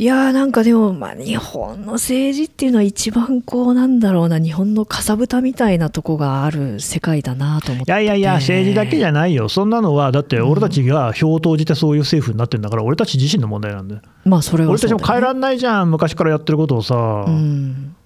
[0.00, 7.90] いやーなんかでも、まあ、日本の政治っていうのは一番こうなんだろうな日本のかさぶたみたいなとこがある世界だなと思って。
[7.90, 14.02] いやいやいや、政治だけじゃないよ、そんなのは、だって俺たちが票を投じてそういう政府になってるんだから、俺たち自身の問題なんだよ。
[14.24, 17.24] まあそれは俺たちも変えらんないじゃん、昔からやってることをさ。
[17.26, 17.96] うん。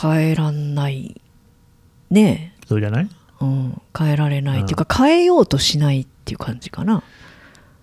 [0.00, 1.20] 変えらんない。
[2.10, 2.54] ね。
[2.66, 3.08] それじゃない？
[3.42, 4.62] え、うん、変えられない。
[4.62, 7.02] っていうか変えようとしないっていう感じかな、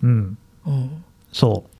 [0.02, 1.75] うん、うん、そう。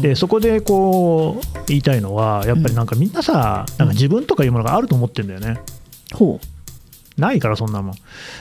[0.00, 5.60] でそこでこう言いたいのはやっぱりなんかみんなさ、なんか自分とかいうものがあると思ってんだよね。
[6.12, 6.40] ほ
[7.16, 7.94] ないから、そんなもん。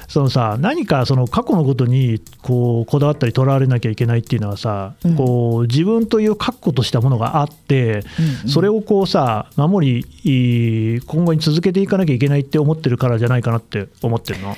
[0.07, 8.03] そのさ、何かその過去のことにこうこだわったり、とらわれなきゃいけないっていうのはさ、うんこう自分という確固としたものがあって、
[8.43, 14.55] うんそれをこうさ、守り、い今後に続けていかなきゃいけないって思ってるからじゃないかなって思ってるの？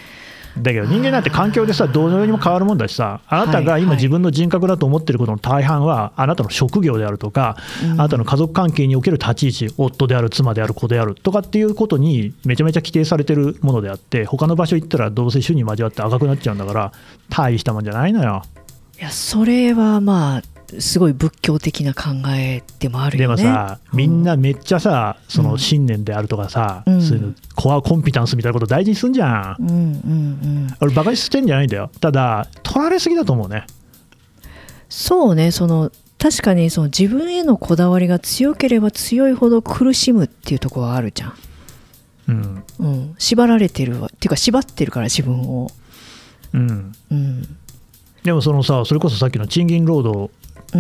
[0.57, 16.91] だけど人間なんて環境でさ、どうにも変わるもんだしさ、あなたが今自分の人格だと思ってることの大半は、あなたの職業であるとか、うんあなたの家族関係における立ち位置、夫である、妻である、子であるとかっていうことにめちゃめちゃ規定されてるものであって、他の場所行ったらどうせ種に交わって赤くなっちゃうんだから、
[17.29, 18.43] 大したもんじゃないのよ。
[18.97, 20.41] いやそれはまあ
[20.79, 29.63] すごい仏教的な考えでもあるでよねもさ、みんなめっちゃさ、その信念であるとかさ、うんそういうのコアコンピタンスみたいなこと大事にすんじゃん。
[29.63, 31.89] うんうんうん俺、バカにしてんじゃないんだよ。
[31.99, 33.65] ただ、取られすぎだと思うね。
[34.89, 41.33] そうねその確かにその自分へのこだわりが強ければ強いほど苦しむっていうところはあるじゃん、
[42.29, 42.63] うん。
[42.79, 45.69] うん、縛られてるわっていうか縛ってるから自分を、
[46.53, 46.93] うん。
[47.11, 47.57] うん
[48.23, 50.29] でもそのさ、それこそさっきの賃金労働、うん、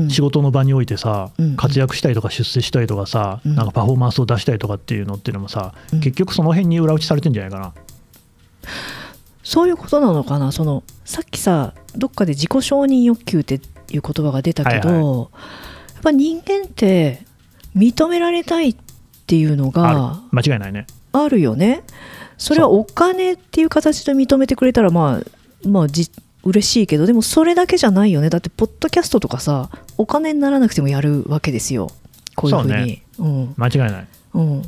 [0.09, 1.55] 仕事の場においてさ、うん。
[1.55, 3.55] 活躍したりとか出世したりとかさ、うん。
[3.55, 5.99] なんかパフォーマンスを出したりとかっていうのっていうのもさ、うん。
[5.99, 7.73] 結局その辺に裏打ちされてんじゃないかな。
[9.43, 10.51] そういうことなのかな？
[10.51, 15.31] そのさっきさどっかで自己承認欲求っていう言葉が出たけど、はい
[15.93, 17.25] やっぱ人間って
[17.75, 18.75] 認められたいっ
[19.25, 19.97] ていうのあがる。
[20.31, 20.85] 間違いないね。
[21.13, 21.83] あるよね。
[22.37, 26.11] それはお金っていう形で認めてくれたらまあまあじ
[26.45, 28.29] 嬉しいけどでもそれだけじゃないよね。
[28.29, 31.89] だってポッドキャストとかさお金にならなくてもやるわけですよ。
[32.35, 33.01] こういうふうに。
[33.17, 33.53] うん。
[33.57, 34.07] 間違いない。
[34.35, 34.61] うん、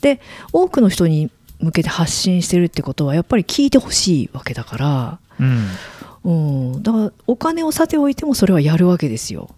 [0.00, 0.20] で
[0.52, 1.30] 多くの人に
[1.60, 5.66] 向けて発信してるってことはやっぱり聞いてほしいわけだから、うん。
[6.22, 9.50] うん、だからお金をさておいてもそれはやるわけですよ。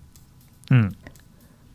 [0.70, 0.96] うん。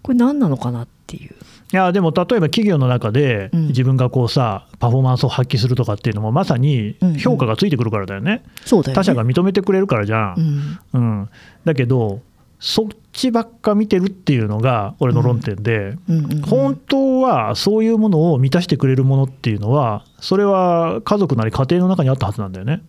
[0.04, 1.36] これ何なのかなっていう
[1.74, 3.68] いやでも例えば企業の中でうん。
[3.68, 7.18] 自分がこうさパフォーマンスを発揮するとかっていうのもまさにうんうん。
[7.18, 8.96] 評価がついてくるからだよね、そうだよね。
[8.96, 10.44] 他者が認めてくれるからじゃ、うん。
[10.44, 11.30] んうん、
[11.66, 12.22] だけど
[12.60, 16.18] そっちばっか見てるっていうのが俺の論点で、うん。
[16.20, 22.82] うんうん本当はそういうものを満たしてくれるものっていうのはそれは家族なり家庭の中にあったはずなんだよね。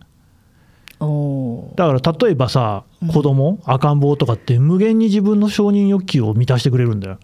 [1.75, 3.07] だから例えばさうん。
[3.09, 7.19] 子供、赤ん坊とかって無限に自分の承認欲求を満たしてくれるんだよ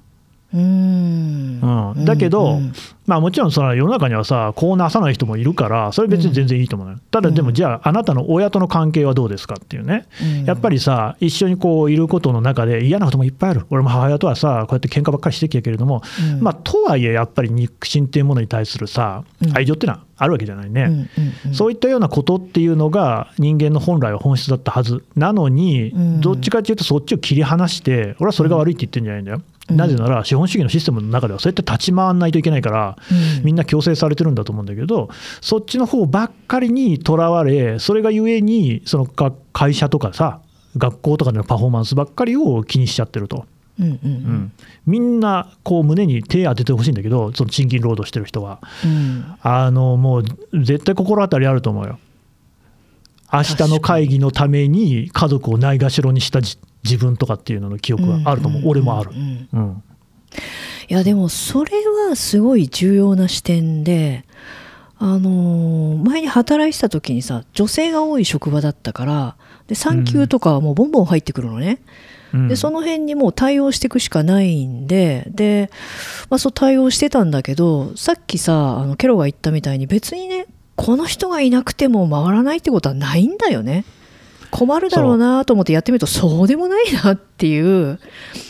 [0.54, 1.94] うーん。
[1.96, 2.06] うん。
[2.06, 2.74] だけどうん
[3.08, 10.08] まあもちろんその世の中にはさこうなさない人もいるからそれ別に全然いいと思うのよ、ただでもじゃああなたの親との関係はどうですかっていうね。
[10.22, 10.46] うん。
[10.46, 13.68] やっぱりさ一緒にこういることの中で嫌なこともいっぱいある。
[13.70, 16.02] 俺も母親とはさこうやって喧嘩ばっかりしてきたけれども、
[16.34, 16.42] うん。
[16.42, 19.56] まあとはいえやっぱり肉親っていうものに対するさうん。
[19.56, 21.10] 愛情っていうのはあるわけじゃないね、うんうん
[21.48, 26.22] うんそういったようなことっていうのが人間の本来は本質だったはずなのに、うん。
[26.22, 33.44] どっちかっていうとそっちを切り離して俺はそれが悪いって言ってるんじゃないんだよ、うんなぜなら資本主義のシステムの中ではそうやって立ち回らないといけないから、うん。
[33.44, 35.10] みんな強制されてるんだと思うんだけど
[35.42, 40.40] そっちの方ばっかりにとらわれそれがゆえにそのか会社とかさ
[40.78, 43.46] 学校とかでのパフォーマンスばっかりを気にしちゃってると、
[43.80, 44.52] うんうんううんん。
[44.86, 48.60] みんなこう胸に手当ててほしいんだけどその賃金労働してる人は。
[48.84, 49.26] うん。
[49.42, 50.24] あのもう
[50.54, 51.98] 絶対心当たりあると思うよ。
[53.34, 58.70] 明日の会議のために家族をないがしろにしたじ自分とかっていうのの記憶はあると思う、うん。
[58.70, 59.12] 俺もある。
[59.12, 59.84] うん。
[60.88, 61.72] いやでもそれ
[62.08, 64.24] はすごい重要な視点で
[64.98, 69.36] あのー前に働いてた時にさ女性が多い職場だったから
[69.68, 71.80] で産休とかはもうボンボン入ってくるのね、
[72.34, 72.48] うん。
[72.48, 75.72] でその辺にもう対応していくしかないんでで、
[76.30, 80.46] まあ、そう対応してたんだけどさっきさあのケロが言ったみたいに別にね
[80.76, 83.86] この人がいなくても回らないってことはないんだよね
[84.52, 88.00] 困るだろうなと思ってやってみるとそうでもないなっていう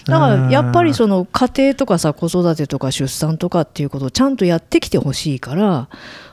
[0.05, 5.89] だからやっぱりその家庭とかさ子育てとか出産とかっていうことをちゃんとやってきてほしいから、ま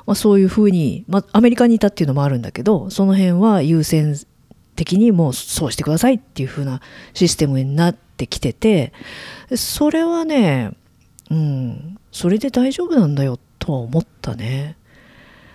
[0.06, 4.16] あ、そういうふうに、まあ、アメリカにいたっていうのもあるんだけどその辺は優先
[4.76, 6.80] 的にもうそうしてくださいっていうふうな
[7.14, 8.92] システムになってきてて
[9.54, 10.72] それはね
[11.30, 14.76] うんそれで大丈夫なんだよとは思ったね。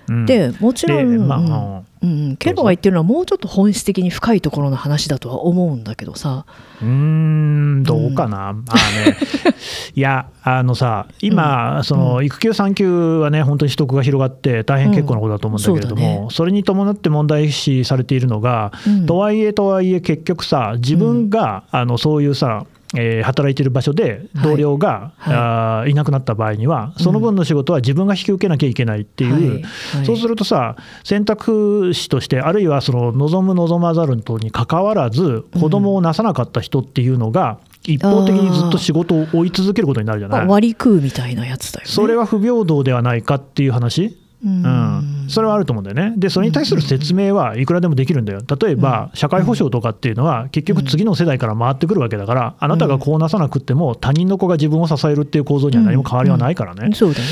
[0.10, 0.26] うん。
[0.26, 1.42] でもちろん、でまあう
[1.84, 1.88] ん。
[2.00, 6.46] うん、ケロが言ってるのはもうちょっと本質的に深いところの話だとは思うんだけどさ、
[6.80, 9.18] うーんどうかな、まあね、
[9.96, 16.20] いや、あのさ、今、その育休、産休はね、本当に取得が広がって、大変結構なことだと思うんだけれどうんそね。
[16.20, 19.06] も、それに伴って問題視されているのが、うん。
[19.08, 22.66] とはいえとはいえ、結局さ、自分が、あのそういうさ、
[22.96, 25.36] えー働いてる場所ではい同僚が、はい。
[25.36, 29.62] あーいなくなった場合には、その分の仕事は自分が引き受けなきゃいけないっていう、はい。
[29.98, 30.06] はい。
[30.06, 40.48] そうするとさ、選択肢として、あるいはその望む、望まざるとにかかわらず、子供をなさなかった人っていうのが、一方的にずっと仕事を追い続けることになるじゃまあない。
[40.48, 41.92] 割り食うみたいなやつだよね。
[41.92, 46.16] それは不平等ではないかっていう話、うん、それはあると思うんだよね。
[46.18, 48.42] で、それに対する説明はいくらでもできるんだよ。
[48.62, 56.94] 例えば、社会保障とかっていうのは、結局、次の世代から回ってくるわけだから、あなたがこうなさなくっても、他人の子が自分を支えるっていう構造には何も変わりはないからね。
[56.94, 57.26] そうだね。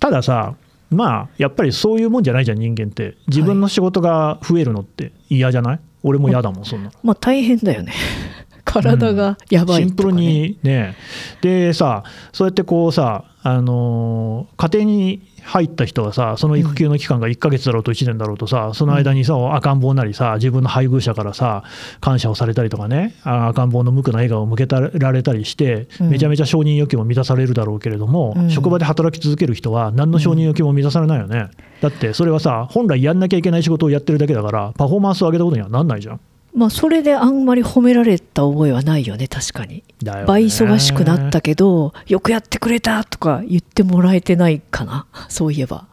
[0.00, 0.54] たださ、
[0.90, 3.16] まあ、やっぱりそういうもんじゃないじゃん、人間って。
[3.28, 5.80] 自分の仕事が増えるのって嫌じゃない？
[6.02, 6.92] 俺も嫌だもん、そんなの。
[7.02, 7.92] まあ大変だよね。
[8.64, 10.96] 体がやばいシンプルにね、
[11.42, 12.02] でさ、
[12.32, 21.62] そうやってこうさ、あのー家庭に入った人はさ、その育休の期間が1ヶ月だろうと1年だろうとさ、その間にさ、赤ん坊なりさ、自分の配偶者からさ、
[22.00, 31.50] 感謝をされたりとかね、あ赤ん坊の無垢な笑顔を向けたられたりして、うんめちゃめちゃ承認欲求も満たされるだろうけれども、うん職場で働き続ける人は、何の承認欲求も満たされないよね。
[31.82, 36.20] だって、それはさ、本来やんなきゃいけない仕事をやってるだけだから、パフォーマンスを上げたことにはなんないじゃん。
[36.54, 39.82] まあそれであんまり褒められた覚えはないよね確かに。
[40.26, 45.86] 倍忙しくなったけどよくやってくれたとか言ってもらえてないかな そういえば。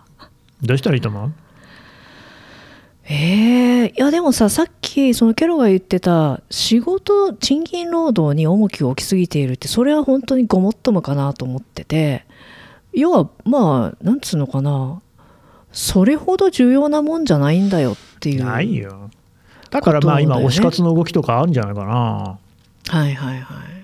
[0.61, 1.31] どうしたらいいと思う？
[3.05, 12.25] えー、いやでもささっきそのケロが言ってた仕事賃金労働に重きを置きすぎているってそれは本当にごもっともかなと思ってて
[12.93, 15.01] 要はまあなんつうのかな
[15.73, 18.45] それほど重要なもんじゃないんだよっていう。
[18.45, 19.09] ないよ。
[19.71, 22.37] だからまあ今、推し活の動きとかあるんじゃないかな。
[22.87, 23.81] はいはいはい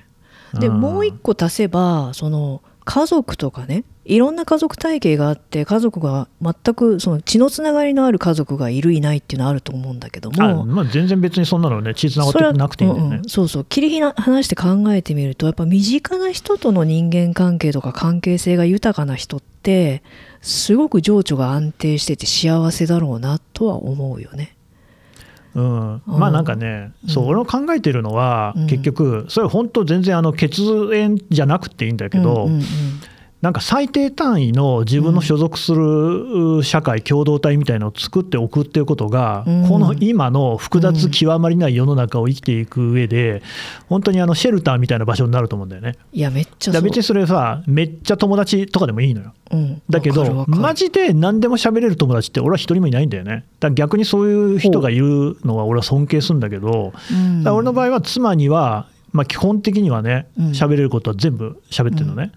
[0.59, 13.29] でうんもう一個足せばその家族とかねいろんな家族体系があって家族が全くその血のつながりのある家族がいるいないっていうのはあると思うんだけどもあまあ、全然別にそんなのね、血つながってなくていいんだよねそうん。
[13.29, 20.01] そうそう切り離して考えてみるとやっぱ身近な人との人間関係とか関係性が豊かな人って
[20.41, 24.56] すごく情緒が安定してて幸せだろうなとは思うよね。
[25.55, 26.01] うん、うん。
[26.07, 28.67] まあなんかね、そううん俺の考えてるのは、うん。
[28.67, 30.61] 結局、それ本当、全然あの血
[30.93, 32.63] 縁じゃなくていいんだけど、うんうんうん
[33.41, 43.43] なんか最低単位の自分の所属する社会、共同体みたいなのを作っておくっていうことが、うんこの今の複雑極まりない世の中を生きていく上で、
[43.89, 45.97] 本当にあのシェルターみたいな場所になると思うんだよね。
[46.13, 49.33] いやめっちゃそう別にそれさ、めっちゃ友達とかでもいいのよ。
[49.51, 53.45] うんだけどマジで何でも喋れる友達って、俺は一人もいないんだよね。
[53.59, 60.45] だから逆にそういう人がいるのは、俺は尊敬するんだけど、うん俺の場合は妻には、まあ、基本的にはね、うん。
[60.49, 62.31] 喋れることは全部喋ってるのね。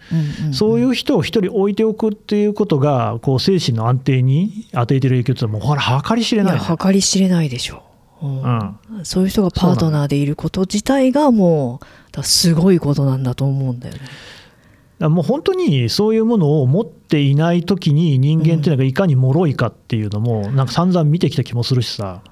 [0.53, 7.83] そういう人を一人置いておくっていうことが、こう精神の安定に与えてる影響ってもうほら、計り知れいないね、や計り知れないでしょ。
[8.23, 8.43] う、うん。
[8.43, 9.05] うん。
[9.05, 11.81] そういう人がパートナーでいること自体がも
[12.17, 15.09] うすごいことなんだと思うんだよね。
[15.09, 22.23] もう本当にそういうものを持っていないときに、人間っていうのがいかに脆いかっていうのも、なんか散々見てきた気もするしさ。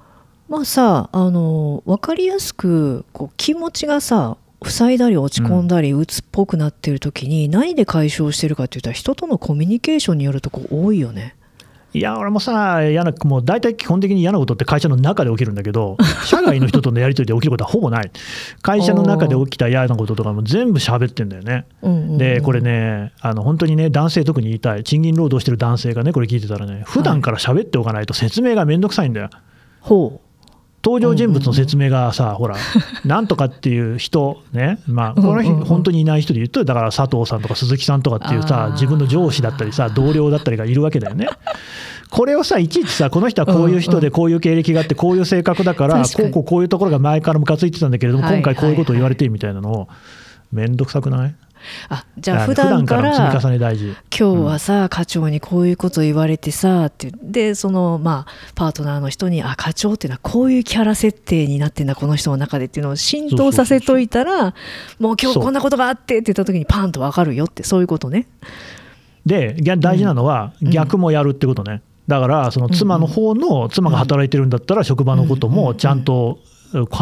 [0.49, 4.35] まあさあの分かりやすくこう気持ちがさ
[4.65, 11.35] 塞いだり落ち込んだり鬱っぽくなってる時に何で解消してるかって言ったら人とのコミュニケーションによるとこ多いよね。
[11.91, 18.11] いや、俺もさ、嫌な、もう大体基本的に嫌なことって会社の中で起きるんだけど、 社外の人とのやり取りで起きることはほぼない。
[18.61, 21.65] 会社の中で起きた嫌なこととかも全部喋ってんだよね。
[22.17, 29.29] で、これね、あの本当にね、男性特に言いたい、賃金労働してる男性がね、これ聞いてたらね、普段から喋っておかないと説明がめんどくさいんだよ。
[29.79, 30.21] ほ
[30.83, 32.55] 登場人物の説明がさ、ほら、
[33.05, 35.61] なんとかっていう人、ね、まあ、この人、うんうん。
[35.61, 41.27] うん本当にいない人で言うと、だから佐藤さんとか鈴木さんとかっていうさ自分の上司だったりさ、同僚だったりがいるわけだよね。
[42.09, 49.87] これをさ、いちいちさ、この人はこういう人で、こういう経歴があって、こういう性格だから、こうこうこういうところが前からムカついてたんだけれども、はい今回こういうことを言われてみたいなのを、
[50.51, 51.29] めんどくさくない？
[51.29, 51.35] う
[51.89, 53.39] あじゃあだ普段かから。
[53.41, 64.53] 今日はさ、課長にこういうこと言われてさってでそのまあパートナーの人にあ課長っていうのはこういうキャラ設定になってんだこの人の中でっていうのを浸透させといたら
[64.99, 68.27] もう今日こんなことがあってって言った時にパンと分かるよってそういうことね。
[69.25, 71.81] で、逆大事なのは、うん逆もやるってことね。
[72.07, 76.39] だから、その妻の方の、妻が働いてるんだったら、職場のこともちゃんと、か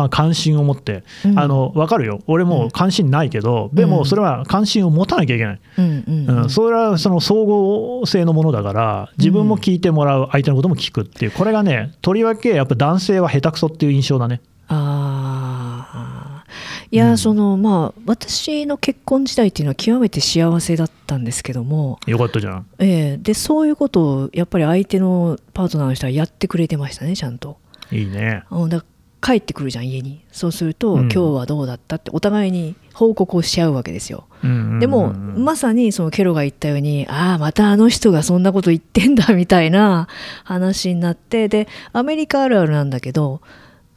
[0.10, 1.40] 関心を持って、うん。
[1.40, 6.50] あの分かるよ、俺も関心ないけど、でもそれは関心を持たなきゃいけない、うんうんうん。
[6.50, 14.42] それはその総合性のものだから、自分も聞いてもらう、相手のことも聞くっていう、これがね、とりわけやっぱ男性は下手くそっていう印象だね。
[14.68, 16.48] あー。
[16.92, 17.18] いや、うん。
[17.18, 22.66] そのまあ私の結婚時代っていうのは極めて幸せだったんですけども、よかったじゃん。
[22.80, 23.18] ええ。
[23.18, 27.58] でそういうことをやっぱり相手のパートナーの人はやってくれてましたねちゃんと。
[27.92, 28.44] いいね。
[28.52, 28.84] うんだ
[29.28, 30.24] 帰ってくるじゃん家に。
[30.32, 31.00] そうすると、うん。
[31.02, 34.24] 今日はどうだったってお互いに報告をし合うわけですよ。
[34.42, 40.08] うんうんうんでも、まさにそのケロが言ったようにああまたあの人がそんなこと言ってんだみたいな
[40.44, 43.42] 話になってでアメリカあるあるなんだけど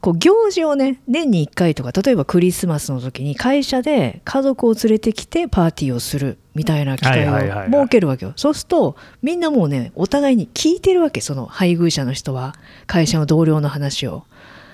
[0.00, 7.70] こう行事をね年に1回とか例えばクリスマスの時に会社で家族を連れてきてパーティーをするみたいな機会をはいはいはいはい。
[7.70, 8.32] 設けるわけよ。
[8.36, 12.54] そうするとみんなもうねお互いに聞いてるわけその配偶者の人は
[12.86, 14.24] 会社の同僚の話を、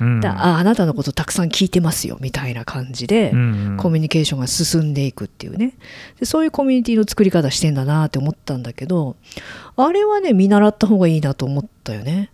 [0.00, 5.74] ああなたのことたくさん聞いてますよみたいな感じで、うんコミュニケーションが進んでいくっていうね。
[6.18, 9.16] でそういうコミュニティの作り方してんだなって思ったんだけど
[9.76, 12.30] あれはね見習った方がいいなと思ったよね。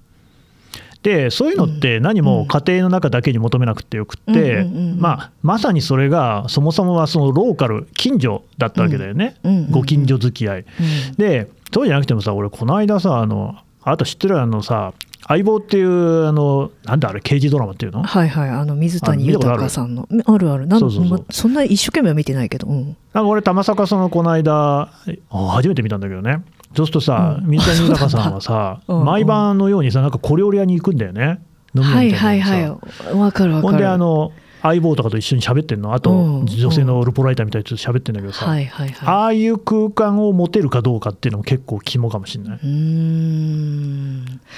[1.03, 5.01] でそういうのって何も家庭の中だけに求めなくてよくって、うんうんうんうん。
[5.01, 10.61] まあ、まさにそれがそもそもはそのローカル近所だったわけだよね、うんうんうんご近所付き合い。
[10.61, 11.15] うん。
[11.17, 14.41] でそうじゃなくてもさ俺この間さあのあなた知ってる？
[14.41, 14.95] あのさ
[15.29, 18.03] 相棒っていうあのなんだあれ刑事ドラマっていうの？
[18.03, 20.09] はいはいあの水谷豊さんの。
[20.27, 20.67] あるある。
[20.67, 21.19] なんそうそうそう。
[21.19, 24.89] まそんな一生懸命は見てないけど、うん、なんか俺たまさかそのこの間あ
[25.31, 26.43] 初めて見たんだけどね。
[26.77, 27.51] そうするとさ、うん。
[27.51, 31.41] 水谷豊さんはさ 毎晩のようにさなんか小料理屋に行くんだよね。
[31.75, 33.05] 飲み屋はいみたはいいなのにさ。
[33.05, 33.15] はい。
[33.15, 33.73] わかるわかる。
[33.73, 34.33] ほんであの
[34.63, 35.93] 相棒とかと一緒に喋ってんの？
[35.93, 39.09] あとうん女性のルポライターみたいな人と喋ってんだけどさ、はいはいはい。
[39.09, 42.61] ああいう空間を持てるかどうかっていうのも結構肝かもしれない。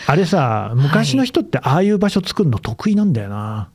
[0.06, 3.70] あれさ昔の人ってああいう場所作るの得意なんだよな、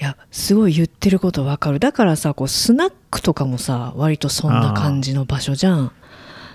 [0.00, 1.78] いやすごい言ってることわかる。
[1.78, 5.92] だからさこうスナックとかもさ割とそんな感じの場所じゃん。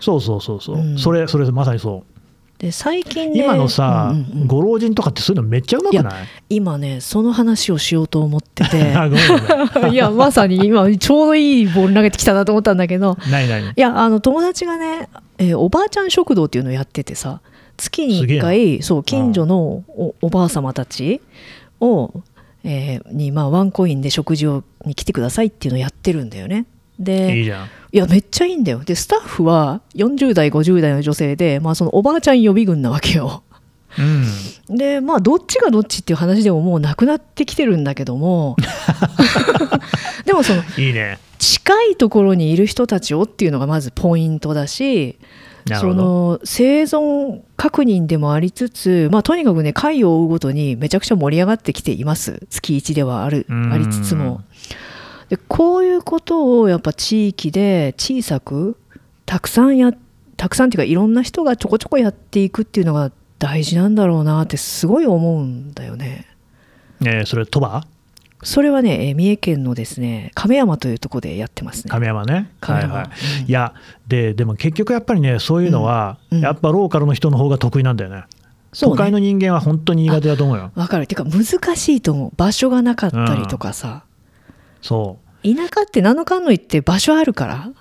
[0.01, 0.97] そうそうそうそう、うん。
[0.97, 2.18] それそれまさにそう
[2.59, 4.47] で最近ね今のさ、うんうんうん。
[4.47, 6.27] ご老人とかってそういうのめっちゃうまくない？
[6.49, 8.93] 今ねその話をしようと思ってて。
[9.91, 13.17] いやまさに今ちょうどいいボール投げてきたなと思ったんだけど。
[13.31, 13.65] ないないい。
[13.77, 15.07] やあの友達がね、
[15.37, 17.39] えーおばあちゃん食堂っていうのをやっててさ
[17.77, 21.21] 月に1すげえ回そう近所のおおばあ様たち
[21.79, 22.11] を、
[22.65, 26.65] えーに、まあ、ワンコインで食事をに来てくださいっていうのをやってるんだよね。
[26.99, 27.47] でい
[27.97, 28.83] やめっちゃいいんだよ。
[28.83, 33.43] でスタッフは40代50代の女性で、まあ、そのおばあちゃん予備軍なわけよ。
[33.97, 34.77] うん。
[34.77, 38.57] でまあどっちがどっちっていう話でももうなくなってきてるんだけども。
[40.25, 41.17] でもそのいいね。
[41.39, 45.17] 近いところにいる人たちをっていうのがまずポイントだし
[45.79, 52.45] その生存確認でもありつつ、まあ、とにかくね回を追うごとにめちゃくちゃ盛り上がってきています。
[52.49, 54.41] 月1ではあるうんありつつも
[55.29, 58.77] でこういうことをやっぱ地域で小さく
[59.25, 59.93] たくさんや
[60.37, 66.25] たくさんっていうかいろんな人がちょこちょこやっていくっていうのが大事なんだろうなってすごい思うんだよね。
[67.01, 67.85] えーそれ鳥羽？
[68.41, 71.91] それはねえー三重県のですね亀山というところでやってますね。
[71.91, 72.49] 亀山ね。
[72.59, 72.93] 亀山。
[72.95, 73.73] はいはい、うんいや
[74.07, 76.43] ででも結局やっぱりねそういうのは、うんうん。
[76.43, 78.23] やっぱローカルの人の方が得意なんだよね。
[78.73, 78.97] そうね。
[78.97, 80.71] 都会の人間は本当に苦手だと思うよ。
[80.75, 81.07] わかる。
[81.07, 82.31] てか難しいと思う。
[82.37, 84.03] 場所がなかったりとかさ、
[84.81, 85.55] そう。
[85.55, 87.71] 田舎って何のかんの言って場所あるから、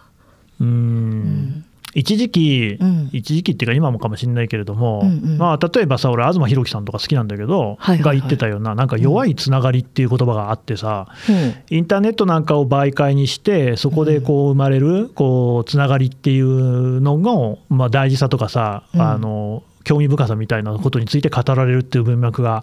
[0.61, 0.69] うーん。
[0.69, 1.65] うん
[1.95, 3.11] 一時期、うん。
[3.12, 5.39] 一時期っていうか今もかもしれないけれども、うんうん。
[5.39, 8.03] まあ、例えばさ俺東博樹さんとか好きなんだけど、はいはいはい。
[8.03, 11.77] が言ってたようななんか弱いつながりっていう言葉があってさ、うん。
[11.77, 19.01] インターネットなんかを媒介にしてそこでこう生まれるこうつながりっていうのの、まあ、大事さとかさ、うん。
[19.01, 22.62] あの興味深さみたいなことについて語られるっていう文脈が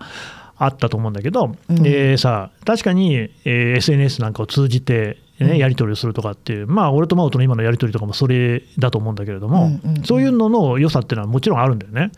[0.58, 1.84] あったと思うんだけど、うん。
[1.84, 5.58] でさ確かに、えー SNS なんかを通じて、ねうん。
[5.58, 10.04] やり取りをするとかっていうまあ俺と真央との今のやり取りとかもそれだと思うんだけれども、うんうんうん。
[10.04, 12.12] そういうのの良さっていうのはもちろんあるんだよね。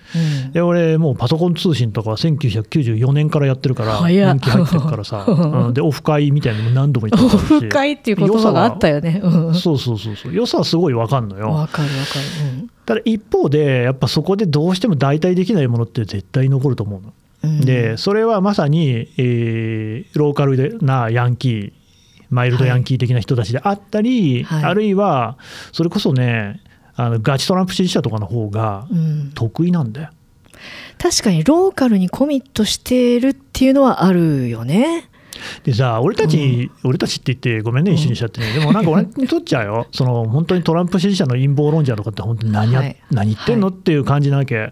[0.46, 0.52] うん。
[0.52, 4.34] で俺もうパソコン通信とかは1994年からやってるから早っ。
[4.36, 9.20] 年季入ってるからさ、 うんでオフ会みたいなのも何度も行ったことあるしオフ会っていう言葉があったよね。
[9.24, 9.56] うん。
[9.56, 10.34] そうそうそうそう。
[10.34, 11.50] 良さはすごい分かんのよ。
[11.50, 12.20] わかるわか
[12.62, 12.70] る。
[12.86, 17.14] ただ一方でやっぱそこでどうしても代替できないものって絶対残ると思うの、うん
[17.62, 21.74] でそれはまさに、えーローカルでなヤンキー
[22.30, 24.64] マイルドヤンキー的な人たちであったり、はい。
[24.66, 25.38] あるいは
[25.72, 26.62] それこそね
[26.96, 29.32] あのガチトランプ支持者とかの方がうん。
[29.34, 30.10] 得意なんだよ、
[30.98, 35.10] 確かにローカルにコミットしてるっていうのはあるよね。
[35.64, 39.88] でさ俺たち、俺たちって言ってごめんね一緒にしちゃってね、でもなんか俺にとっちゃうよ。
[39.94, 42.96] その本当にトランプ支持者の陰謀論者とかって本当に何や、はい。
[43.12, 44.56] 何言ってんの、はっていう感じなわけ。
[44.56, 44.72] うん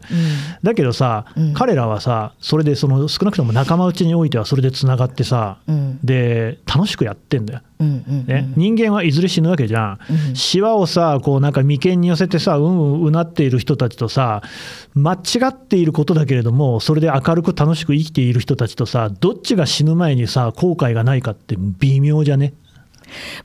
[0.64, 1.54] だけどさ、うん。
[1.54, 6.00] 彼らはさそれでその少なくとも仲間内においてはそれでつながってさうん。
[6.04, 8.52] で楽しくやってんだよ、うんうんね。
[8.56, 14.42] 人間はいずれ死ぬわけじゃん、うんシワをさこうなんか眉間に寄せてさうんうんうなっている人たちとさ
[14.94, 22.54] 間違っていることだけれどもそれで明るく楽しく生きている人たちとさどっちが死ぬ前にさ後悔がないかって微妙じゃね？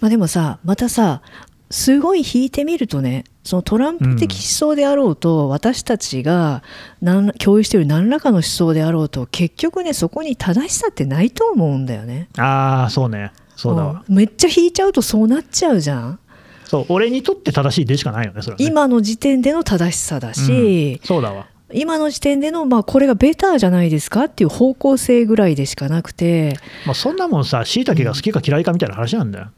[0.00, 1.22] まあでもさまたさ
[1.70, 6.62] すごい引いてみるとねそのトランプ的思想であろうと、私たちが
[7.00, 12.28] 何共有している何らかの思想であろうと結局ねそこに正しさってないと思うんだよね。
[12.38, 14.14] ああそうねそうだわ、うん。
[14.14, 16.18] めっちゃ引いちゃうとそうなっちゃうじゃん。
[16.64, 18.64] そう俺にとって正しいでしかないよねそれはね。
[18.64, 20.34] 今の時点での正しさだうん。
[20.34, 21.46] し、そうだわ。
[21.72, 26.56] 今の時点での、まあ、これがベターじゃないですかっていう方向性ぐらいでしかなくて。
[26.86, 29.50] まあ、そんなもんさ、しいたけが好きか嫌いかみたいな話なんだよ。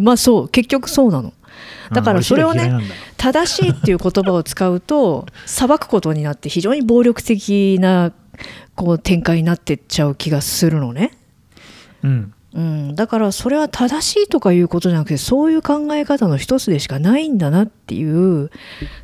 [0.00, 1.32] まあそう結局そうなの。
[1.92, 2.72] だからそれをね
[3.16, 8.12] 正しいっていう言葉を使うと裁くことになって非常に暴力的な
[8.74, 11.12] こう展開になってっちゃう気がするのね、
[12.02, 18.04] うん、うん、だからそれは正しいとかいうことじゃなくてそういう考え方の一つでしかないんだなってい
[18.42, 18.50] う。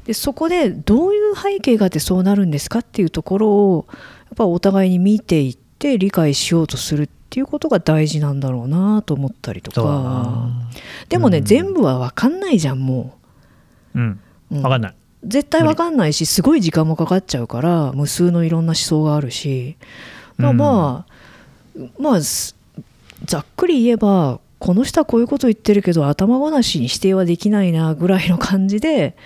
[0.04, 3.94] でそこでどういう背景があってそうなるんですかっていうところをや
[4.34, 9.82] っぱお互いに見ていって理解しようとするっていうことが大事なんだろうなと思ったりとか。
[9.82, 10.70] な。
[11.08, 11.44] でもね、うん。
[11.44, 13.16] 全部は分かんないじゃんも
[13.94, 13.98] う。
[14.00, 14.20] ん、
[14.50, 14.58] う、う。
[14.58, 14.94] ん分かんない。
[15.24, 19.76] 絶対分かんないしすごい時間もかかっちゃうから無数のいろんな思想があるし。
[20.36, 22.57] まあまあ、まあす
[23.28, 29.16] ざっくり言えばこの人はこういうこと言ってるけど頭ごなしに否定はできないなぐらいの感じで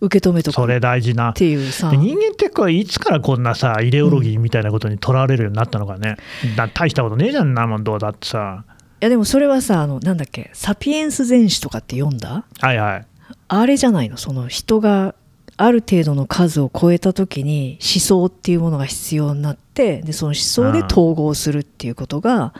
[0.00, 0.54] 受け止めとく。
[0.54, 1.32] っそれ大事な。
[1.32, 1.90] ていうさ。
[1.90, 6.16] で人間ってこういつからこんなさイデオロギーみたいなことにとらわれるようになったのかね、
[6.56, 8.64] だ大したことねえじゃんなもんどうだってさ。
[9.00, 12.44] いやでもそれはさあのなんだっけ「サピエンス全史」とかって読んだ？
[12.60, 13.06] はいはい。
[13.48, 14.16] あれじゃないの？
[14.16, 15.14] その人が
[15.56, 22.54] ある程度の数を超えた時に思想っていうものが必要になってでその思想で統合するっていうことが、まあ、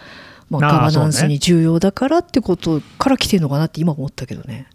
[0.51, 4.69] ああガバナンスに重要だからってことから来てるのかなって今思ったけどね。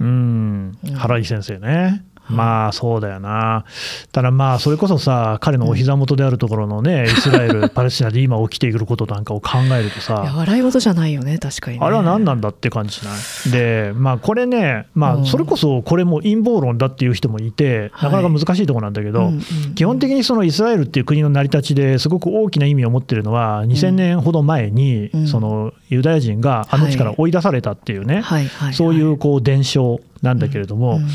[0.00, 0.78] うん。
[0.84, 0.94] うん。
[0.94, 3.64] 原井先生ね、まあそうだよな、
[4.12, 13.10] ただまあそれこそさ、彼のお膝元であるところのね、イスラエル、パレスチナで今起きていることなんかを考えるとさ、笑い事じゃないよね確かに、ね、あれは何なんだって感じしな
[13.48, 13.52] い？
[13.52, 15.22] で、まあこれね、まうん。
[15.22, 18.10] あそれこそこれも陰謀論だっていう人もいて、はい。
[18.10, 19.42] なかなか難しいところなんだけど、うんうん
[19.74, 25.26] 基本的にそのイスラエルっていう国の成り立ちですごく大きな意味を持ってるのは、2000年ほど前にうん。
[25.26, 28.22] そのユダヤ人があの地から追い出されたっていうね、
[28.72, 31.06] そういうこう伝承なんだけれども、うん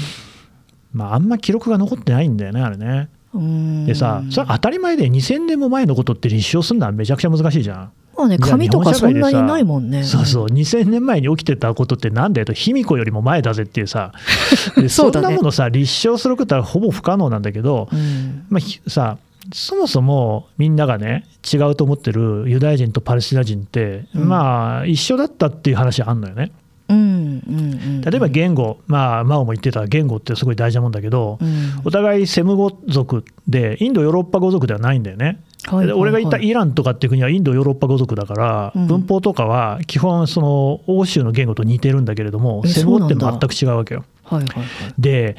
[0.94, 3.10] まあ、あんま記録が残ってないんだよね、あれね。
[3.34, 7.92] うんでさ、それ当たり前で2000年も前のことって立証するのはめちゃくちゃ難しいじゃん。
[8.18, 14.12] まあね紙とかそんなにないもんねそうそう、2000年前に起きてたことってなんだよと、卑弥呼よりも前だぜっていうさ、
[14.76, 19.18] でそそうんだねなものさ、立証することはほぼ不可能なんだけど、うんまあ、ひさ、
[19.54, 26.52] そもそもみんながね、違うと思ってるユダヤ人とパレスチナ人って、うんまあ、一緒だったっていう話あんのよね。
[26.90, 28.02] うんうんうん。
[28.02, 31.82] 例えば言語、まあ、マオも言ってた言語ってすごい大事なもんだけど、うん。
[31.86, 35.42] お互いセム語族で、インド・ヨーロッパ語族ではないんだよね。
[35.66, 38.88] はいで俺が言ったはいイランとかっていう国はインド・ヨーロッパ語族だから、うん。
[38.88, 44.04] 文法とかは基本、その欧州の言語と似てるんだけれども、えセム語って全く違うわけよ。
[44.24, 44.66] はいはいはい。
[44.98, 45.36] で、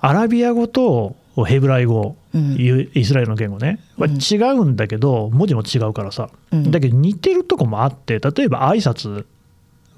[0.00, 1.16] アラビア語と
[1.46, 2.54] ヘブライ語、うん。
[2.56, 4.18] いうイスラエルの言語ね、はうん。
[4.18, 6.70] 違うんだけど、文字も違うからさ、うん。
[6.70, 9.24] だけど似てるとこもあって、例えば挨拶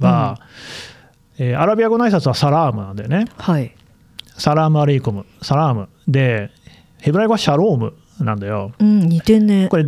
[0.01, 0.39] は、
[1.39, 3.27] えーアラビア語の挨拶はسلام なんだよね。
[3.37, 3.75] はい
[4.39, 5.89] سلام عليكم、سلام。
[6.07, 6.51] で、
[6.99, 8.73] ヘブライ語はשלוםなんだよ。
[8.79, 9.87] うん似てんねこれ、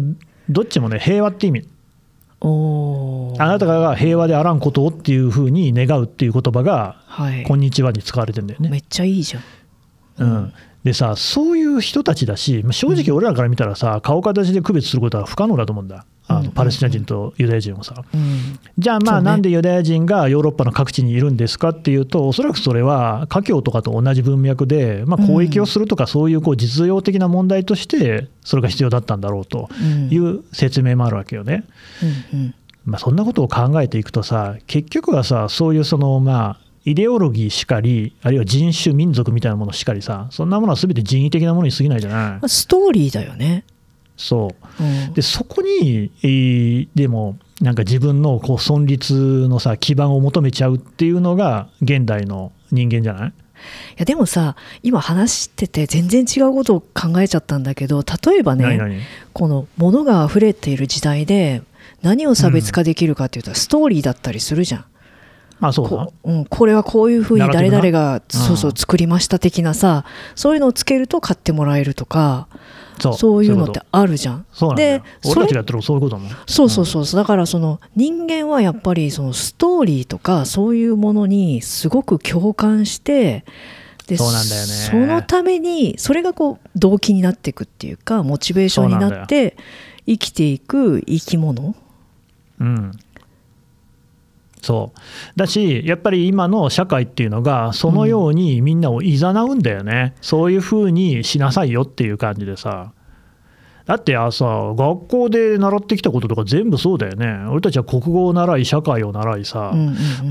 [0.49, 1.69] どっちもね、平和って意味。
[2.41, 8.69] おーあなたが平和であらんことをっていうふうに願うっていう言葉が、はいこんにちはに使われてんだよね。
[8.71, 9.43] めっちゃいいじゃん
[10.21, 10.53] うん、
[10.83, 16.07] でさ、そういう人たちだし、まあ正直俺らから見たらさ、顔形で区別することは不可能だと思うんだ。
[16.29, 16.45] あうん。
[16.45, 18.05] のパレスチナ人とユダヤ人をさ。
[18.15, 18.59] うん。
[18.79, 30.09] じゃあまあなんでユダヤ人がヨーロッパの各地にいるんですかっていうとおそらくそれは華僑とかと同じ文脈で、まあ、交易をするとかそういうこう実用的な問題としてそれが必要だったんだろうとうん。
[30.13, 31.65] いう説明もあるわけよね。
[32.33, 32.55] うんうん。
[32.85, 42.19] まあ、そんなことを考えていくとさ結局はさそういうそのまあイデオロギーしかりあるいは人種民族みたいなものしかりさそんなものは全て人為的なものに過ぎないじゃない。
[42.33, 43.65] まあストーリーだよね
[44.19, 44.83] そう。
[44.83, 45.15] うん。
[45.15, 53.31] でそこに、えーでもなんか自分のこう存立のさ基盤を求めちゃうっていうのが現代の人間じゃない？
[53.31, 53.33] い
[53.97, 54.55] やでもさ
[54.85, 61.63] 今話してて全然違うことを考えちゃったんだけど例えばねこの物が溢れている時代で
[62.03, 64.85] 何を差別化できるかっていうと、ストーリーだったりするじゃん。
[65.59, 65.91] まあそうだ。
[65.91, 70.05] こ,、うん、これはこういうふうに誰々がそうそううん作りました的なさ
[70.37, 72.47] そういうのをつけると買ってもらえるとか
[73.01, 73.15] そう。
[73.15, 74.41] そういうのってこあるじゃん。
[74.41, 76.29] とそうで俺たちがやってるのそういうことだも。
[76.29, 77.21] んそうそうそうそう。
[77.21, 83.45] だからその人間はやっぱりそのストーリーとかそういうものにすごく共感して
[84.07, 84.67] でそうなんだよね。
[84.69, 89.57] そのためにそれがこう動機になっていくっていうかモチベーションになって
[90.07, 91.75] 生きていく生き物。
[92.61, 92.93] うん
[94.61, 94.99] そう。
[95.37, 102.93] だしやっぱり今の社会っていうのがそのようにみんなを誘うんだよね、そういうふうにしなさいよっていう感じでさ。
[103.87, 104.45] だってあさ
[104.77, 107.47] 学校で習ってきたこととか全部そうだよね。
[107.51, 109.73] 俺たちは国語を習い社会を習いさ、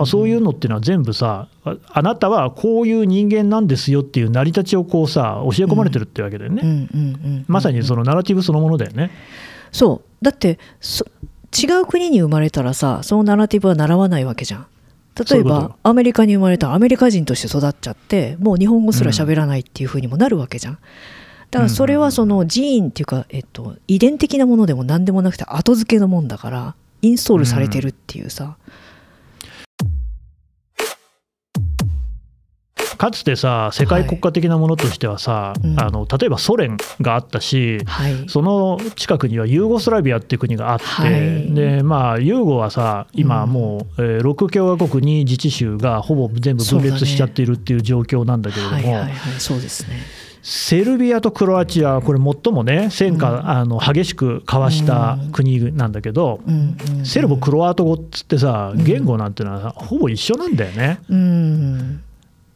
[0.05, 6.79] そういうのっていうのは全部さああなたはこういう人間なんですよっていう成り立ちをこうさ教え込まれてるってわけだよね、うんうんう
[7.39, 7.45] ん。
[7.47, 9.09] まさにそのナラティブそのものだよね。
[9.71, 10.23] そう。
[10.23, 11.03] だってそ
[11.51, 14.67] 違う国に生まれたらさそのナラティブは習わないわけじゃん。
[15.29, 20.77] 例えばアメリカに生まれたらアメリカ人として育っちゃってもう日本語すら喋らないっていう風にもなるわけじゃん。
[21.49, 28.57] だからそれはそのジーンっていうか、えっと、遺伝的なものでも何でもなくて後付けのもんだからインストールされてるっていうさ、
[32.97, 35.79] かつてさ世界国家的なものとしてはさ、うん。
[35.79, 38.29] あの例えばソ連があったし、はい。
[38.29, 41.53] その近くにはユーゴスラビアっていう国があって、はい。
[41.53, 49.97] でまあ、ユーゴはさ、今もう、えー6共和国に自治州がほぼ全部分裂しちゃっているっていう状況なんだけれども、はいはいはいそうですね。
[50.49, 57.05] セルビアとクロアチア、これ、最もね、戦火、あの激しく交わした国なんだけど、うんうんうん。
[57.05, 60.99] セルボ、クロアト語っつってさ、言語なんてのはさほぼ一緒なんだよね。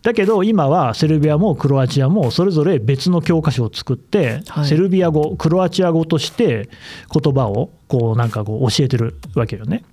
[0.03, 4.65] うんだけど今はセルビアもクロアチアもそれぞれ別の教科書を作って、はい。
[4.65, 6.69] セルビア語クロアチア語として
[7.13, 9.83] 言葉をこうなんかこう教えてるわけよね。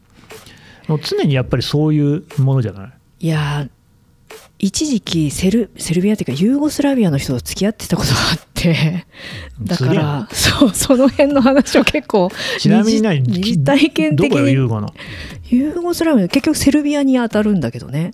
[0.87, 3.27] もう常にやっぱりそういうものじゃない？
[3.27, 3.71] いやー
[4.59, 9.07] 一時期セルセルビアっていうかユーゴスラビアの人と付き合ってたことがあって
[9.63, 13.21] だからそうその辺の話を結構ちなみに何？
[13.23, 14.89] 二次二次体験的どこよにユーゴの？
[15.51, 18.13] ユーゴスラビア結局セルビアに当たるんだけどね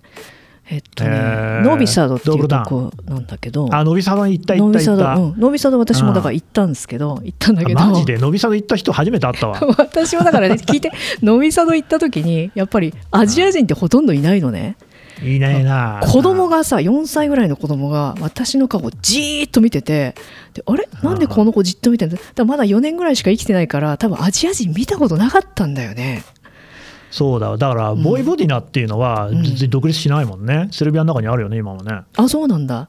[0.71, 1.63] えっとね、へー。
[1.63, 5.15] ノビサドっていうとこなんだけどあノビサドに行った行った行った。
[5.17, 7.81] うん、ノビサド私もだから行ったんですけど行ったんだけど。
[7.81, 8.17] あマジで？
[8.19, 9.61] ノビサド行った人初めて会ったわ。
[9.79, 10.91] 私もだからね聞いて
[11.23, 14.77] ノビサド行った時にやっぱりアジア人ってほとんどいないのね、
[15.23, 16.01] いないな。
[16.03, 20.15] 子供がさ4歳ぐらいの子供が私の顔をじーっと見てて
[20.55, 20.89] であれ？
[21.03, 22.17] なんでこの子じっと見てんだ？
[22.35, 26.25] だまだ4年ぐらいしか生きてないから多分アジア人見たことなかったんだよね
[27.15, 27.57] そうだわ。
[27.57, 29.45] だからボイボディナっていうのはん。
[29.45, 32.01] 全然独立しないもんね、セルビアの中にあるよね今もね。
[32.17, 32.89] あそうなんだ。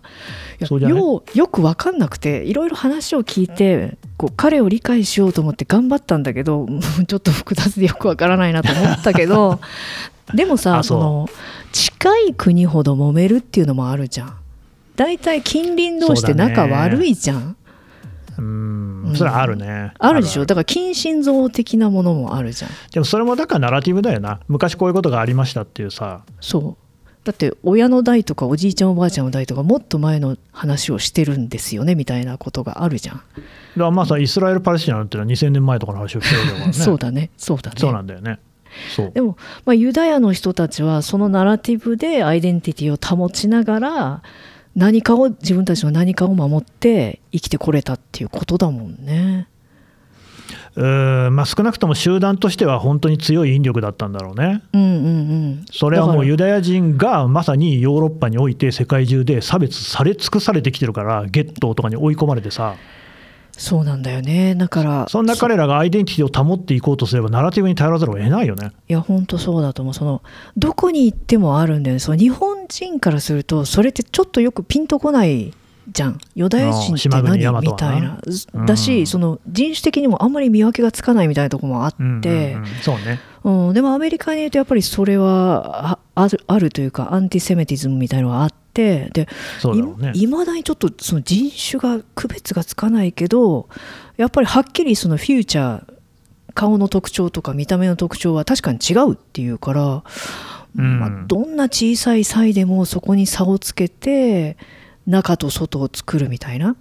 [0.66, 9.60] そうじゃようよく分かんなくていろいろ話を聞いてこう彼を理解しようと思って頑張ったんだけどうん ちょっと複雑でよく分からないなと思ったけど
[10.34, 11.30] でもさその
[11.72, 14.34] 近い国ほど揉めるっていうのもあるじゃん。
[14.96, 17.58] 大体近隣同士って仲悪いじゃん、
[18.38, 19.12] ううん。
[19.12, 19.94] んそれはあるね。
[20.00, 20.44] あるでしょ？
[20.44, 22.72] あだから近親像的なものもあるじゃん。
[22.92, 24.40] でもそれもだからナラティブだよな。
[24.48, 26.22] 昔こういうことがありましたっていうさ。
[26.42, 26.86] そう。
[27.26, 33.26] だって親の代とかおじいちゃんおばあちゃんの代とかもっと前の話をしてるんですよねみたいなことがあるじゃん、だか
[33.76, 36.74] らまあさイスラエル・パレスチナっていうのは2000年前とかの話をしてるわけだからね。
[36.78, 37.32] そうだね。
[37.36, 37.78] そうだね。
[37.80, 38.38] そうなんだよね。
[38.96, 39.12] そう。
[39.12, 44.22] でも、まあ、ユダヤの人たちはそのナラティブでアイデンティティを保ちながら
[44.76, 49.48] 何かを自分たちの何かを守って生きてこれたっていうことだもんね。
[50.76, 55.10] うーんまあ少なくとも集団としては本当に強い引力だったんだろうねうんうんう
[55.62, 55.66] ん。
[55.72, 62.76] それはもうユダヤ人がまさにヨーロッパにおいて世界中で差別され尽くされてきてるからゲットーとかに追い込まれてさ
[63.58, 64.56] そうなんだよね。
[64.56, 68.72] だからそんな彼らがアイデンティティを保っていこうとすればナラティブに頼らざるを得ないよね。
[68.90, 69.94] いや本当そうだと思う。
[69.94, 70.22] その
[70.58, 72.00] どこに行ってもあるんだよね。
[72.00, 75.54] その日本人からするとそれってちょっとよくピンとこない
[75.92, 76.20] じゃん。
[76.36, 77.62] ユダヤ人って何？
[77.62, 78.20] みたいな。
[78.54, 82.22] うんだしその人種的にもあんまり見分けがつかないみたいなところもあって、うんうんう
[82.62, 82.66] ん。
[82.82, 83.20] そうね。
[83.44, 88.56] うん、でもアメリカにいるとやっぱりそれはああるあるというかアンティセメティズムみたいのがあって。
[88.76, 89.28] で
[90.16, 93.70] いまだにちょっとその人種が区別がつかないけど
[94.18, 95.94] やっぱりはっきりそのフューチャー
[96.54, 100.04] 顔の特徴とか見た目の特徴は確かに違うっていうから、
[100.78, 101.00] うん。
[101.00, 104.58] まあ、どんな小さい差異でもそこに差をつけて
[105.08, 106.76] 中と外を作るみたいな？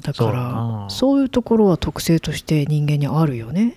[0.00, 3.76] だからなそういうところは特性として人間にあるよね。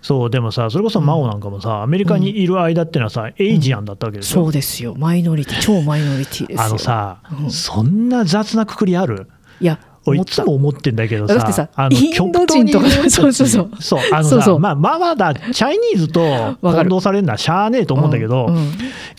[0.00, 4.96] そうでもさそれこそマオなんかもさ、アメリカにいる間っていうのはさ、エイジアンだったわけでしょ、そうですよ。
[4.96, 5.60] マイノリティ。
[5.60, 6.62] 超マイノリティですよ。
[6.64, 7.50] あのさ、うん。
[7.52, 9.28] そんな雑なくくりある？
[9.60, 13.70] いや俺いつも思ってんだけどさだってさあのインド人とかそうそうそう。
[13.80, 14.58] そうあのさそうそう。
[14.58, 18.70] まあまあまだチャイニーズと 混同されるのはしゃあねえと思うんだけど、うんうん。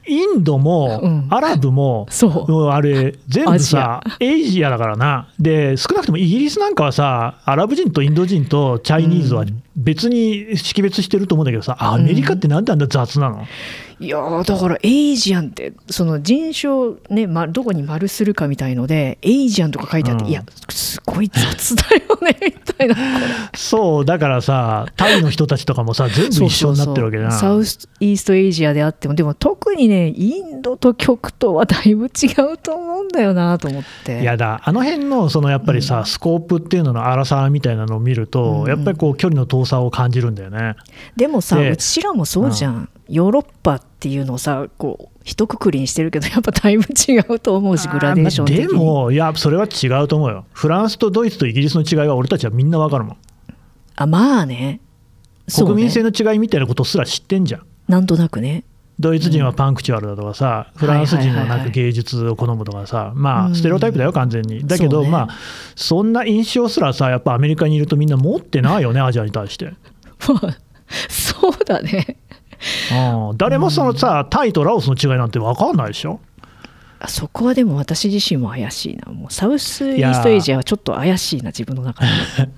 [0.05, 1.27] インドも、うん。
[1.29, 2.67] アラブもそう。
[2.69, 5.27] あれ全部さ Asia だからな。
[5.39, 9.45] で少なくともイギリスなんかはさアラブ人とインド人と Chinese は
[9.75, 13.45] 別に識別してると思うんだけどさ、アメリカってなんであんな雑なの、
[13.99, 20.29] いやーだから Asian ってその人種ね、ま、どこに丸するかみたいので Asian とか書いてあって、うん。
[20.29, 22.95] いやすごい雑だよねみたいな。
[23.55, 32.09] そう、だからさ、タイの人たちとかもさ、全部一緒になってるわけじゃサウスイーストエイジアであってもでも特にねインドと極東はだいぶ違
[32.53, 34.21] うと思うんだよなと思って。
[34.21, 38.67] いやだあの辺のそのやっぱりさ、スコープっていうのの荒さみたいなのを見ると、うん。
[38.67, 40.75] やっぱりこう距離の遠さを感じるんだよね。
[41.15, 50.45] でもさでうちらもそうじゃん、ヨーロッパっていうのをさこう一括りにしてるけどやっぱだいぶ違うと思うしグラデーション的にでも、いや、それは違うと思うよ。
[50.51, 53.17] フランスとドイツとイギリスの違いは俺たちはみんなわかるもん。
[53.95, 54.79] あまあね
[55.55, 57.65] 国民性の違いみたいなことすら知ってんじゃん。
[57.87, 58.63] なんとなくね
[58.99, 64.65] ドイツ人はパンクチュアルだとかさ、フランス人ははいはいはいはいなんか芸術を好むとかさ、まうんあ、ステレオタイプだよ、完全に。
[64.65, 65.37] だけど、ねまあ、
[65.75, 69.73] そんな印象すらさ、やっぱアメリカにいるとみんな持ってないよね、アジアに対して。
[70.29, 70.57] まあ
[71.09, 72.15] そうだねうん
[73.37, 76.19] 誰もそのさ、タイとラオスの違いなんて分かんないでしょ？
[77.05, 79.11] あそこはでも私自身も怪しいな。
[79.11, 82.09] もうサウスイーストエイジアはちょっと怪しいな自分の中で。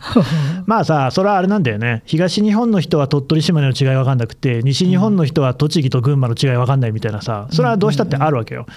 [0.68, 8.68] まあさ、それはあれなんだよね、東日本の人は鳥取、島根の違い分かんなくて、西日本の人は栃木と群馬の違い分かんないみたいなさ、それはどうしたってあるわけよ。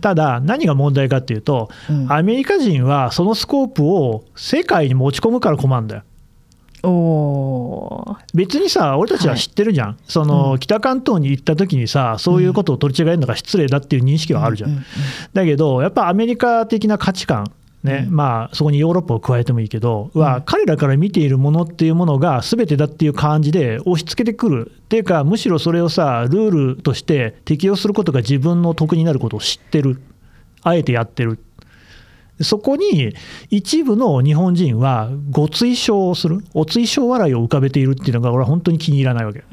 [0.00, 2.12] ただ、何が問題かっていうと、うん。
[2.12, 6.02] アメリカ人はそのスコープを世界に持ち込むから困るんだよ。
[6.88, 8.16] おー。
[8.34, 14.70] 別にさ、俺たちは知ってるじゃん、その北関東に行った時にさ、そういうことを取り違えるのが失礼だっていう認識はあるじゃん。
[14.70, 14.76] うん。
[14.76, 14.84] うん。
[15.32, 17.50] だけど、やっぱアメリカ的な価値観、
[17.82, 18.14] ねうん。
[18.14, 20.20] まあ、そこにヨーロッパを加えてもいいけど、うん。
[20.20, 24.72] は彼らから見ているものっていうものが全てだっていう感じで押し付けてくる。
[24.72, 30.00] っていうか、むしろそれをさ、ルールとして適用することが自分の得になることを知ってる、
[30.62, 31.38] あえてやってる。
[32.40, 33.14] そこに
[33.50, 39.44] 一部の日本人はご追笑をする、お追笑笑いを浮かべているっていうのが、俺は本当に気に入らないわけ。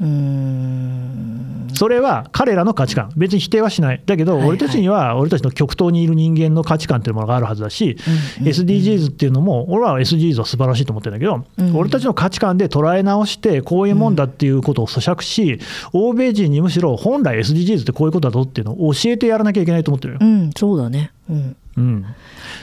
[1.74, 7.96] それは彼らの価値観、別に否定はしない、だけど、俺たちには、俺たちの極東にいる人間の価値観というものがあるはずだし、
[8.40, 11.76] SDGs っていうのも、俺は SDGs は素晴らしいと思ってるんだけど、うん。
[11.76, 15.58] 俺たちの価値観で捉え直して、こういうもんだっていうことを咀嚼し、
[15.92, 20.18] 欧米人にむしろ本来 SDGs ってこういうことだぞっていうのを教えてやらなきゃいけないと思ってるよ。
[20.20, 20.50] うん。
[20.56, 21.12] そうだね。
[21.30, 22.04] うんうん、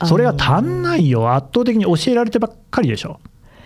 [0.06, 3.20] それが足んないよ、圧倒的に教えられてばっかりでしょ。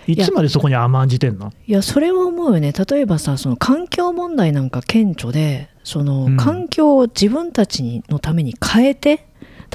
[0.07, 1.51] いつまでそこに甘んじてんの？
[1.65, 2.73] いやそれは思うよね。
[2.73, 6.38] 例えばさその環境問題なんか顕著でそのうん。
[6.38, 9.26] 環境を自分たちにのために変えて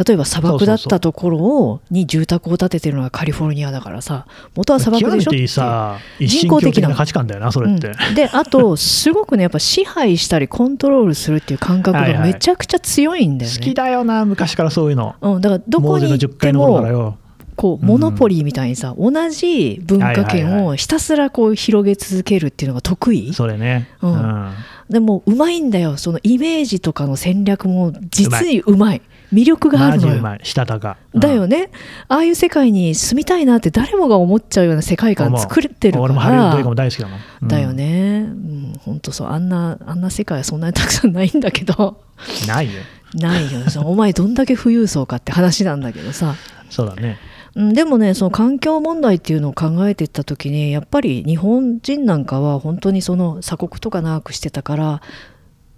[0.06, 5.30] 例えば砂漠だったところをに住宅を建ててるのがカリフォルニアだからさ元は砂漠でしょ？
[5.30, 7.88] 極めていいさ、一神教的な価値観だよな、それって。
[7.88, 13.58] うんであとすごくねやっぱ支配したりコントロールするっていう感覚はいはいがめちゃくちゃ強いんだよね。
[13.58, 15.16] 好きだよな、昔からそういうの。
[15.20, 17.18] うん、だからどこモーゼの10に行ってもよ。
[17.56, 23.90] こうモノポリーみたいにさ、同じ文化はいはい圏をひたすらこう広げ続けるっていうのが得意、それね。
[24.00, 24.52] ううんん。
[24.88, 29.02] でもうまいんだよそのイメージとかの戦略も実にうまい
[29.32, 30.38] 魅力があるのよ。
[30.42, 30.96] したたか。
[31.14, 31.70] うんだよね
[32.08, 37.20] ああいう世界に住みたいなって誰もが思っちゃうような世界観作ってるか俺もハリウッド映画もら大好きだもん。
[37.42, 37.72] うんだよ。
[37.72, 42.00] ね、うん、本当そうあんなあんな世界はそんなにたくさんないんだけど
[42.46, 42.82] ないよ。
[43.14, 46.36] ないよお前どんだけ富裕層かって話なんだけどさ、
[46.68, 47.18] そうだね。
[47.56, 55.02] うん、でもねその環境問題っていうのを考えていった時にやっぱり日本人なんかは本当にその鎖国とか長くしてたから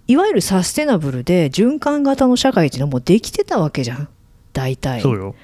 [0.07, 4.07] いわゆるサステナブルで循環型の社会っていうのはもうできてたわけじゃん
[4.51, 5.01] 大体。
[5.01, 5.35] そうよ。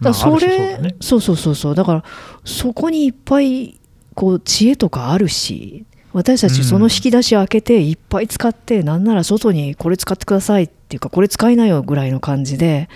[0.00, 2.04] だからそまあそねそうそうそうそうだから
[2.44, 3.80] そこにいっぱい
[4.14, 12.88] こう知恵とかあるし私たちその引き出し開けていっぱい使って、なんなら外にこれ使ってくださいっていうかこれ使いなよぐらいの感じで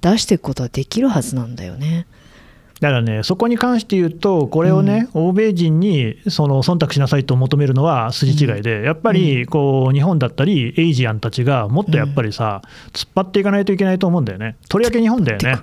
[0.00, 2.06] 出していくことはできるはずなんだよね。
[2.80, 14.56] だからね、そこに関して言うと、これをね、欧米人にその忖度しなさいと求めるのは筋違いで、やっぱりこう日本だったり、エイジアンたちがもっとやっぱりさ、突っ張っていかないといけないと思うんだよね。
[14.68, 15.58] とりわけ日本だよね。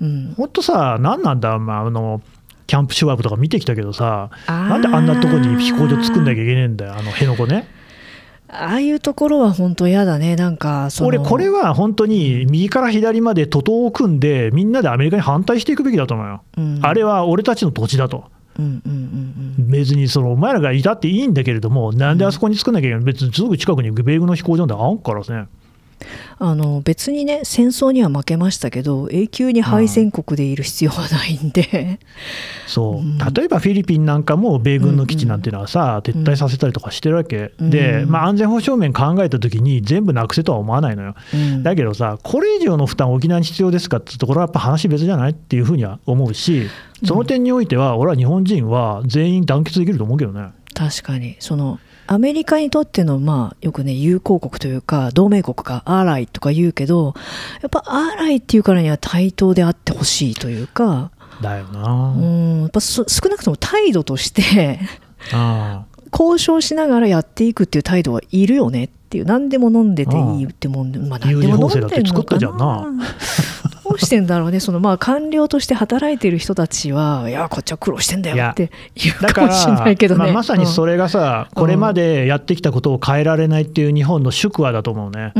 [0.00, 2.22] うん、ほんとさ、何なんだ、まあ、あの
[2.66, 7.68] キャンプシュワーブとか見てきたけどさ、なんであんなとこに飛行場作んなきゃいけねえんだよ、あの辺野古ね。
[8.48, 16.42] ああいうところは本当嫌だねなんか俺、これは本当に右から左まで徒党を組んで、みんなでアメリカに反対していくべきだと思うよ。
[16.56, 18.24] うんあれは俺たちの土地だと。
[18.58, 25.48] うんうんうんうん別にそのお前らがいたっていいんだけれども、なんであそこに作んなきゃいけない、別にすぐ近くに米軍の飛行場なんてあんからね。
[26.38, 31.98] あの別にね戦争には負けましたけど永久に敗戦国でいる必要はないんで、
[32.66, 32.96] そう。
[32.96, 33.18] うん。
[33.18, 37.70] 例えばフィリピンなんかも米軍の基地なんていうのはさ、撤退させたりとかしてるわけ、うん。
[37.70, 41.14] で、うんまあ、安全保障面考えたときに、全部なくせとは思わないのよ。
[41.34, 41.62] うん。
[41.62, 46.68] だけどさ、これ以上の負担、沖縄に必要ですかってところはやっぱ話別じゃないっていうふうには思うし、
[47.04, 50.50] その点においては、俺は日本人は全員団結できると思うけどね。
[50.74, 51.36] 確かに。
[51.38, 57.14] そのアメリカにとってのまあよくね友好国というか同盟国かアーライとか言うけど
[57.62, 61.10] やっぱアーライっていうからには対等であってほしいというか
[61.42, 64.78] だよな、うんやっぱそ少なくとも態度として
[65.32, 69.24] あ交渉しながらやっていくっていう態度はいるよねっていう。
[69.24, 72.86] 何でも飲んでていいってもんで、まあ、何でも飲んでるのか有事法制だって作ったじゃんな。
[72.88, 72.90] ど
[74.00, 74.60] うしてんだろうね。
[74.60, 85.32] そのまあ官僚として働いてる人たちはいやこっちは苦労してんだよって言うだかかもしれないけどね、まあ、まさにそれ、れがさ、うんこれまでやってきたことを変えられないっていう日本の宿話だと思うね。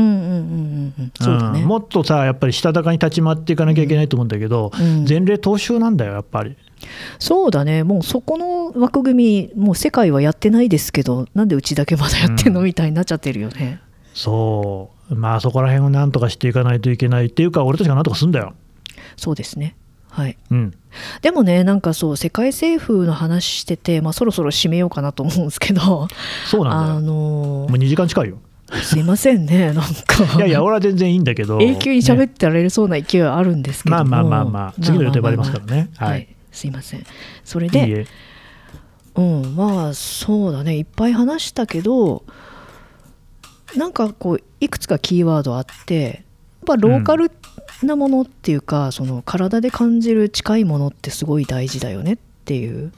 [1.63, 5.05] もっとさやっぱりしたたかに立ち回っていかなきゃいけないと思うんだけど、うん。
[5.07, 6.55] 前例踏襲なんだよやっぱり。
[7.19, 7.83] そうだね。
[7.83, 12.65] もうそこの枠組みもう世界はやってないですけどなんでうちだけまだやってんの、うん。
[12.65, 13.79] みたいになっちゃってるよね。
[14.13, 18.53] そうまあそこら辺をなんとかしていかないといけないっていうか俺たちがなんとかすんだよ。
[19.15, 19.75] そうですね。
[20.09, 20.37] はい。
[20.51, 20.73] うん。
[21.21, 26.07] でもねなんかそう世界政府の話してて、まあ、そろそろ締めようかなと思うんですけど。
[26.49, 28.39] そうなんだあよのもう2時間近いよ。
[28.83, 30.23] すいませんね なんか。
[30.37, 31.59] いやいや俺は全然いいんだけど。
[31.61, 34.81] 永久に喋ねってられそうな勢いはあるんですけども、まあまあまあまあ。
[34.81, 35.71] 次の予定もありますからね。
[35.71, 36.27] まあまあまあはい。
[36.51, 37.03] すいません。
[37.45, 38.05] それいいでえ。
[39.15, 40.77] うんまあそうだね。
[40.77, 42.23] いっぱい話したけど
[43.75, 46.15] なんかこういくつかキーワードあってやっ
[46.65, 47.31] ぱローカル
[47.83, 52.91] なものっていうか、その体で感じる近いものってすごい大事だよねっていう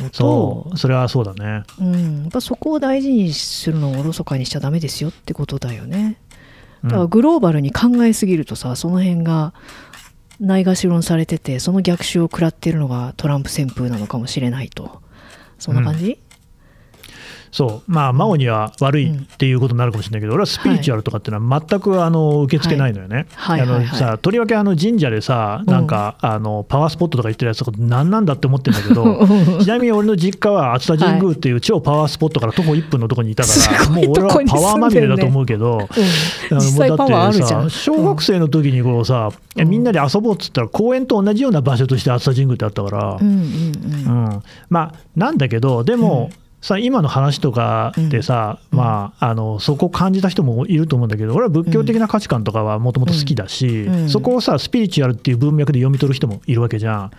[0.00, 1.64] のとそうそれはそうだね。
[1.80, 6.18] うん、やっぱそこを大事にするのをおろそかにしちゃダメですよってことだよね。
[6.82, 6.88] うん。
[6.88, 9.54] だからグローバルに考えすぎるとさその辺が
[10.40, 15.00] ないがしろにされててその逆襲を食らってるのがトランプ旋風なのかもしれないと。
[15.58, 16.18] そんな感じ、
[17.52, 17.92] そう。
[17.92, 23.26] まあ真央には悪いっていうことになるかもしれないけど、俺はスピリチュアルとかっていうのは全くあの受け付けないのよね。
[23.36, 29.26] あのさとりわけあの神社でさなんか、あのパワースポットとか言ってるやつとか何なんだって思ってるんだけど
[29.62, 33.50] ちなみに俺の実家は熱田神宮っていう超パワースポットから徒歩1分のところにいたか
[33.84, 35.88] ら、 もう俺はパワーまみれだと思うけど。
[36.48, 43.72] だってさ小学生の時にこうさ、うんみんなで遊ぼうっつったら公園と同じような場所として熱田神宮ってあったから、うん、
[44.70, 46.30] まあなんだけどでも、
[46.62, 48.78] さ今の話とかでさ、うん。
[48.78, 54.08] まあ、あのそこを感じた人もいると思うんだけど俺は仏教的な価値観とかはもともと好きだし、うん。
[54.08, 57.10] そこをさスピリチュアルっていう文脈で読み取る人もいるわけじゃん。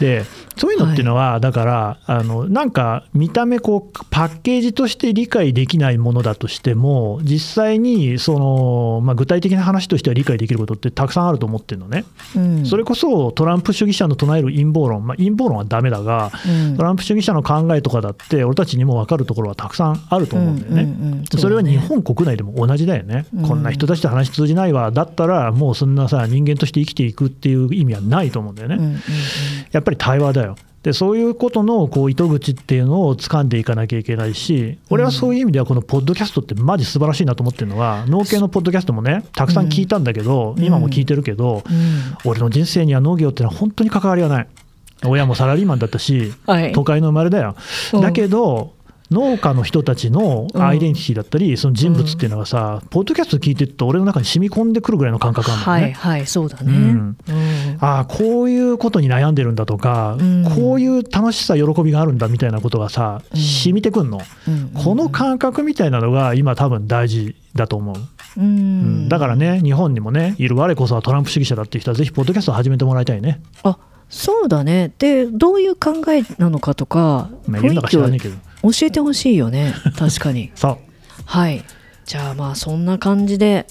[0.00, 0.24] で
[0.56, 12.04] そういうのっていうのは、だからあのなんか見た目こうパッケージとして理解できないものだとしても実際にその、まあ、具体的な話としては理解できることってたくさんあると思ってるのね。
[12.34, 12.66] うん。
[12.66, 16.76] それこそトランプ主義者の唱える陰謀論、まあ、陰謀論はダメだが、うん。
[16.76, 20.82] トランプ主義者の考えとかだって、俺たちにも分かるところはたくさんあると思うんだよね。
[20.82, 23.48] うんうんうんそれは日本国内でも同じだよね、うん。
[23.48, 28.76] こんな人たちと話通じないわ、だったらもうそんなさ、人間として生きていくっていう意味はないと思うんだよね。
[28.76, 28.98] うんうんうん。
[29.72, 30.56] やっぱり対話だよ。
[30.82, 40.64] でそういうことのこう糸口っていうのを掴んでいかなきゃいけないし、俺はそういう意味では、このポッドキャストってマジ素晴らしいなと思ってるのは、農系のポッドキャストもね、たくさん聞いたんだけど、うん。
[40.64, 42.30] 今も聞いてるけど、うん。
[42.30, 44.48] 俺の人生には農業ってのは本当に関わりがない。
[45.04, 46.72] 親もサラリーマンだったし、はい。
[46.72, 47.54] 都会の生まれだよ。
[47.92, 48.00] うん。
[48.00, 48.76] だけど、
[49.10, 55.92] 農家の人たちのアイデンティティだったり、その人物っていうのがさ、ポッドキャスト聞いてると、俺の中に染み込んでくるぐらいの感覚なんだよね。
[55.94, 57.16] はいはいそうだね、うん。
[57.26, 57.78] うん。
[57.80, 60.44] ああこういうことに悩んでるんだとか、うん。
[60.44, 63.40] こういう楽しさ喜びがあるんだみたいなことがさうん。
[63.40, 64.70] 染みてくんの、うん。
[64.74, 69.06] この感覚みたいなのが今多分大事だと思う、ううん。
[69.06, 73.78] んだからね日本にもねいる我こそはトランプ主義者だっていう人はぜひポッドキャストを始めてもらいたいね、あ
[74.08, 74.92] そうだね。
[74.98, 78.36] でどういう考えなのかとかまあ、いるのか知らないけど。
[78.62, 79.74] 教えてほしいよね。
[79.96, 80.50] 確かに。
[80.56, 80.78] そう。
[81.24, 81.64] はい。
[82.04, 83.66] じゃあまあそんな感じで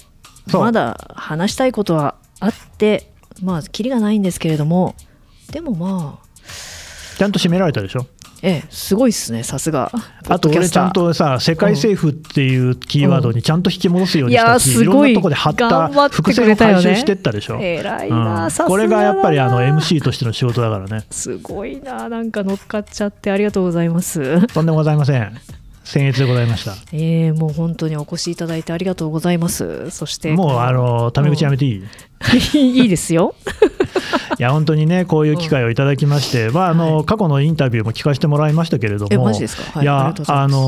[0.52, 3.10] まだ話したいことはあって
[3.42, 4.94] まあキリがないんですけれども。
[5.50, 6.28] でもまあ。
[7.16, 8.06] ちゃんと締められたでしょ
[8.42, 8.64] ええ。
[8.70, 9.90] すごいっすねさすが。
[10.28, 18.24] あと俺ちゃんとさ世界政府っていうキーワードにちゃんと引き戻すようにしたし、うんいろんなとこで貼った伏線を回収してったでしょ、偉いうん。
[18.24, 21.04] な、さすがこれがやっぱりあの MC としての仕事だからね。
[21.10, 24.46] すごいななんか乗っかっちゃってありがとうございます。
[24.48, 25.32] とんでもございません。
[25.84, 26.74] 僭越でございました。
[26.92, 29.90] ええもう本当にお越しいただいてありがとうございます。
[29.90, 30.32] そして。
[30.32, 31.84] もうあのタメ口やめていい、い？
[32.54, 33.34] いいですよ。
[34.38, 37.04] や本当にねこういう機会をいただきまして、まああのはい。
[37.04, 39.36] 過去のインタビューも聞かせてもらいましたけれどもい。
[39.36, 40.58] いやあの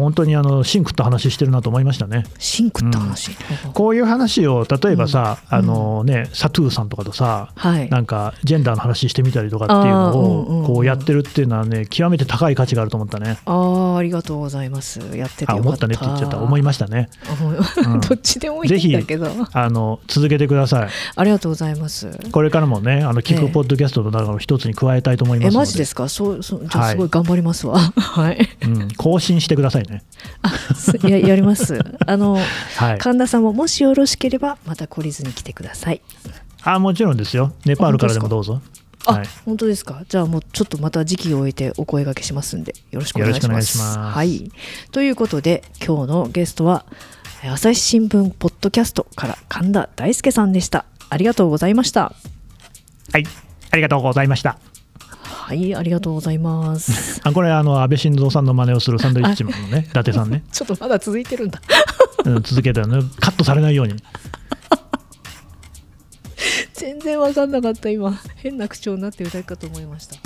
[0.00, 2.24] 本当にあのシンクった話してるなと思いましたね。
[2.38, 3.30] シンクって話、
[3.72, 5.58] こういう話を例えばさ、うん。
[5.58, 7.88] あのねサトゥーさんとかとさはい。
[7.88, 13.38] なんかジェンダーの話してみたりとかっていうのをこうやってるっていうのはね極めて高い価値があると思ったね。
[13.46, 15.00] ああありがとうございます。
[15.14, 16.38] やっててよかっあ思ったたねって言っちゃった。
[16.38, 17.08] 思いましたね。
[18.08, 19.28] どっちでもいいんだけど。
[19.52, 20.83] あの続けてください。
[21.16, 22.08] ありがとうございます。
[22.32, 26.08] これからもねあの聞くポッドキャストの中の一つに加えたいと思いますので、えマジですか？
[26.08, 27.78] そうそうじゃあすごい頑張りますわ。
[27.96, 30.02] はい、うん、更新してくださいね。
[30.42, 31.78] あすややります。
[32.06, 32.38] あの、
[32.76, 36.00] はい、神田さんももしよろしければまた懲りずに来てください。
[36.62, 38.60] あもちろんですよ、ネパールからでもどうぞ。
[39.06, 39.26] あ、はい。
[39.44, 40.02] 本当ですか？
[40.08, 43.64] じゃあもうちょっとまた時期を置いてお声掛けしますんでよろしくお願いします。
[43.64, 43.98] いします。
[43.98, 44.50] はい。
[44.92, 47.13] ということで今日のゲストはえー
[47.46, 50.86] 朝日新聞ポッドキャストから神田大輔さんでした。
[51.10, 52.14] ありがとうございました。
[53.12, 53.24] はい、
[53.70, 54.58] ありがとうございました。
[55.22, 57.20] はいありがとうございます。
[57.28, 61.60] あこれあの安倍晋三さんの真似をするサンドイッチマンのね 伊達さんね、ちょっとまだ続いてるんだ。
[62.24, 63.94] うん、続けてねカットされないように。
[66.72, 68.18] 全然わかんなかった今。
[68.36, 70.16] 変な口調になってるだけかと思いました